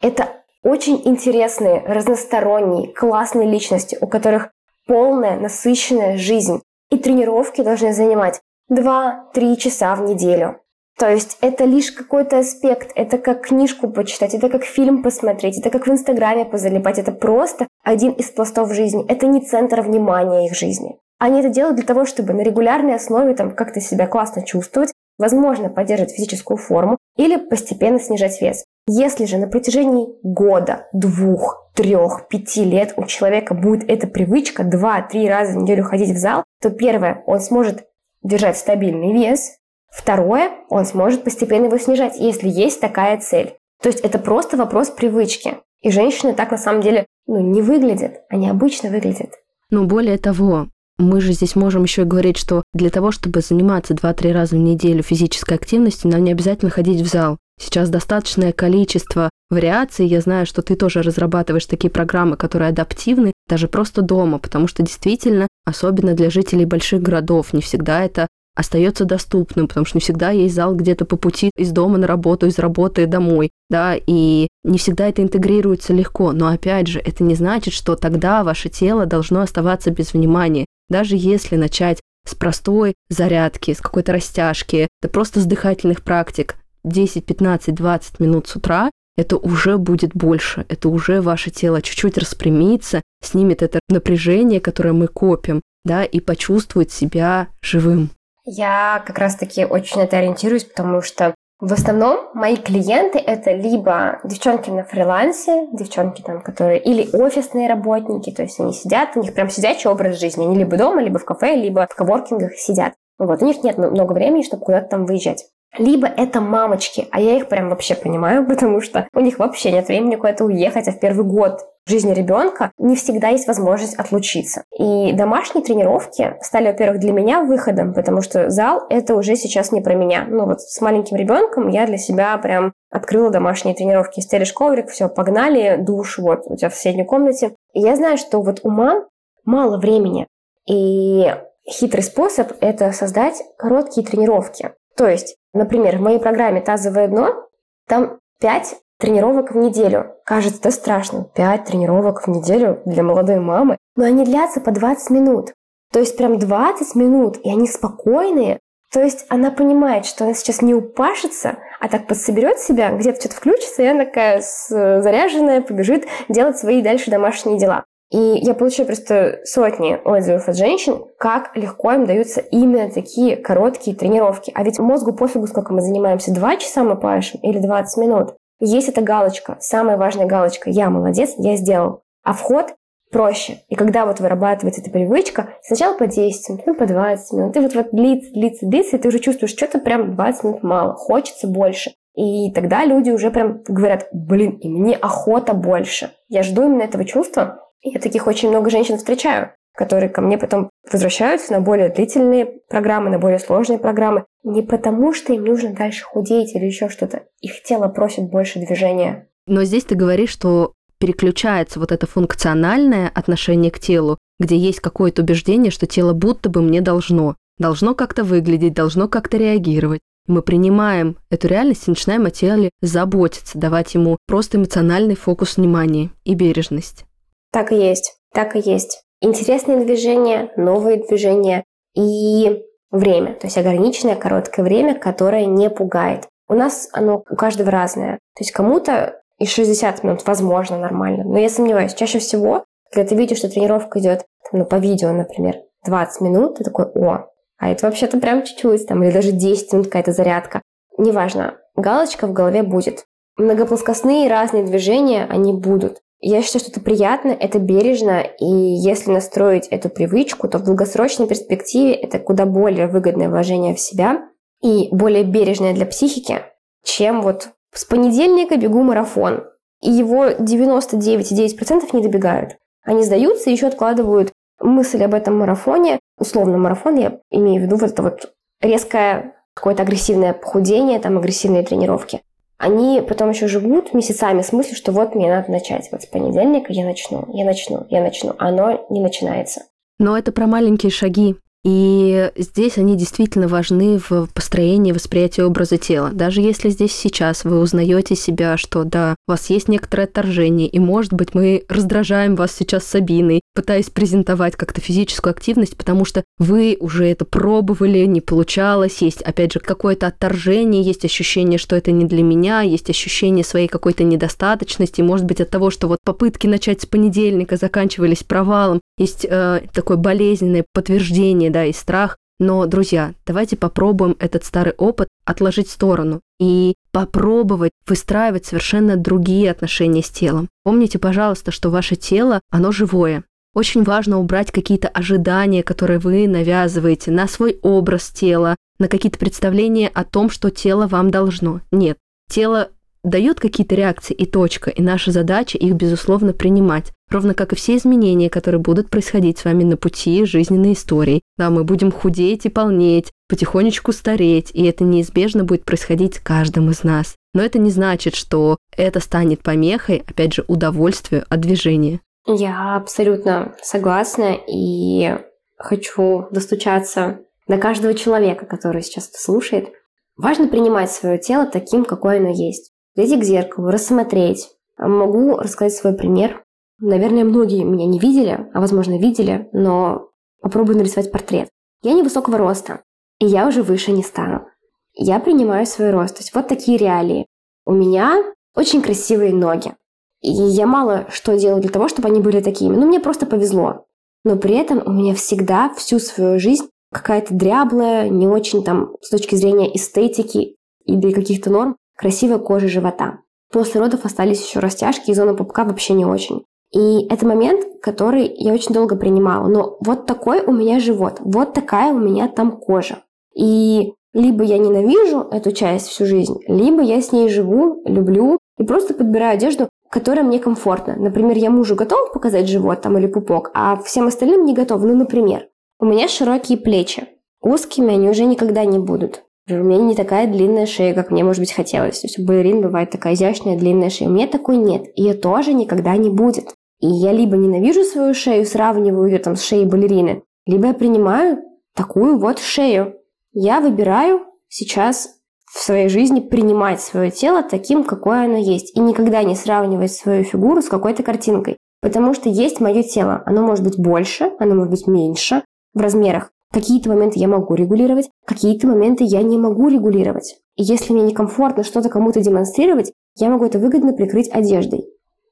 это 0.00 0.39
очень 0.62 1.00
интересные, 1.04 1.82
разносторонние, 1.86 2.92
классные 2.92 3.48
личности, 3.48 3.96
у 4.00 4.06
которых 4.06 4.50
полная, 4.86 5.38
насыщенная 5.38 6.16
жизнь. 6.16 6.60
И 6.90 6.98
тренировки 6.98 7.62
должны 7.62 7.92
занимать 7.92 8.40
2-3 8.70 9.56
часа 9.56 9.94
в 9.94 10.02
неделю. 10.02 10.60
То 10.98 11.10
есть 11.10 11.38
это 11.40 11.64
лишь 11.64 11.92
какой-то 11.92 12.40
аспект, 12.40 12.92
это 12.94 13.16
как 13.16 13.46
книжку 13.46 13.88
почитать, 13.88 14.34
это 14.34 14.50
как 14.50 14.64
фильм 14.64 15.02
посмотреть, 15.02 15.58
это 15.58 15.70
как 15.70 15.86
в 15.86 15.90
Инстаграме 15.90 16.44
позалипать, 16.44 16.98
это 16.98 17.10
просто 17.10 17.66
один 17.82 18.12
из 18.12 18.30
пластов 18.30 18.74
жизни, 18.74 19.06
это 19.08 19.26
не 19.26 19.40
центр 19.40 19.80
внимания 19.80 20.46
их 20.46 20.54
жизни. 20.54 20.98
Они 21.18 21.40
это 21.40 21.48
делают 21.48 21.76
для 21.76 21.86
того, 21.86 22.04
чтобы 22.04 22.34
на 22.34 22.42
регулярной 22.42 22.96
основе 22.96 23.34
там 23.34 23.54
как-то 23.54 23.80
себя 23.80 24.06
классно 24.06 24.44
чувствовать, 24.44 24.92
возможно, 25.20 25.68
поддерживать 25.68 26.14
физическую 26.14 26.56
форму 26.56 26.96
или 27.16 27.36
постепенно 27.36 28.00
снижать 28.00 28.40
вес. 28.40 28.64
Если 28.88 29.26
же 29.26 29.38
на 29.38 29.46
протяжении 29.46 30.08
года, 30.24 30.88
двух, 30.92 31.70
трех, 31.74 32.26
пяти 32.28 32.64
лет 32.64 32.94
у 32.96 33.04
человека 33.04 33.54
будет 33.54 33.88
эта 33.88 34.08
привычка 34.08 34.64
два-три 34.64 35.28
раза 35.28 35.52
в 35.52 35.62
неделю 35.62 35.84
ходить 35.84 36.16
в 36.16 36.18
зал, 36.18 36.42
то 36.60 36.70
первое, 36.70 37.22
он 37.26 37.38
сможет 37.40 37.84
держать 38.22 38.56
стабильный 38.56 39.12
вес, 39.12 39.52
Второе, 39.90 40.52
он 40.68 40.84
сможет 40.86 41.24
постепенно 41.24 41.66
его 41.66 41.76
снижать, 41.76 42.16
если 42.16 42.48
есть 42.48 42.80
такая 42.80 43.18
цель. 43.18 43.56
То 43.82 43.88
есть 43.88 44.00
это 44.00 44.18
просто 44.18 44.56
вопрос 44.56 44.88
привычки. 44.88 45.56
И 45.80 45.90
женщины 45.90 46.32
так 46.32 46.50
на 46.50 46.58
самом 46.58 46.80
деле 46.80 47.06
ну, 47.26 47.40
не 47.40 47.60
выглядят, 47.60 48.20
они 48.28 48.48
обычно 48.48 48.90
выглядят. 48.90 49.30
Ну, 49.70 49.86
более 49.86 50.18
того, 50.18 50.68
мы 51.00 51.20
же 51.20 51.32
здесь 51.32 51.56
можем 51.56 51.82
еще 51.82 52.02
и 52.02 52.06
говорить, 52.06 52.36
что 52.36 52.62
для 52.72 52.90
того, 52.90 53.10
чтобы 53.10 53.40
заниматься 53.40 53.94
2-3 53.94 54.32
раза 54.32 54.56
в 54.56 54.58
неделю 54.58 55.02
физической 55.02 55.54
активностью, 55.54 56.10
нам 56.10 56.22
не 56.24 56.32
обязательно 56.32 56.70
ходить 56.70 57.00
в 57.00 57.08
зал. 57.08 57.38
Сейчас 57.60 57.90
достаточное 57.90 58.52
количество 58.52 59.28
вариаций. 59.50 60.06
Я 60.06 60.20
знаю, 60.20 60.46
что 60.46 60.62
ты 60.62 60.76
тоже 60.76 61.02
разрабатываешь 61.02 61.66
такие 61.66 61.90
программы, 61.90 62.36
которые 62.36 62.70
адаптивны 62.70 63.32
даже 63.48 63.68
просто 63.68 64.00
дома, 64.00 64.38
потому 64.38 64.66
что 64.66 64.82
действительно, 64.82 65.46
особенно 65.66 66.14
для 66.14 66.30
жителей 66.30 66.64
больших 66.64 67.02
городов, 67.02 67.52
не 67.52 67.60
всегда 67.60 68.02
это 68.02 68.28
остается 68.56 69.04
доступным, 69.04 69.68
потому 69.68 69.86
что 69.86 69.96
не 69.96 70.00
всегда 70.00 70.30
есть 70.30 70.54
зал 70.54 70.74
где-то 70.74 71.04
по 71.04 71.16
пути 71.16 71.50
из 71.56 71.70
дома 71.70 71.98
на 71.98 72.06
работу, 72.06 72.46
из 72.46 72.58
работы 72.58 73.06
домой, 73.06 73.50
да, 73.68 73.94
и 73.94 74.48
не 74.64 74.78
всегда 74.78 75.08
это 75.08 75.22
интегрируется 75.22 75.92
легко. 75.92 76.32
Но 76.32 76.48
опять 76.48 76.86
же, 76.86 76.98
это 76.98 77.24
не 77.24 77.34
значит, 77.34 77.74
что 77.74 77.96
тогда 77.96 78.42
ваше 78.42 78.68
тело 78.68 79.06
должно 79.06 79.40
оставаться 79.40 79.90
без 79.90 80.12
внимания. 80.12 80.66
Даже 80.90 81.16
если 81.16 81.56
начать 81.56 82.00
с 82.26 82.34
простой 82.34 82.94
зарядки, 83.08 83.72
с 83.72 83.80
какой-то 83.80 84.12
растяжки, 84.12 84.88
да 85.00 85.08
просто 85.08 85.40
с 85.40 85.46
дыхательных 85.46 86.02
практик 86.02 86.56
10, 86.84 87.24
15, 87.24 87.74
20 87.74 88.20
минут 88.20 88.48
с 88.48 88.56
утра, 88.56 88.90
это 89.16 89.36
уже 89.36 89.78
будет 89.78 90.14
больше, 90.14 90.66
это 90.68 90.88
уже 90.88 91.20
ваше 91.20 91.50
тело 91.50 91.80
чуть-чуть 91.80 92.18
распрямится, 92.18 93.02
снимет 93.22 93.62
это 93.62 93.80
напряжение, 93.88 94.60
которое 94.60 94.92
мы 94.92 95.08
копим, 95.08 95.62
да, 95.84 96.04
и 96.04 96.20
почувствует 96.20 96.90
себя 96.90 97.48
живым. 97.62 98.10
Я 98.44 99.02
как 99.06 99.18
раз-таки 99.18 99.64
очень 99.64 99.98
на 99.98 100.04
это 100.04 100.18
ориентируюсь, 100.18 100.64
потому 100.64 101.02
что 101.02 101.34
в 101.60 101.72
основном 101.72 102.30
мои 102.34 102.56
клиенты 102.56 103.18
это 103.18 103.52
либо 103.52 104.20
девчонки 104.24 104.70
на 104.70 104.84
фрилансе, 104.84 105.68
девчонки 105.72 106.22
там, 106.22 106.40
которые 106.40 106.80
или 106.80 107.08
офисные 107.14 107.68
работники, 107.68 108.30
то 108.30 108.42
есть 108.42 108.58
они 108.60 108.72
сидят, 108.72 109.10
у 109.16 109.20
них 109.20 109.34
прям 109.34 109.50
сидячий 109.50 109.90
образ 109.90 110.18
жизни, 110.18 110.44
они 110.44 110.56
либо 110.56 110.76
дома, 110.76 111.02
либо 111.02 111.18
в 111.18 111.24
кафе, 111.24 111.56
либо 111.56 111.86
в 111.88 111.94
коворкингах 111.94 112.54
сидят. 112.54 112.94
Вот, 113.18 113.42
у 113.42 113.44
них 113.44 113.62
нет 113.62 113.76
много 113.76 114.14
времени, 114.14 114.42
чтобы 114.42 114.64
куда-то 114.64 114.88
там 114.88 115.04
выезжать. 115.04 115.44
Либо 115.78 116.06
это 116.06 116.40
мамочки, 116.40 117.06
а 117.10 117.20
я 117.20 117.36
их 117.36 117.48
прям 117.48 117.70
вообще 117.70 117.94
понимаю, 117.94 118.46
потому 118.48 118.80
что 118.80 119.08
у 119.14 119.20
них 119.20 119.38
вообще 119.38 119.72
нет 119.72 119.88
времени 119.88 120.16
куда-то 120.16 120.44
уехать, 120.44 120.88
а 120.88 120.92
в 120.92 121.00
первый 121.00 121.24
год 121.24 121.60
жизни 121.86 122.12
ребенка 122.12 122.70
не 122.78 122.94
всегда 122.94 123.28
есть 123.28 123.46
возможность 123.46 123.94
отлучиться. 123.94 124.64
И 124.78 125.12
домашние 125.12 125.64
тренировки 125.64 126.36
стали, 126.40 126.66
во-первых, 126.66 127.00
для 127.00 127.12
меня 127.12 127.42
выходом, 127.42 127.94
потому 127.94 128.22
что 128.22 128.50
зал 128.50 128.86
это 128.90 129.14
уже 129.16 129.36
сейчас 129.36 129.72
не 129.72 129.80
про 129.80 129.94
меня. 129.94 130.26
Ну 130.28 130.46
вот 130.46 130.60
с 130.60 130.80
маленьким 130.80 131.16
ребенком 131.16 131.68
я 131.68 131.86
для 131.86 131.98
себя 131.98 132.36
прям 132.38 132.72
открыла 132.90 133.30
домашние 133.30 133.74
тренировки. 133.74 134.20
Стелишь 134.20 134.52
коврик, 134.52 134.88
все, 134.90 135.08
погнали, 135.08 135.76
душ, 135.80 136.18
вот, 136.18 136.42
у 136.46 136.56
тебя 136.56 136.70
в 136.70 136.74
соседней 136.74 137.04
комнате. 137.04 137.54
И 137.72 137.80
я 137.80 137.96
знаю, 137.96 138.18
что 138.18 138.40
вот 138.40 138.60
у 138.62 138.70
мам 138.70 139.06
мало 139.44 139.78
времени. 139.78 140.26
И 140.68 141.34
хитрый 141.68 142.02
способ– 142.02 142.52
это 142.60 142.92
создать 142.92 143.42
короткие 143.56 144.06
тренировки. 144.06 144.72
То 145.00 145.08
есть, 145.08 145.36
например, 145.54 145.96
в 145.96 146.02
моей 146.02 146.18
программе 146.18 146.60
«Тазовое 146.60 147.08
дно» 147.08 147.48
там 147.88 148.18
5 148.38 148.76
тренировок 148.98 149.52
в 149.52 149.56
неделю. 149.56 150.14
Кажется, 150.26 150.58
это 150.60 150.70
страшно. 150.70 151.24
5 151.24 151.64
тренировок 151.64 152.26
в 152.26 152.30
неделю 152.30 152.82
для 152.84 153.02
молодой 153.02 153.40
мамы. 153.40 153.78
Но 153.96 154.04
они 154.04 154.26
длятся 154.26 154.60
по 154.60 154.72
20 154.72 155.08
минут. 155.08 155.54
То 155.90 156.00
есть 156.00 156.18
прям 156.18 156.38
20 156.38 156.94
минут, 156.96 157.38
и 157.42 157.48
они 157.48 157.66
спокойные. 157.66 158.58
То 158.92 159.00
есть 159.00 159.24
она 159.30 159.50
понимает, 159.50 160.04
что 160.04 160.24
она 160.24 160.34
сейчас 160.34 160.60
не 160.60 160.74
упашется, 160.74 161.56
а 161.80 161.88
так 161.88 162.06
подсоберет 162.06 162.58
себя, 162.58 162.92
где-то 162.92 163.20
что-то 163.20 163.36
включится, 163.36 163.82
и 163.82 163.86
она 163.86 164.04
такая 164.04 164.42
заряженная 164.68 165.62
побежит 165.62 166.08
делать 166.28 166.58
свои 166.58 166.82
дальше 166.82 167.10
домашние 167.10 167.58
дела. 167.58 167.86
И 168.10 168.18
я 168.18 168.54
получаю 168.54 168.86
просто 168.86 169.40
сотни 169.44 169.98
отзывов 170.04 170.48
от 170.48 170.56
женщин, 170.56 171.04
как 171.16 171.56
легко 171.56 171.92
им 171.92 172.06
даются 172.06 172.40
именно 172.40 172.90
такие 172.90 173.36
короткие 173.36 173.96
тренировки. 173.96 174.50
А 174.54 174.64
ведь 174.64 174.80
мозгу 174.80 175.12
пофигу, 175.12 175.46
сколько 175.46 175.72
мы 175.72 175.80
занимаемся. 175.80 176.34
Два 176.34 176.56
часа 176.56 176.82
мы 176.82 176.96
пашем 176.96 177.40
или 177.42 177.58
20 177.58 177.96
минут. 178.02 178.34
Есть 178.58 178.88
эта 178.88 179.00
галочка, 179.00 179.56
самая 179.60 179.96
важная 179.96 180.26
галочка. 180.26 180.70
Я 180.70 180.90
молодец, 180.90 181.34
я 181.38 181.56
сделал. 181.56 182.02
А 182.24 182.32
вход 182.32 182.74
проще. 183.12 183.58
И 183.68 183.74
когда 183.74 184.06
вот 184.06 184.20
вырабатывается 184.20 184.80
эта 184.80 184.90
привычка, 184.90 185.54
сначала 185.62 185.96
по 185.96 186.06
10 186.06 186.48
минут, 186.48 186.66
ну 186.66 186.74
по 186.74 186.86
20 186.86 187.32
минут, 187.32 187.56
и 187.56 187.60
вот, 187.60 187.74
вот 187.74 187.88
длится, 187.92 188.32
длится, 188.32 188.66
длится, 188.66 188.96
и 188.96 188.98
ты 189.00 189.08
уже 189.08 189.18
чувствуешь, 189.18 189.52
что-то 189.52 189.78
прям 189.78 190.14
20 190.14 190.44
минут 190.44 190.62
мало, 190.62 190.94
хочется 190.94 191.46
больше. 191.46 191.92
И 192.14 192.52
тогда 192.52 192.84
люди 192.84 193.10
уже 193.10 193.30
прям 193.30 193.62
говорят, 193.66 194.08
блин, 194.12 194.58
и 194.60 194.68
мне 194.68 194.96
охота 194.96 195.54
больше. 195.54 196.10
Я 196.28 196.42
жду 196.42 196.64
именно 196.64 196.82
этого 196.82 197.04
чувства, 197.04 197.69
я 197.82 198.00
таких 198.00 198.26
очень 198.26 198.48
много 198.48 198.70
женщин 198.70 198.98
встречаю, 198.98 199.52
которые 199.74 200.08
ко 200.08 200.20
мне 200.20 200.38
потом 200.38 200.70
возвращаются 200.90 201.52
на 201.52 201.60
более 201.60 201.88
длительные 201.88 202.46
программы, 202.68 203.10
на 203.10 203.18
более 203.18 203.38
сложные 203.38 203.78
программы. 203.78 204.24
Не 204.42 204.62
потому, 204.62 205.12
что 205.12 205.32
им 205.32 205.44
нужно 205.44 205.72
дальше 205.72 206.04
худеть 206.04 206.54
или 206.54 206.66
еще 206.66 206.88
что-то. 206.88 207.24
Их 207.40 207.62
тело 207.62 207.88
просит 207.88 208.30
больше 208.30 208.58
движения. 208.58 209.28
Но 209.46 209.64
здесь 209.64 209.84
ты 209.84 209.94
говоришь, 209.94 210.30
что 210.30 210.72
переключается 210.98 211.80
вот 211.80 211.92
это 211.92 212.06
функциональное 212.06 213.08
отношение 213.08 213.70
к 213.70 213.78
телу, 213.78 214.18
где 214.38 214.56
есть 214.56 214.80
какое-то 214.80 215.22
убеждение, 215.22 215.70
что 215.70 215.86
тело 215.86 216.12
будто 216.12 216.50
бы 216.50 216.62
мне 216.62 216.80
должно. 216.80 217.36
Должно 217.58 217.94
как-то 217.94 218.24
выглядеть, 218.24 218.74
должно 218.74 219.08
как-то 219.08 219.36
реагировать. 219.36 220.00
Мы 220.26 220.42
принимаем 220.42 221.16
эту 221.30 221.48
реальность 221.48 221.88
и 221.88 221.90
начинаем 221.90 222.26
о 222.26 222.30
теле 222.30 222.70
заботиться, 222.80 223.58
давать 223.58 223.94
ему 223.94 224.18
просто 224.26 224.58
эмоциональный 224.58 225.16
фокус 225.16 225.56
внимания 225.56 226.10
и 226.24 226.34
бережность. 226.34 227.04
Так 227.52 227.72
и 227.72 227.76
есть, 227.76 228.16
так 228.32 228.56
и 228.56 228.60
есть. 228.60 229.02
Интересные 229.20 229.84
движения, 229.84 230.52
новые 230.56 230.98
движения 230.98 231.64
и 231.94 232.62
время, 232.90 233.34
то 233.34 233.46
есть 233.46 233.58
ограниченное 233.58 234.16
короткое 234.16 234.62
время, 234.62 234.94
которое 234.94 235.46
не 235.46 235.68
пугает. 235.70 236.26
У 236.48 236.54
нас 236.54 236.88
оно 236.92 237.22
у 237.28 237.36
каждого 237.36 237.70
разное. 237.70 238.14
То 238.34 238.42
есть 238.42 238.52
кому-то 238.52 239.20
и 239.38 239.46
60 239.46 240.02
минут 240.04 240.26
возможно 240.26 240.78
нормально, 240.78 241.24
но 241.24 241.38
я 241.38 241.48
сомневаюсь. 241.48 241.94
Чаще 241.94 242.18
всего, 242.18 242.64
когда 242.90 243.08
ты 243.08 243.14
видишь, 243.14 243.38
что 243.38 243.48
тренировка 243.48 243.98
идет 244.00 244.24
ну, 244.52 244.64
по 244.64 244.76
видео, 244.76 245.12
например, 245.12 245.56
20 245.86 246.20
минут, 246.20 246.56
ты 246.56 246.64
такой, 246.64 246.86
о, 246.86 247.26
а 247.58 247.70
это 247.70 247.86
вообще-то 247.86 248.18
прям 248.18 248.42
чуть-чуть, 248.42 248.86
там, 248.86 249.02
или 249.02 249.12
даже 249.12 249.32
10 249.32 249.72
минут 249.72 249.86
какая-то 249.86 250.12
зарядка. 250.12 250.62
Неважно, 250.98 251.58
галочка 251.76 252.26
в 252.26 252.32
голове 252.32 252.62
будет. 252.62 253.04
Многоплоскостные 253.36 254.28
разные 254.28 254.64
движения, 254.64 255.26
они 255.30 255.52
будут. 255.52 256.00
Я 256.20 256.42
считаю, 256.42 256.60
что 256.60 256.70
это 256.70 256.80
приятно, 256.80 257.30
это 257.30 257.58
бережно, 257.58 258.20
и 258.20 258.44
если 258.44 259.10
настроить 259.10 259.66
эту 259.68 259.88
привычку, 259.88 260.48
то 260.48 260.58
в 260.58 260.64
долгосрочной 260.64 261.26
перспективе 261.26 261.94
это 261.94 262.18
куда 262.18 262.44
более 262.44 262.88
выгодное 262.88 263.30
вложение 263.30 263.74
в 263.74 263.80
себя 263.80 264.28
и 264.62 264.88
более 264.92 265.24
бережное 265.24 265.74
для 265.74 265.86
психики, 265.86 266.42
чем 266.84 267.22
вот 267.22 267.50
с 267.72 267.86
понедельника 267.86 268.56
бегу 268.56 268.82
марафон. 268.82 269.44
И 269.82 269.90
его 269.90 270.26
99,9% 270.26 271.88
не 271.96 272.02
добегают. 272.02 272.56
Они 272.84 273.02
сдаются 273.02 273.48
и 273.48 273.52
еще 273.54 273.68
откладывают 273.68 274.32
мысль 274.60 275.02
об 275.02 275.14
этом 275.14 275.38
марафоне, 275.38 276.00
условно 276.18 276.58
марафон, 276.58 276.96
я 276.96 277.18
имею 277.30 277.62
в 277.62 277.64
виду 277.64 277.76
вот 277.76 277.90
это 277.90 278.02
вот 278.02 278.32
резкое 278.60 279.36
какое-то 279.54 279.82
агрессивное 279.82 280.34
похудение, 280.34 281.00
там 281.00 281.16
агрессивные 281.16 281.62
тренировки. 281.62 282.22
Они 282.60 283.00
потом 283.00 283.30
еще 283.30 283.48
живут 283.48 283.94
месяцами 283.94 284.42
с 284.42 284.52
мыслью, 284.52 284.76
что 284.76 284.92
вот 284.92 285.14
мне 285.14 285.30
надо 285.30 285.50
начать. 285.50 285.88
Вот 285.90 286.02
с 286.02 286.06
понедельника 286.06 286.70
я 286.74 286.84
начну, 286.84 287.24
я 287.32 287.46
начну, 287.46 287.86
я 287.88 288.02
начну. 288.02 288.34
Оно 288.36 288.86
не 288.90 289.00
начинается. 289.00 289.62
Но 289.98 290.16
это 290.18 290.30
про 290.30 290.46
маленькие 290.46 290.92
шаги. 290.92 291.36
И 291.62 292.30
здесь 292.36 292.78
они 292.78 292.96
действительно 292.96 293.46
важны 293.46 293.98
в 293.98 294.28
построении 294.32 294.92
восприятия 294.92 295.44
образа 295.44 295.76
тела. 295.76 296.10
Даже 296.10 296.40
если 296.40 296.70
здесь 296.70 296.92
сейчас 296.92 297.44
вы 297.44 297.60
узнаете 297.60 298.16
себя, 298.16 298.56
что 298.56 298.84
да, 298.84 299.14
у 299.28 299.32
вас 299.32 299.50
есть 299.50 299.68
некоторое 299.68 300.04
отторжение, 300.04 300.68
и, 300.68 300.78
может 300.78 301.12
быть, 301.12 301.34
мы 301.34 301.64
раздражаем 301.68 302.34
вас 302.34 302.52
сейчас 302.52 302.84
Сабиной, 302.84 303.40
пытаясь 303.54 303.90
презентовать 303.90 304.56
как-то 304.56 304.80
физическую 304.80 305.32
активность, 305.32 305.76
потому 305.76 306.06
что 306.06 306.24
вы 306.38 306.78
уже 306.80 307.06
это 307.06 307.26
пробовали, 307.26 308.06
не 308.06 308.22
получалось, 308.22 309.02
есть, 309.02 309.20
опять 309.20 309.52
же, 309.52 309.60
какое-то 309.60 310.06
отторжение, 310.06 310.82
есть 310.82 311.04
ощущение, 311.04 311.58
что 311.58 311.76
это 311.76 311.92
не 311.92 312.06
для 312.06 312.22
меня, 312.22 312.62
есть 312.62 312.88
ощущение 312.88 313.44
своей 313.44 313.68
какой-то 313.68 314.02
недостаточности, 314.02 315.02
может 315.02 315.26
быть, 315.26 315.42
от 315.42 315.50
того, 315.50 315.70
что 315.70 315.88
вот 315.88 315.98
попытки 316.04 316.46
начать 316.46 316.80
с 316.80 316.86
понедельника 316.86 317.56
заканчивались 317.56 318.22
провалом, 318.22 318.79
есть 319.00 319.26
э, 319.28 319.62
такое 319.72 319.96
болезненное 319.96 320.64
подтверждение 320.72 321.50
да, 321.50 321.64
и 321.64 321.72
страх. 321.72 322.16
Но, 322.38 322.64
друзья, 322.66 323.12
давайте 323.26 323.56
попробуем 323.56 324.16
этот 324.18 324.44
старый 324.44 324.72
опыт 324.78 325.08
отложить 325.24 325.68
в 325.68 325.72
сторону 325.72 326.20
и 326.38 326.74
попробовать 326.90 327.72
выстраивать 327.86 328.46
совершенно 328.46 328.96
другие 328.96 329.50
отношения 329.50 330.02
с 330.02 330.10
телом. 330.10 330.48
Помните, 330.64 330.98
пожалуйста, 330.98 331.50
что 331.50 331.70
ваше 331.70 331.96
тело, 331.96 332.40
оно 332.50 332.72
живое. 332.72 333.24
Очень 333.54 333.82
важно 333.82 334.18
убрать 334.18 334.52
какие-то 334.52 334.88
ожидания, 334.88 335.62
которые 335.62 335.98
вы 335.98 336.28
навязываете 336.28 337.10
на 337.10 337.26
свой 337.26 337.58
образ 337.62 338.10
тела, 338.10 338.56
на 338.78 338.88
какие-то 338.88 339.18
представления 339.18 339.88
о 339.88 340.04
том, 340.04 340.30
что 340.30 340.50
тело 340.50 340.86
вам 340.86 341.10
должно. 341.10 341.60
Нет, 341.70 341.98
тело 342.30 342.70
дает 343.02 343.40
какие-то 343.40 343.74
реакции 343.74 344.14
и 344.14 344.26
точка, 344.26 344.70
и 344.70 344.82
наша 344.82 345.10
задача 345.10 345.56
их, 345.58 345.74
безусловно, 345.74 346.32
принимать. 346.32 346.92
Ровно 347.10 347.34
как 347.34 347.52
и 347.52 347.56
все 347.56 347.76
изменения, 347.76 348.30
которые 348.30 348.60
будут 348.60 348.90
происходить 348.90 349.38
с 349.38 349.44
вами 349.44 349.64
на 349.64 349.76
пути 349.76 350.24
жизненной 350.24 350.74
истории. 350.74 351.22
Да, 351.36 351.50
мы 351.50 351.64
будем 351.64 351.90
худеть 351.90 352.46
и 352.46 352.50
полнеть, 352.50 353.10
потихонечку 353.28 353.92
стареть, 353.92 354.50
и 354.52 354.64
это 354.64 354.84
неизбежно 354.84 355.44
будет 355.44 355.64
происходить 355.64 356.18
каждым 356.18 356.70
из 356.70 356.84
нас. 356.84 357.16
Но 357.34 357.42
это 357.42 357.58
не 357.58 357.70
значит, 357.70 358.14
что 358.14 358.58
это 358.76 359.00
станет 359.00 359.42
помехой, 359.42 360.02
опять 360.06 360.34
же, 360.34 360.44
удовольствию 360.46 361.24
от 361.28 361.40
движения. 361.40 362.00
Я 362.26 362.76
абсолютно 362.76 363.56
согласна 363.62 364.36
и 364.46 365.16
хочу 365.56 366.26
достучаться 366.30 367.20
до 367.48 367.56
каждого 367.56 367.94
человека, 367.94 368.46
который 368.46 368.82
сейчас 368.82 369.08
это 369.08 369.18
слушает. 369.18 369.72
Важно 370.16 370.48
принимать 370.48 370.90
свое 370.90 371.18
тело 371.18 371.46
таким, 371.46 371.84
какое 371.84 372.18
оно 372.18 372.30
есть 372.30 372.72
подойти 372.94 373.20
к 373.20 373.24
зеркалу, 373.24 373.68
рассмотреть. 373.68 374.50
Могу 374.78 375.36
рассказать 375.36 375.74
свой 375.74 375.94
пример. 375.94 376.42
Наверное, 376.78 377.24
многие 377.24 377.64
меня 377.64 377.86
не 377.86 377.98
видели, 377.98 378.48
а 378.54 378.60
возможно 378.60 378.98
видели, 378.98 379.48
но 379.52 380.08
попробую 380.40 380.78
нарисовать 380.78 381.12
портрет. 381.12 381.48
Я 381.82 381.92
невысокого 381.92 382.38
роста, 382.38 382.82
и 383.18 383.26
я 383.26 383.46
уже 383.46 383.62
выше 383.62 383.92
не 383.92 384.02
стану. 384.02 384.46
Я 384.94 385.20
принимаю 385.20 385.66
свой 385.66 385.90
рост. 385.90 386.16
То 386.16 386.22
есть 386.22 386.34
вот 386.34 386.48
такие 386.48 386.78
реалии. 386.78 387.26
У 387.64 387.72
меня 387.72 388.22
очень 388.54 388.82
красивые 388.82 389.34
ноги. 389.34 389.74
И 390.20 390.30
я 390.30 390.66
мало 390.66 391.06
что 391.10 391.38
делаю 391.38 391.62
для 391.62 391.70
того, 391.70 391.88
чтобы 391.88 392.08
они 392.08 392.20
были 392.20 392.40
такими. 392.40 392.74
Ну, 392.74 392.86
мне 392.86 393.00
просто 393.00 393.26
повезло. 393.26 393.86
Но 394.24 394.36
при 394.36 394.54
этом 394.54 394.82
у 394.84 394.92
меня 394.92 395.14
всегда 395.14 395.72
всю 395.74 395.98
свою 395.98 396.38
жизнь 396.38 396.68
какая-то 396.92 397.32
дряблая, 397.32 398.08
не 398.08 398.26
очень 398.26 398.64
там 398.64 398.96
с 399.00 399.10
точки 399.10 399.36
зрения 399.36 399.74
эстетики 399.74 400.56
и 400.84 401.12
каких-то 401.12 401.50
норм, 401.50 401.76
красивая 402.00 402.38
кожа 402.38 402.66
живота. 402.66 403.18
После 403.52 403.78
родов 403.78 404.06
остались 404.06 404.42
еще 404.42 404.60
растяжки, 404.60 405.10
и 405.10 405.14
зона 405.14 405.34
пупка 405.34 405.64
вообще 405.64 405.92
не 405.92 406.06
очень. 406.06 406.44
И 406.72 407.06
это 407.10 407.26
момент, 407.26 407.62
который 407.82 408.32
я 408.38 408.54
очень 408.54 408.74
долго 408.74 408.96
принимала. 408.96 409.48
Но 409.48 409.76
вот 409.80 410.06
такой 410.06 410.40
у 410.40 410.52
меня 410.52 410.80
живот, 410.80 411.18
вот 411.20 411.52
такая 411.52 411.92
у 411.92 411.98
меня 411.98 412.28
там 412.28 412.52
кожа. 412.52 413.02
И 413.36 413.92
либо 414.14 414.44
я 414.44 414.56
ненавижу 414.56 415.28
эту 415.30 415.52
часть 415.52 415.88
всю 415.88 416.06
жизнь, 416.06 416.38
либо 416.46 416.80
я 416.80 417.02
с 417.02 417.12
ней 417.12 417.28
живу, 417.28 417.82
люблю 417.84 418.38
и 418.56 418.64
просто 418.64 418.94
подбираю 418.94 419.34
одежду, 419.34 419.68
которая 419.90 420.24
мне 420.24 420.38
комфортна. 420.38 420.96
Например, 420.96 421.36
я 421.36 421.50
мужу 421.50 421.74
готова 421.74 422.10
показать 422.10 422.48
живот 422.48 422.80
там 422.80 422.96
или 422.96 423.08
пупок, 423.08 423.50
а 423.52 423.76
всем 423.76 424.06
остальным 424.06 424.46
не 424.46 424.54
готова. 424.54 424.86
Ну, 424.86 424.96
например, 424.96 425.48
у 425.78 425.84
меня 425.84 426.08
широкие 426.08 426.56
плечи. 426.56 427.08
Узкими 427.42 427.92
они 427.92 428.08
уже 428.08 428.24
никогда 428.24 428.64
не 428.64 428.78
будут. 428.78 429.22
У 429.48 429.54
меня 429.54 429.82
не 429.82 429.96
такая 429.96 430.26
длинная 430.26 430.66
шея, 430.66 430.94
как 430.94 431.10
мне, 431.10 431.24
может 431.24 431.40
быть, 431.40 431.52
хотелось. 431.52 432.00
То 432.00 432.06
есть 432.06 432.18
у 432.18 432.24
балерин 432.24 432.60
бывает 432.60 432.90
такая 432.90 433.14
изящная 433.14 433.58
длинная 433.58 433.90
шея. 433.90 434.08
У 434.08 434.12
меня 434.12 434.26
такой 434.26 434.56
нет. 434.56 434.84
Ее 434.96 435.14
тоже 435.14 435.52
никогда 435.52 435.96
не 435.96 436.10
будет. 436.10 436.54
И 436.80 436.86
я 436.86 437.12
либо 437.12 437.36
ненавижу 437.36 437.84
свою 437.84 438.14
шею, 438.14 438.46
сравниваю 438.46 439.08
ее 439.08 439.18
там 439.18 439.36
с 439.36 439.42
шеей 439.42 439.66
балерины, 439.66 440.22
либо 440.46 440.68
я 440.68 440.74
принимаю 440.74 441.42
такую 441.74 442.18
вот 442.18 442.38
шею. 442.38 442.94
Я 443.32 443.60
выбираю 443.60 444.22
сейчас 444.48 445.16
в 445.52 445.58
своей 445.58 445.88
жизни 445.88 446.20
принимать 446.20 446.80
свое 446.80 447.10
тело 447.10 447.42
таким, 447.42 447.84
какое 447.84 448.24
оно 448.24 448.38
есть. 448.38 448.76
И 448.76 448.80
никогда 448.80 449.22
не 449.22 449.34
сравнивать 449.34 449.92
свою 449.92 450.24
фигуру 450.24 450.62
с 450.62 450.68
какой-то 450.68 451.02
картинкой. 451.02 451.56
Потому 451.82 452.14
что 452.14 452.28
есть 452.28 452.60
мое 452.60 452.82
тело. 452.82 453.22
Оно 453.26 453.42
может 453.42 453.64
быть 453.64 453.78
больше, 453.78 454.32
оно 454.38 454.54
может 454.54 454.70
быть 454.70 454.86
меньше 454.86 455.42
в 455.74 455.80
размерах. 455.80 456.30
Какие-то 456.52 456.88
моменты 456.88 457.18
я 457.20 457.28
могу 457.28 457.54
регулировать, 457.54 458.10
какие-то 458.26 458.66
моменты 458.66 459.04
я 459.04 459.22
не 459.22 459.38
могу 459.38 459.68
регулировать. 459.68 460.36
И 460.56 460.64
если 460.64 460.92
мне 460.92 461.02
некомфортно 461.02 461.62
что-то 461.62 461.88
кому-то 461.88 462.20
демонстрировать, 462.20 462.92
я 463.16 463.30
могу 463.30 463.44
это 463.44 463.58
выгодно 463.58 463.92
прикрыть 463.92 464.28
одеждой. 464.30 464.84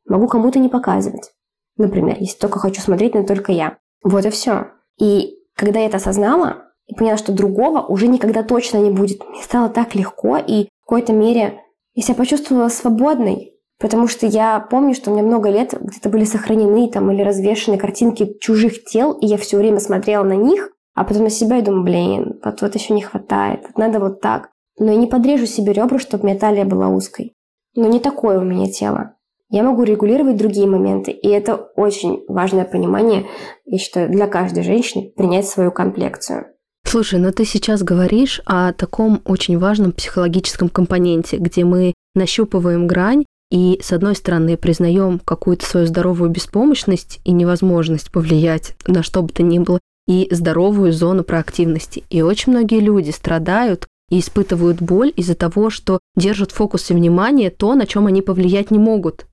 Могу 0.07 0.29
кому-то 0.29 0.59
не 0.59 0.69
показывать. 0.69 1.33
Например, 1.77 2.17
если 2.19 2.39
только 2.39 2.59
хочу 2.59 2.81
смотреть 2.81 3.15
на 3.15 3.25
только 3.25 3.53
я. 3.53 3.79
Вот 4.05 4.27
и 4.27 4.31
все. 4.31 4.69
И 5.01 5.39
когда 5.57 5.81
я 5.81 5.87
это 5.87 5.97
осознала, 5.97 6.69
и 6.87 6.95
поняла, 6.95 7.17
что 7.17 7.33
другого 7.33 7.81
уже 7.83 8.09
никогда 8.09 8.43
точно 8.43 8.79
не 8.79 8.91
будет, 8.91 9.23
мне 9.29 9.43
стало 9.43 9.69
так 9.69 9.95
легко, 9.95 10.39
и 10.39 10.65
в 10.65 10.87
какой-то 10.87 11.13
мере 11.13 11.61
я 11.95 12.03
себя 12.03 12.15
почувствовала 12.15 12.69
свободной, 12.69 13.55
потому 13.79 14.09
что 14.09 14.27
я 14.27 14.59
помню, 14.59 14.95
что 14.95 15.11
у 15.11 15.15
меня 15.15 15.23
много 15.23 15.51
лет 15.51 15.75
где-то 15.79 16.09
были 16.09 16.25
сохранены 16.25 16.91
там 16.91 17.11
или 17.11 17.23
развешены 17.23 17.77
картинки 17.77 18.39
чужих 18.41 18.85
тел, 18.85 19.13
и 19.13 19.27
я 19.27 19.37
все 19.37 19.59
время 19.59 19.81
смотрела 19.81 20.25
на 20.25 20.35
них, 20.35 20.73
а 20.99 21.05
потом 21.05 21.23
на 21.23 21.31
себя 21.31 21.59
и 21.59 21.63
думаю, 21.63 21.85
блин, 21.85 22.41
вот, 22.45 22.61
вот 22.61 22.75
еще 22.75 22.93
не 22.93 23.03
хватает, 23.03 23.61
вот 23.63 23.79
надо 23.79 24.01
вот 24.01 24.21
так. 24.21 24.51
Но 24.81 24.91
я 24.91 24.99
не 24.99 25.07
подрежу 25.07 25.47
себе 25.47 25.73
ребра, 25.73 26.01
чтобы 26.01 26.27
меня 26.27 26.37
талия 26.37 26.65
была 26.65 26.89
узкой. 26.89 27.35
Но 27.77 27.87
не 27.87 28.01
такое 28.01 28.41
у 28.41 28.45
меня 28.45 28.69
тело. 28.69 29.15
Я 29.49 29.63
могу 29.63 29.85
регулировать 29.85 30.37
другие 30.37 30.67
моменты, 30.67 31.13
и 31.13 31.29
это 31.29 31.55
очень 31.55 32.25
важное 32.27 32.65
понимание, 32.65 33.27
я 33.65 33.79
считаю, 33.79 34.11
для 34.11 34.27
каждой 34.27 34.65
женщины 34.65 35.13
принять 35.17 35.47
свою 35.47 35.71
комплекцию. 35.71 36.47
Слушай, 36.85 37.21
но 37.21 37.31
ты 37.31 37.45
сейчас 37.45 37.85
говоришь 37.85 38.43
о 38.45 38.73
таком 38.73 39.23
очень 39.25 39.57
важном 39.57 39.93
психологическом 39.93 40.69
компоненте, 40.69 41.37
где 41.37 41.65
мы 41.65 41.95
нащупываем 42.17 42.89
грань 42.89 43.25
и, 43.53 43.79
с 43.81 43.93
одной 43.93 44.17
стороны, 44.17 44.57
признаем 44.57 45.21
какую-то 45.21 45.65
свою 45.65 45.87
здоровую 45.87 46.31
беспомощность 46.31 47.21
и 47.25 47.31
невозможность 47.31 48.11
повлиять 48.11 48.75
на 48.89 49.05
что 49.05 49.23
бы 49.23 49.29
то 49.29 49.45
ни 49.45 49.61
было, 49.61 49.79
и 50.09 50.27
здоровую 50.31 50.93
зону 50.93 51.23
проактивности. 51.23 52.03
И 52.11 52.23
очень 52.23 52.53
многие 52.53 52.81
люди 52.81 53.11
страдают 53.11 53.87
и 54.11 54.19
испытывают 54.19 54.81
боль 54.81 55.13
из-за 55.15 55.35
того, 55.35 55.69
что 55.69 56.01
держат 56.17 56.51
в 56.51 56.55
фокусе 56.55 56.95
внимания 56.95 57.51
то, 57.51 57.75
на 57.75 57.87
чем 57.87 58.07
они 58.07 58.23
повлиять 58.23 58.71
не 58.71 58.79
могут. 58.79 59.27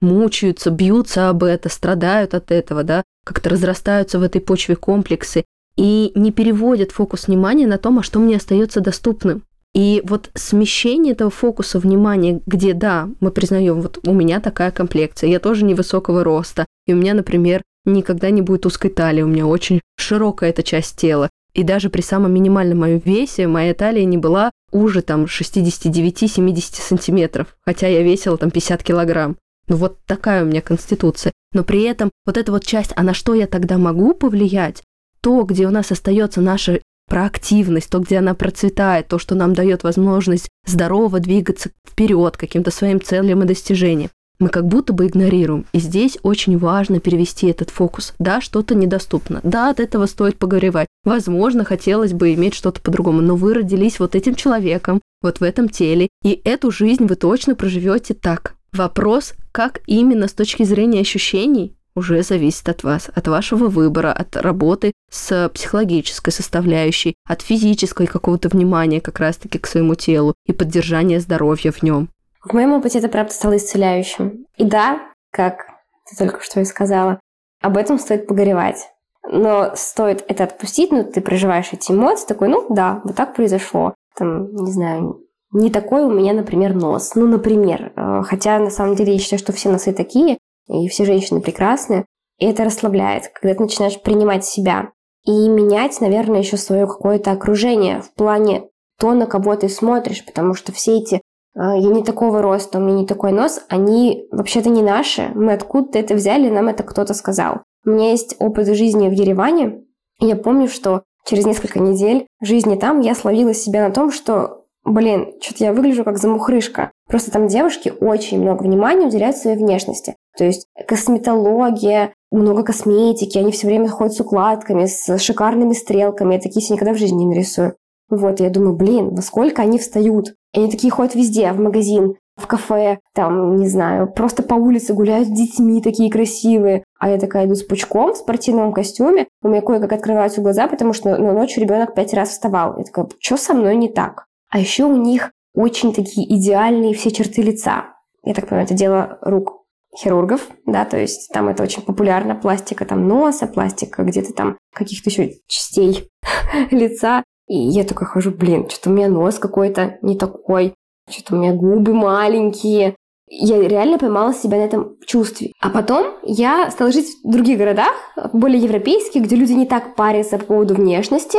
Мучаются, 0.00 0.70
бьются 0.70 1.30
об 1.30 1.44
это, 1.44 1.68
страдают 1.68 2.34
от 2.34 2.50
этого, 2.50 2.82
да, 2.82 3.04
как-то 3.24 3.50
разрастаются 3.50 4.18
в 4.18 4.22
этой 4.22 4.40
почве 4.40 4.74
комплексы 4.74 5.44
и 5.76 6.10
не 6.16 6.32
переводят 6.32 6.90
фокус 6.90 7.28
внимания 7.28 7.66
на 7.66 7.78
том, 7.78 8.00
а 8.00 8.02
что 8.02 8.18
мне 8.18 8.36
остается 8.36 8.80
доступным. 8.80 9.44
И 9.74 10.02
вот 10.04 10.30
смещение 10.34 11.12
этого 11.12 11.30
фокуса 11.30 11.78
внимания, 11.78 12.40
где, 12.46 12.72
да, 12.72 13.08
мы 13.20 13.30
признаем, 13.30 13.80
вот 13.80 14.00
у 14.04 14.12
меня 14.12 14.40
такая 14.40 14.70
комплекция, 14.70 15.30
я 15.30 15.38
тоже 15.38 15.64
невысокого 15.64 16.24
роста, 16.24 16.66
и 16.86 16.94
у 16.94 16.96
меня, 16.96 17.14
например, 17.14 17.62
никогда 17.86 18.30
не 18.30 18.42
будет 18.42 18.66
узкой 18.66 18.90
талии, 18.90 19.22
у 19.22 19.28
меня 19.28 19.46
очень 19.46 19.80
широкая 19.96 20.50
эта 20.50 20.62
часть 20.62 20.96
тела. 20.96 21.30
И 21.54 21.62
даже 21.62 21.88
при 21.88 22.02
самом 22.02 22.34
минимальном 22.34 22.80
моем 22.80 23.00
весе 23.02 23.46
моя 23.46 23.72
талия 23.72 24.04
не 24.04 24.18
была 24.18 24.50
уже 24.72 25.00
там 25.00 25.24
69-70 25.24 26.60
сантиметров, 26.80 27.56
хотя 27.64 27.88
я 27.88 28.02
весила 28.02 28.36
там 28.36 28.50
50 28.50 28.82
килограмм. 28.82 29.36
Ну 29.68 29.76
вот 29.76 29.98
такая 30.04 30.44
у 30.44 30.46
меня 30.46 30.60
конституция. 30.60 31.32
Но 31.52 31.64
при 31.64 31.82
этом 31.84 32.10
вот 32.26 32.36
эта 32.36 32.52
вот 32.52 32.64
часть, 32.64 32.92
а 32.94 33.02
на 33.02 33.14
что 33.14 33.34
я 33.34 33.46
тогда 33.46 33.78
могу 33.78 34.12
повлиять, 34.12 34.82
то, 35.22 35.42
где 35.44 35.66
у 35.66 35.70
нас 35.70 35.90
остается 35.90 36.40
наша 36.40 36.80
про 37.08 37.24
активность, 37.24 37.90
то, 37.90 38.00
где 38.00 38.18
она 38.18 38.34
процветает, 38.34 39.08
то, 39.08 39.18
что 39.18 39.34
нам 39.34 39.54
дает 39.54 39.82
возможность 39.82 40.48
здорово 40.66 41.20
двигаться 41.20 41.70
вперед 41.88 42.36
каким-то 42.36 42.70
своим 42.70 43.00
целям 43.00 43.42
и 43.42 43.46
достижениям. 43.46 44.10
Мы 44.38 44.48
как 44.48 44.66
будто 44.66 44.92
бы 44.92 45.06
игнорируем. 45.06 45.64
И 45.72 45.78
здесь 45.78 46.18
очень 46.22 46.58
важно 46.58 47.00
перевести 47.00 47.46
этот 47.46 47.70
фокус. 47.70 48.14
Да, 48.18 48.40
что-то 48.40 48.74
недоступно. 48.74 49.40
Да, 49.42 49.70
от 49.70 49.80
этого 49.80 50.06
стоит 50.06 50.38
погоревать. 50.38 50.88
Возможно, 51.04 51.64
хотелось 51.64 52.12
бы 52.12 52.34
иметь 52.34 52.54
что-то 52.54 52.80
по-другому. 52.80 53.20
Но 53.22 53.36
вы 53.36 53.54
родились 53.54 53.98
вот 53.98 54.14
этим 54.14 54.34
человеком, 54.34 55.00
вот 55.22 55.40
в 55.40 55.42
этом 55.42 55.68
теле. 55.68 56.08
И 56.22 56.40
эту 56.44 56.70
жизнь 56.70 57.06
вы 57.06 57.16
точно 57.16 57.54
проживете 57.54 58.14
так. 58.14 58.54
Вопрос, 58.72 59.32
как 59.52 59.80
именно 59.86 60.28
с 60.28 60.32
точки 60.32 60.64
зрения 60.64 61.00
ощущений, 61.00 61.72
уже 61.94 62.22
зависит 62.22 62.68
от 62.68 62.84
вас, 62.84 63.08
от 63.14 63.26
вашего 63.26 63.68
выбора, 63.68 64.12
от 64.12 64.36
работы 64.36 64.92
с 65.10 65.50
психологической 65.54 66.32
составляющей, 66.32 67.14
от 67.26 67.40
физической 67.40 68.06
какого-то 68.06 68.50
внимания 68.50 69.00
как 69.00 69.18
раз-таки 69.18 69.58
к 69.58 69.66
своему 69.66 69.94
телу 69.94 70.34
и 70.46 70.52
поддержания 70.52 71.20
здоровья 71.20 71.72
в 71.72 71.82
нем. 71.82 72.10
В 72.48 72.52
моем 72.52 72.74
опыте 72.74 73.00
это 73.00 73.08
правда 73.08 73.32
стало 73.32 73.56
исцеляющим. 73.56 74.46
И 74.56 74.64
да, 74.64 75.00
как 75.32 75.66
ты 76.08 76.16
только 76.16 76.40
что 76.42 76.60
и 76.60 76.64
сказала, 76.64 77.18
об 77.60 77.76
этом 77.76 77.98
стоит 77.98 78.28
погоревать. 78.28 78.88
Но 79.28 79.72
стоит 79.74 80.24
это 80.28 80.44
отпустить, 80.44 80.92
ну, 80.92 81.02
ты 81.02 81.20
проживаешь 81.20 81.72
эти 81.72 81.90
эмоции, 81.90 82.26
такой, 82.26 82.48
ну, 82.48 82.66
да, 82.70 83.00
вот 83.02 83.16
так 83.16 83.34
произошло. 83.34 83.94
Там, 84.16 84.54
не 84.54 84.70
знаю, 84.70 85.20
не 85.52 85.70
такой 85.70 86.04
у 86.04 86.10
меня, 86.10 86.32
например, 86.32 86.74
нос. 86.74 87.16
Ну, 87.16 87.26
например. 87.26 87.92
Э, 87.96 88.22
хотя, 88.24 88.60
на 88.60 88.70
самом 88.70 88.94
деле, 88.94 89.14
я 89.14 89.18
считаю, 89.18 89.40
что 89.40 89.52
все 89.52 89.68
носы 89.68 89.92
такие 89.92 90.38
и 90.68 90.88
все 90.88 91.04
женщины 91.04 91.40
прекрасны, 91.40 92.04
и 92.38 92.46
это 92.46 92.64
расслабляет, 92.64 93.28
когда 93.28 93.54
ты 93.54 93.62
начинаешь 93.62 94.00
принимать 94.00 94.44
себя 94.44 94.90
и 95.24 95.48
менять, 95.48 96.00
наверное, 96.00 96.40
еще 96.40 96.56
свое 96.56 96.86
какое-то 96.86 97.32
окружение 97.32 98.02
в 98.02 98.12
плане 98.14 98.68
то, 98.98 99.12
на 99.12 99.26
кого 99.26 99.56
ты 99.56 99.68
смотришь, 99.68 100.24
потому 100.24 100.54
что 100.54 100.72
все 100.72 100.98
эти 100.98 101.16
«А, 101.16 101.20
я 101.56 101.88
не 101.88 102.04
такого 102.04 102.42
роста, 102.42 102.78
у 102.78 102.82
меня 102.82 103.00
не 103.00 103.06
такой 103.06 103.32
нос, 103.32 103.62
они 103.68 104.26
вообще-то 104.30 104.68
не 104.68 104.82
наши. 104.82 105.30
Мы 105.34 105.54
откуда-то 105.54 105.98
это 105.98 106.14
взяли, 106.14 106.50
нам 106.50 106.68
это 106.68 106.82
кто-то 106.82 107.14
сказал. 107.14 107.62
У 107.84 107.90
меня 107.90 108.10
есть 108.10 108.36
опыт 108.38 108.66
жизни 108.68 109.08
в 109.08 109.12
Ереване, 109.12 109.82
и 110.20 110.26
я 110.26 110.36
помню, 110.36 110.68
что 110.68 111.02
через 111.24 111.46
несколько 111.46 111.80
недель 111.80 112.26
жизни 112.42 112.76
там 112.76 113.00
я 113.00 113.14
словила 113.14 113.54
себя 113.54 113.86
на 113.88 113.94
том, 113.94 114.12
что 114.12 114.66
блин, 114.86 115.34
что-то 115.40 115.64
я 115.64 115.72
выгляжу 115.72 116.04
как 116.04 116.18
замухрышка. 116.18 116.92
Просто 117.08 117.30
там 117.30 117.48
девушки 117.48 117.92
очень 118.00 118.40
много 118.40 118.62
внимания 118.62 119.06
уделяют 119.06 119.36
своей 119.36 119.56
внешности. 119.56 120.14
То 120.36 120.44
есть 120.44 120.66
косметология, 120.86 122.12
много 122.30 122.62
косметики, 122.62 123.38
они 123.38 123.52
все 123.52 123.66
время 123.66 123.88
ходят 123.88 124.14
с 124.14 124.20
укладками, 124.20 124.86
с 124.86 125.18
шикарными 125.18 125.72
стрелками. 125.72 126.34
Я 126.34 126.40
такие 126.40 126.62
себе 126.62 126.76
никогда 126.76 126.94
в 126.94 126.98
жизни 126.98 127.24
не 127.24 127.26
нарисую. 127.26 127.74
Вот, 128.08 128.40
я 128.40 128.50
думаю, 128.50 128.76
блин, 128.76 129.14
во 129.14 129.22
сколько 129.22 129.62
они 129.62 129.78
встают? 129.78 130.34
И 130.52 130.60
они 130.60 130.70
такие 130.70 130.90
ходят 130.90 131.14
везде, 131.14 131.52
в 131.52 131.60
магазин, 131.60 132.14
в 132.36 132.46
кафе, 132.46 132.98
там, 133.14 133.56
не 133.56 133.68
знаю, 133.68 134.12
просто 134.12 134.42
по 134.42 134.54
улице 134.54 134.92
гуляют 134.92 135.28
с 135.28 135.30
детьми 135.30 135.82
такие 135.82 136.10
красивые. 136.10 136.84
А 136.98 137.08
я 137.08 137.18
такая 137.18 137.46
иду 137.46 137.54
с 137.54 137.62
пучком 137.62 138.12
в 138.12 138.18
спортивном 138.18 138.72
костюме, 138.72 139.26
у 139.42 139.48
меня 139.48 139.62
кое-как 139.62 139.92
открываются 139.92 140.40
глаза, 140.40 140.68
потому 140.68 140.92
что 140.92 141.16
ну, 141.16 141.32
ночью 141.32 141.62
ребенок 141.62 141.94
пять 141.94 142.14
раз 142.14 142.30
вставал. 142.30 142.78
Я 142.78 142.84
такая, 142.84 143.08
что 143.18 143.36
со 143.36 143.54
мной 143.54 143.76
не 143.76 143.88
так? 143.88 144.26
А 144.50 144.58
еще 144.58 144.84
у 144.84 144.96
них 144.96 145.30
очень 145.54 145.92
такие 145.94 146.32
идеальные 146.36 146.94
все 146.94 147.10
черты 147.10 147.42
лица. 147.42 147.94
Я 148.22 148.34
так 148.34 148.46
понимаю, 148.46 148.66
это 148.66 148.74
дело 148.74 149.18
рук 149.22 149.62
хирургов, 149.96 150.48
да, 150.66 150.84
то 150.84 150.98
есть 150.98 151.30
там 151.32 151.48
это 151.48 151.62
очень 151.62 151.82
популярно, 151.82 152.34
пластика 152.34 152.84
там 152.84 153.08
носа, 153.08 153.46
пластика 153.46 154.02
где-то 154.02 154.34
там 154.34 154.58
каких-то 154.74 155.08
еще 155.08 155.32
частей 155.46 156.10
лица. 156.70 157.24
И 157.48 157.56
я 157.56 157.84
такая 157.84 158.08
хожу, 158.08 158.30
блин, 158.30 158.68
что-то 158.68 158.90
у 158.90 158.92
меня 158.92 159.08
нос 159.08 159.38
какой-то 159.38 159.98
не 160.02 160.16
такой, 160.16 160.74
что-то 161.08 161.36
у 161.36 161.38
меня 161.38 161.52
губы 161.52 161.92
маленькие. 161.92 162.96
Я 163.28 163.60
реально 163.60 163.98
поймала 163.98 164.32
себя 164.34 164.58
на 164.58 164.62
этом 164.62 164.96
чувстве. 165.04 165.52
А 165.60 165.70
потом 165.70 166.14
я 166.22 166.70
стала 166.70 166.92
жить 166.92 167.08
в 167.24 167.30
других 167.30 167.58
городах, 167.58 167.92
более 168.32 168.62
европейских, 168.62 169.22
где 169.22 169.36
люди 169.36 169.52
не 169.52 169.66
так 169.66 169.96
парятся 169.96 170.38
по 170.38 170.46
поводу 170.46 170.74
внешности. 170.74 171.38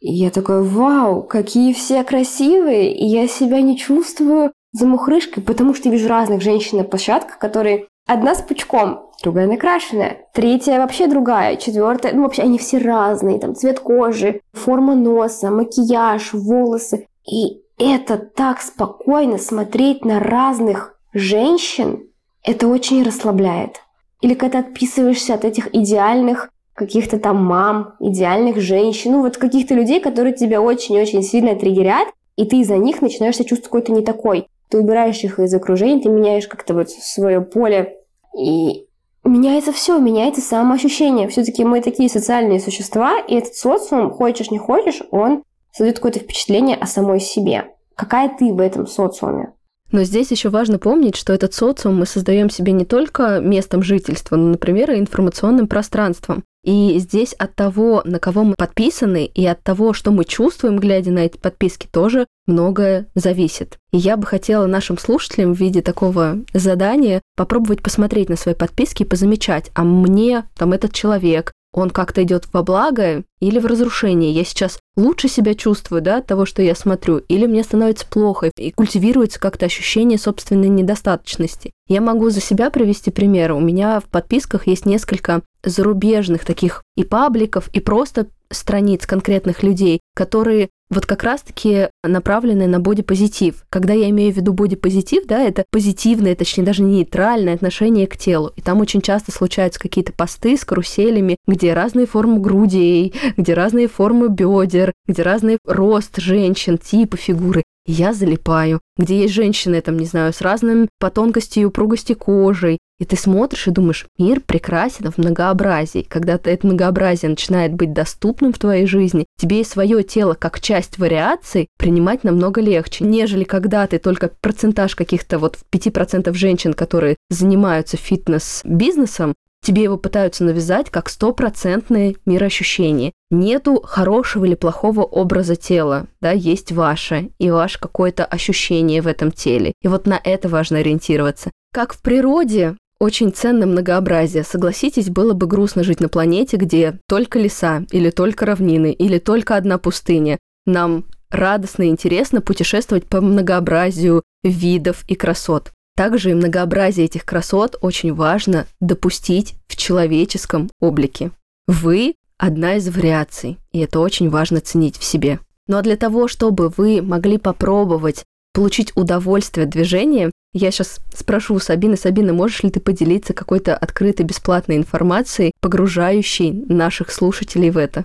И 0.00 0.12
я 0.12 0.30
такая, 0.30 0.62
вау, 0.62 1.22
какие 1.22 1.72
все 1.72 2.04
красивые, 2.04 2.94
и 2.94 3.04
я 3.04 3.26
себя 3.26 3.60
не 3.60 3.76
чувствую 3.76 4.52
замухрышкой, 4.72 5.42
потому 5.42 5.74
что 5.74 5.88
вижу 5.88 6.08
разных 6.08 6.40
женщин 6.40 6.78
на 6.78 6.84
площадках, 6.84 7.38
которые 7.38 7.88
одна 8.08 8.34
с 8.34 8.40
пучком, 8.40 9.10
другая 9.22 9.46
накрашенная, 9.46 10.26
третья 10.32 10.78
вообще 10.78 11.06
другая, 11.06 11.56
четвертая, 11.56 12.14
ну 12.14 12.22
вообще 12.22 12.42
они 12.42 12.58
все 12.58 12.78
разные, 12.78 13.38
там 13.38 13.54
цвет 13.54 13.78
кожи, 13.78 14.40
форма 14.52 14.94
носа, 14.94 15.50
макияж, 15.50 16.32
волосы. 16.32 17.06
И 17.30 17.60
это 17.78 18.16
так 18.16 18.60
спокойно 18.60 19.38
смотреть 19.38 20.04
на 20.04 20.18
разных 20.18 20.98
женщин, 21.12 22.08
это 22.42 22.66
очень 22.66 23.04
расслабляет. 23.04 23.82
Или 24.22 24.34
когда 24.34 24.62
ты 24.62 24.68
отписываешься 24.68 25.34
от 25.34 25.44
этих 25.44 25.72
идеальных 25.74 26.50
каких-то 26.74 27.18
там 27.18 27.44
мам, 27.44 27.94
идеальных 28.00 28.58
женщин, 28.60 29.12
ну 29.12 29.22
вот 29.22 29.36
каких-то 29.36 29.74
людей, 29.74 30.00
которые 30.00 30.34
тебя 30.34 30.62
очень-очень 30.62 31.22
сильно 31.22 31.54
триггерят, 31.54 32.08
и 32.36 32.46
ты 32.46 32.60
из-за 32.60 32.78
них 32.78 33.02
начинаешь 33.02 33.34
себя 33.34 33.44
чувствовать 33.44 33.64
какой-то 33.64 33.92
не 33.92 34.04
такой. 34.04 34.48
Ты 34.70 34.78
убираешь 34.78 35.22
их 35.24 35.38
из 35.40 35.52
окружения, 35.52 36.00
ты 36.00 36.08
меняешь 36.08 36.46
как-то 36.46 36.74
вот 36.74 36.90
свое 36.90 37.40
поле, 37.40 37.97
и 38.38 38.86
меняется 39.24 39.72
все, 39.72 39.98
меняется 39.98 40.40
самоощущение. 40.40 41.28
Все-таки 41.28 41.64
мы 41.64 41.80
такие 41.80 42.08
социальные 42.08 42.60
существа, 42.60 43.20
и 43.20 43.34
этот 43.34 43.54
социум, 43.54 44.10
хочешь 44.10 44.50
не 44.50 44.58
хочешь, 44.58 45.02
он 45.10 45.42
создает 45.72 45.96
какое-то 45.96 46.20
впечатление 46.20 46.76
о 46.76 46.86
самой 46.86 47.20
себе. 47.20 47.66
Какая 47.94 48.34
ты 48.36 48.52
в 48.52 48.60
этом 48.60 48.86
социуме? 48.86 49.52
Но 49.90 50.02
здесь 50.04 50.30
еще 50.30 50.50
важно 50.50 50.78
помнить, 50.78 51.16
что 51.16 51.32
этот 51.32 51.54
социум 51.54 51.98
мы 51.98 52.06
создаем 52.06 52.50
себе 52.50 52.72
не 52.72 52.84
только 52.84 53.40
местом 53.40 53.82
жительства, 53.82 54.36
но, 54.36 54.48
например, 54.48 54.90
и 54.90 54.98
информационным 54.98 55.66
пространством. 55.66 56.44
И 56.68 56.98
здесь 56.98 57.32
от 57.32 57.54
того, 57.54 58.02
на 58.04 58.18
кого 58.18 58.44
мы 58.44 58.54
подписаны, 58.54 59.24
и 59.24 59.46
от 59.46 59.62
того, 59.62 59.94
что 59.94 60.10
мы 60.10 60.26
чувствуем, 60.26 60.78
глядя 60.78 61.10
на 61.10 61.20
эти 61.20 61.38
подписки, 61.38 61.88
тоже 61.90 62.26
многое 62.46 63.06
зависит. 63.14 63.78
И 63.90 63.96
я 63.96 64.18
бы 64.18 64.26
хотела 64.26 64.66
нашим 64.66 64.98
слушателям 64.98 65.54
в 65.54 65.58
виде 65.58 65.80
такого 65.80 66.40
задания 66.52 67.22
попробовать 67.36 67.82
посмотреть 67.82 68.28
на 68.28 68.36
свои 68.36 68.54
подписки 68.54 69.02
и 69.02 69.06
позамечать, 69.06 69.70
а 69.72 69.82
мне 69.82 70.44
там 70.58 70.74
этот 70.74 70.92
человек, 70.92 71.52
он 71.72 71.90
как-то 71.90 72.22
идет 72.22 72.46
во 72.52 72.62
благо 72.62 73.24
или 73.40 73.58
в 73.58 73.66
разрушение. 73.66 74.32
Я 74.32 74.44
сейчас 74.44 74.78
лучше 74.96 75.28
себя 75.28 75.54
чувствую, 75.54 76.02
да, 76.02 76.18
от 76.18 76.26
того, 76.26 76.46
что 76.46 76.62
я 76.62 76.74
смотрю, 76.74 77.18
или 77.18 77.46
мне 77.46 77.62
становится 77.62 78.06
плохо, 78.06 78.50
и 78.56 78.70
культивируется 78.70 79.38
как-то 79.38 79.66
ощущение 79.66 80.18
собственной 80.18 80.68
недостаточности. 80.68 81.72
Я 81.86 82.00
могу 82.00 82.30
за 82.30 82.40
себя 82.40 82.70
привести 82.70 83.10
примеры. 83.10 83.54
У 83.54 83.60
меня 83.60 84.00
в 84.00 84.04
подписках 84.04 84.66
есть 84.66 84.86
несколько 84.86 85.42
зарубежных 85.64 86.44
таких 86.44 86.82
и 86.96 87.04
пабликов, 87.04 87.68
и 87.72 87.80
просто 87.80 88.26
страниц 88.50 89.06
конкретных 89.06 89.62
людей, 89.62 90.00
которые 90.14 90.70
вот 90.90 91.06
как 91.06 91.22
раз-таки 91.22 91.88
направлены 92.02 92.66
на 92.66 92.80
бодипозитив. 92.80 93.64
Когда 93.70 93.92
я 93.92 94.08
имею 94.10 94.32
в 94.32 94.36
виду 94.36 94.52
бодипозитив, 94.52 95.26
да, 95.26 95.40
это 95.42 95.64
позитивное, 95.70 96.34
точнее 96.34 96.64
даже 96.64 96.82
нейтральное 96.82 97.54
отношение 97.54 98.06
к 98.06 98.16
телу. 98.16 98.52
И 98.56 98.62
там 98.62 98.80
очень 98.80 99.00
часто 99.00 99.32
случаются 99.32 99.80
какие-то 99.80 100.12
посты 100.12 100.56
с 100.56 100.64
каруселями, 100.64 101.36
где 101.46 101.74
разные 101.74 102.06
формы 102.06 102.40
грудей, 102.40 103.14
где 103.36 103.54
разные 103.54 103.88
формы 103.88 104.28
бедер, 104.28 104.92
где 105.06 105.22
разный 105.22 105.58
рост 105.64 106.18
женщин, 106.18 106.78
типы 106.78 107.16
фигуры 107.16 107.62
я 107.88 108.12
залипаю, 108.12 108.80
где 108.98 109.22
есть 109.22 109.32
женщины, 109.32 109.80
там, 109.80 109.98
не 109.98 110.04
знаю, 110.04 110.34
с 110.34 110.42
разным 110.42 110.90
по 111.00 111.10
тонкости 111.10 111.60
и 111.60 111.64
упругости 111.64 112.12
кожей, 112.12 112.78
и 112.98 113.04
ты 113.04 113.16
смотришь 113.16 113.68
и 113.68 113.70
думаешь, 113.70 114.06
мир 114.18 114.40
прекрасен 114.40 115.10
в 115.10 115.18
многообразии. 115.18 116.06
Когда 116.08 116.34
это 116.42 116.66
многообразие 116.66 117.30
начинает 117.30 117.72
быть 117.72 117.92
доступным 117.92 118.52
в 118.52 118.58
твоей 118.58 118.86
жизни, 118.86 119.26
тебе 119.38 119.60
и 119.60 119.64
свое 119.64 120.02
тело 120.02 120.34
как 120.34 120.60
часть 120.60 120.98
вариаций 120.98 121.68
принимать 121.78 122.24
намного 122.24 122.60
легче, 122.60 123.04
нежели 123.04 123.44
когда 123.44 123.86
ты 123.86 123.98
только 123.98 124.30
процентаж 124.40 124.94
каких-то 124.94 125.38
вот 125.38 125.58
5% 125.70 126.32
женщин, 126.34 126.74
которые 126.74 127.16
занимаются 127.30 127.96
фитнес-бизнесом, 127.96 129.34
Тебе 129.60 129.82
его 129.82 129.98
пытаются 129.98 130.44
навязать 130.44 130.88
как 130.88 131.08
стопроцентное 131.08 132.14
мироощущение. 132.24 133.12
Нету 133.30 133.82
хорошего 133.82 134.44
или 134.44 134.54
плохого 134.54 135.02
образа 135.02 135.56
тела, 135.56 136.06
да, 136.20 136.30
есть 136.30 136.72
ваше, 136.72 137.30
и 137.38 137.50
ваше 137.50 137.80
какое-то 137.80 138.24
ощущение 138.24 139.02
в 139.02 139.06
этом 139.06 139.32
теле. 139.32 139.72
И 139.82 139.88
вот 139.88 140.06
на 140.06 140.18
это 140.22 140.48
важно 140.48 140.78
ориентироваться. 140.78 141.50
Как 141.72 141.92
в 141.92 142.00
природе, 142.00 142.76
очень 143.00 143.32
ценно 143.32 143.66
многообразие. 143.66 144.44
Согласитесь, 144.44 145.08
было 145.08 145.32
бы 145.32 145.46
грустно 145.46 145.84
жить 145.84 146.00
на 146.00 146.08
планете, 146.08 146.56
где 146.56 146.98
только 147.06 147.38
леса, 147.38 147.84
или 147.90 148.10
только 148.10 148.46
равнины, 148.46 148.92
или 148.92 149.18
только 149.18 149.56
одна 149.56 149.78
пустыня. 149.78 150.38
Нам 150.66 151.04
радостно 151.30 151.84
и 151.84 151.88
интересно 151.88 152.40
путешествовать 152.40 153.06
по 153.06 153.20
многообразию 153.20 154.22
видов 154.42 155.04
и 155.08 155.14
красот. 155.14 155.72
Также 155.96 156.30
и 156.30 156.34
многообразие 156.34 157.06
этих 157.06 157.24
красот 157.24 157.76
очень 157.80 158.14
важно 158.14 158.66
допустить 158.80 159.54
в 159.66 159.76
человеческом 159.76 160.70
облике. 160.80 161.32
Вы 161.66 162.14
одна 162.38 162.76
из 162.76 162.88
вариаций, 162.88 163.58
и 163.72 163.80
это 163.80 164.00
очень 164.00 164.30
важно 164.30 164.60
ценить 164.60 164.96
в 164.96 165.04
себе. 165.04 165.40
Ну 165.66 165.76
а 165.76 165.82
для 165.82 165.96
того, 165.96 166.28
чтобы 166.28 166.72
вы 166.76 167.02
могли 167.02 167.36
попробовать 167.36 168.24
получить 168.54 168.96
удовольствие 168.96 169.64
от 169.64 169.70
движения, 169.70 170.30
я 170.58 170.70
сейчас 170.70 171.00
спрошу 171.14 171.54
у 171.54 171.58
Сабины, 171.58 171.96
Сабина, 171.96 172.32
можешь 172.32 172.62
ли 172.62 172.70
ты 172.70 172.80
поделиться 172.80 173.34
какой-то 173.34 173.76
открытой 173.76 174.26
бесплатной 174.26 174.76
информацией, 174.76 175.52
погружающей 175.60 176.64
наших 176.68 177.10
слушателей 177.10 177.70
в 177.70 177.78
это? 177.78 178.04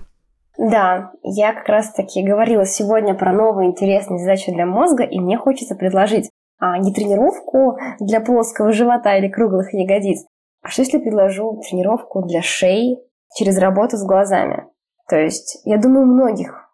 Да, 0.56 1.12
я 1.22 1.52
как 1.52 1.68
раз-таки 1.68 2.22
говорила 2.22 2.64
сегодня 2.64 3.14
про 3.14 3.32
новые 3.32 3.70
интересные 3.70 4.20
задачи 4.20 4.52
для 4.52 4.66
мозга, 4.66 5.02
и 5.02 5.18
мне 5.18 5.36
хочется 5.36 5.74
предложить 5.74 6.30
а, 6.60 6.78
не 6.78 6.92
тренировку 6.94 7.76
для 7.98 8.20
плоского 8.20 8.72
живота 8.72 9.16
или 9.16 9.28
круглых 9.28 9.74
ягодиц, 9.74 10.24
а 10.62 10.68
что 10.68 10.82
если 10.82 10.98
предложу 10.98 11.60
тренировку 11.68 12.22
для 12.22 12.40
шеи 12.40 12.96
через 13.36 13.58
работу 13.58 13.96
с 13.96 14.06
глазами? 14.06 14.64
То 15.08 15.16
есть, 15.16 15.60
я 15.64 15.76
думаю, 15.76 16.06
многих 16.06 16.64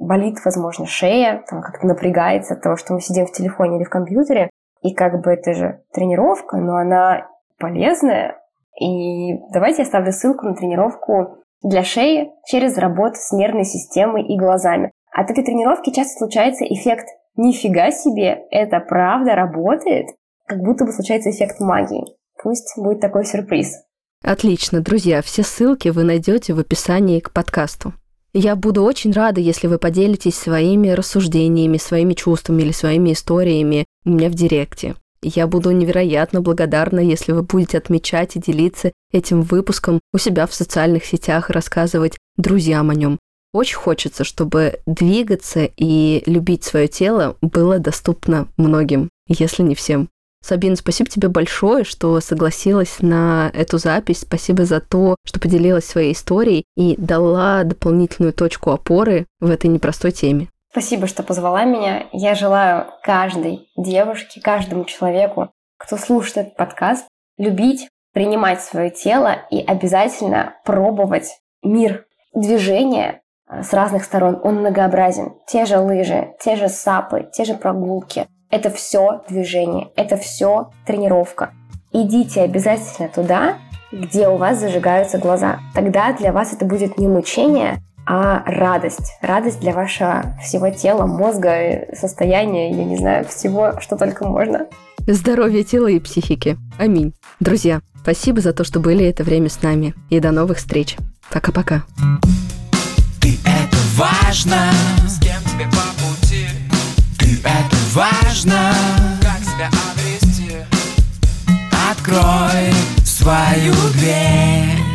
болит, 0.00 0.38
возможно, 0.44 0.86
шея, 0.86 1.44
там 1.48 1.60
как-то 1.60 1.86
напрягается 1.86 2.54
от 2.54 2.62
того, 2.62 2.76
что 2.76 2.94
мы 2.94 3.00
сидим 3.00 3.26
в 3.26 3.32
телефоне 3.32 3.76
или 3.76 3.84
в 3.84 3.90
компьютере, 3.90 4.50
и 4.82 4.94
как 4.94 5.22
бы 5.22 5.32
это 5.32 5.54
же 5.54 5.80
тренировка, 5.92 6.56
но 6.56 6.76
она 6.76 7.26
полезная. 7.58 8.38
И 8.80 9.34
давайте 9.52 9.82
я 9.82 9.86
ставлю 9.86 10.12
ссылку 10.12 10.46
на 10.46 10.54
тренировку 10.54 11.38
для 11.62 11.82
шеи 11.82 12.30
через 12.46 12.78
работу 12.78 13.16
с 13.16 13.32
нервной 13.32 13.64
системой 13.64 14.24
и 14.24 14.38
глазами. 14.38 14.92
От 15.12 15.30
этой 15.30 15.44
тренировки 15.44 15.90
часто 15.90 16.18
случается 16.18 16.64
эффект 16.64 17.06
«нифига 17.36 17.90
себе, 17.90 18.46
это 18.50 18.78
правда 18.80 19.34
работает», 19.34 20.06
как 20.46 20.58
будто 20.60 20.84
бы 20.84 20.92
случается 20.92 21.30
эффект 21.30 21.60
магии. 21.60 22.04
Пусть 22.42 22.74
будет 22.76 23.00
такой 23.00 23.24
сюрприз. 23.24 23.82
Отлично, 24.24 24.80
друзья, 24.80 25.22
все 25.22 25.42
ссылки 25.42 25.88
вы 25.88 26.04
найдете 26.04 26.52
в 26.52 26.58
описании 26.58 27.20
к 27.20 27.32
подкасту. 27.32 27.92
Я 28.32 28.56
буду 28.56 28.84
очень 28.84 29.12
рада, 29.12 29.40
если 29.40 29.66
вы 29.66 29.78
поделитесь 29.78 30.36
своими 30.36 30.90
рассуждениями, 30.90 31.78
своими 31.78 32.14
чувствами 32.14 32.62
или 32.62 32.72
своими 32.72 33.12
историями 33.12 33.86
у 34.04 34.10
меня 34.10 34.28
в 34.28 34.34
директе. 34.34 34.96
Я 35.20 35.46
буду 35.46 35.72
невероятно 35.72 36.40
благодарна, 36.40 37.00
если 37.00 37.32
вы 37.32 37.42
будете 37.42 37.78
отмечать 37.78 38.36
и 38.36 38.40
делиться 38.40 38.92
этим 39.12 39.42
выпуском 39.42 40.00
у 40.12 40.18
себя 40.18 40.46
в 40.46 40.54
социальных 40.54 41.04
сетях 41.04 41.50
и 41.50 41.52
рассказывать 41.52 42.18
друзьям 42.36 42.90
о 42.90 42.94
нем. 42.94 43.18
Очень 43.52 43.76
хочется, 43.76 44.24
чтобы 44.24 44.80
двигаться 44.86 45.68
и 45.76 46.22
любить 46.26 46.64
свое 46.64 46.86
тело 46.86 47.36
было 47.40 47.78
доступно 47.78 48.48
многим, 48.56 49.08
если 49.26 49.62
не 49.62 49.74
всем. 49.74 50.08
Сабин, 50.40 50.76
спасибо 50.76 51.10
тебе 51.10 51.28
большое, 51.28 51.84
что 51.84 52.20
согласилась 52.20 52.98
на 53.00 53.50
эту 53.54 53.78
запись. 53.78 54.20
Спасибо 54.20 54.64
за 54.66 54.80
то, 54.80 55.16
что 55.24 55.40
поделилась 55.40 55.84
своей 55.84 56.12
историей 56.12 56.64
и 56.76 56.94
дала 56.96 57.64
дополнительную 57.64 58.32
точку 58.32 58.70
опоры 58.70 59.26
в 59.40 59.50
этой 59.50 59.66
непростой 59.66 60.12
теме. 60.12 60.48
Спасибо, 60.70 61.06
что 61.06 61.22
позвала 61.22 61.64
меня. 61.64 62.06
Я 62.12 62.34
желаю 62.34 62.86
каждой 63.02 63.68
девушке, 63.76 64.40
каждому 64.40 64.84
человеку, 64.84 65.50
кто 65.78 65.96
слушает 65.96 66.36
этот 66.36 66.56
подкаст, 66.56 67.06
любить, 67.38 67.88
принимать 68.12 68.62
свое 68.62 68.90
тело 68.90 69.36
и 69.50 69.60
обязательно 69.60 70.56
пробовать 70.64 71.38
мир 71.62 72.06
движения 72.34 73.22
э, 73.48 73.62
с 73.62 73.72
разных 73.72 74.04
сторон. 74.04 74.40
Он 74.42 74.56
многообразен. 74.56 75.34
Те 75.46 75.64
же 75.64 75.78
лыжи, 75.78 76.34
те 76.40 76.56
же 76.56 76.68
сапы, 76.68 77.28
те 77.32 77.44
же 77.44 77.54
прогулки. 77.54 78.26
Это 78.50 78.70
все 78.70 79.22
движение, 79.28 79.90
это 79.96 80.16
все 80.16 80.70
тренировка. 80.86 81.52
Идите 81.92 82.42
обязательно 82.42 83.08
туда, 83.08 83.58
где 83.92 84.28
у 84.28 84.36
вас 84.36 84.58
зажигаются 84.58 85.18
глаза. 85.18 85.60
Тогда 85.74 86.12
для 86.12 86.32
вас 86.32 86.52
это 86.52 86.64
будет 86.64 86.98
не 86.98 87.08
мучение, 87.08 87.78
а 88.08 88.42
радость. 88.46 89.18
Радость 89.20 89.60
для 89.60 89.74
вашего 89.74 90.34
всего 90.42 90.70
тела, 90.70 91.06
мозга, 91.06 91.50
э, 91.50 91.94
состояния, 91.94 92.70
я 92.72 92.84
не 92.84 92.96
знаю, 92.96 93.26
всего, 93.26 93.78
что 93.80 93.96
только 93.96 94.26
можно. 94.26 94.66
Здоровья 95.06 95.62
тела 95.62 95.88
и 95.88 96.00
психики. 96.00 96.56
Аминь. 96.78 97.12
Друзья, 97.38 97.80
спасибо 98.02 98.40
за 98.40 98.54
то, 98.54 98.64
что 98.64 98.80
были 98.80 99.04
это 99.04 99.24
время 99.24 99.50
с 99.50 99.62
нами. 99.62 99.94
И 100.08 100.20
до 100.20 100.32
новых 100.32 100.56
встреч. 100.56 100.96
Пока-пока. 101.30 101.84
Ты 103.20 103.36
это 103.44 103.76
важно. 103.94 104.70
С 105.06 105.20
кем 105.20 105.40
тебе 105.44 105.66
по 105.66 106.02
пути. 106.02 106.46
Ты 107.18 107.38
это 107.44 107.76
важно. 107.92 108.72
Как 109.20 109.40
себя 109.44 109.68
обрести. 109.92 110.52
Открой 111.90 112.72
свою 113.04 113.74
дверь. 113.94 114.87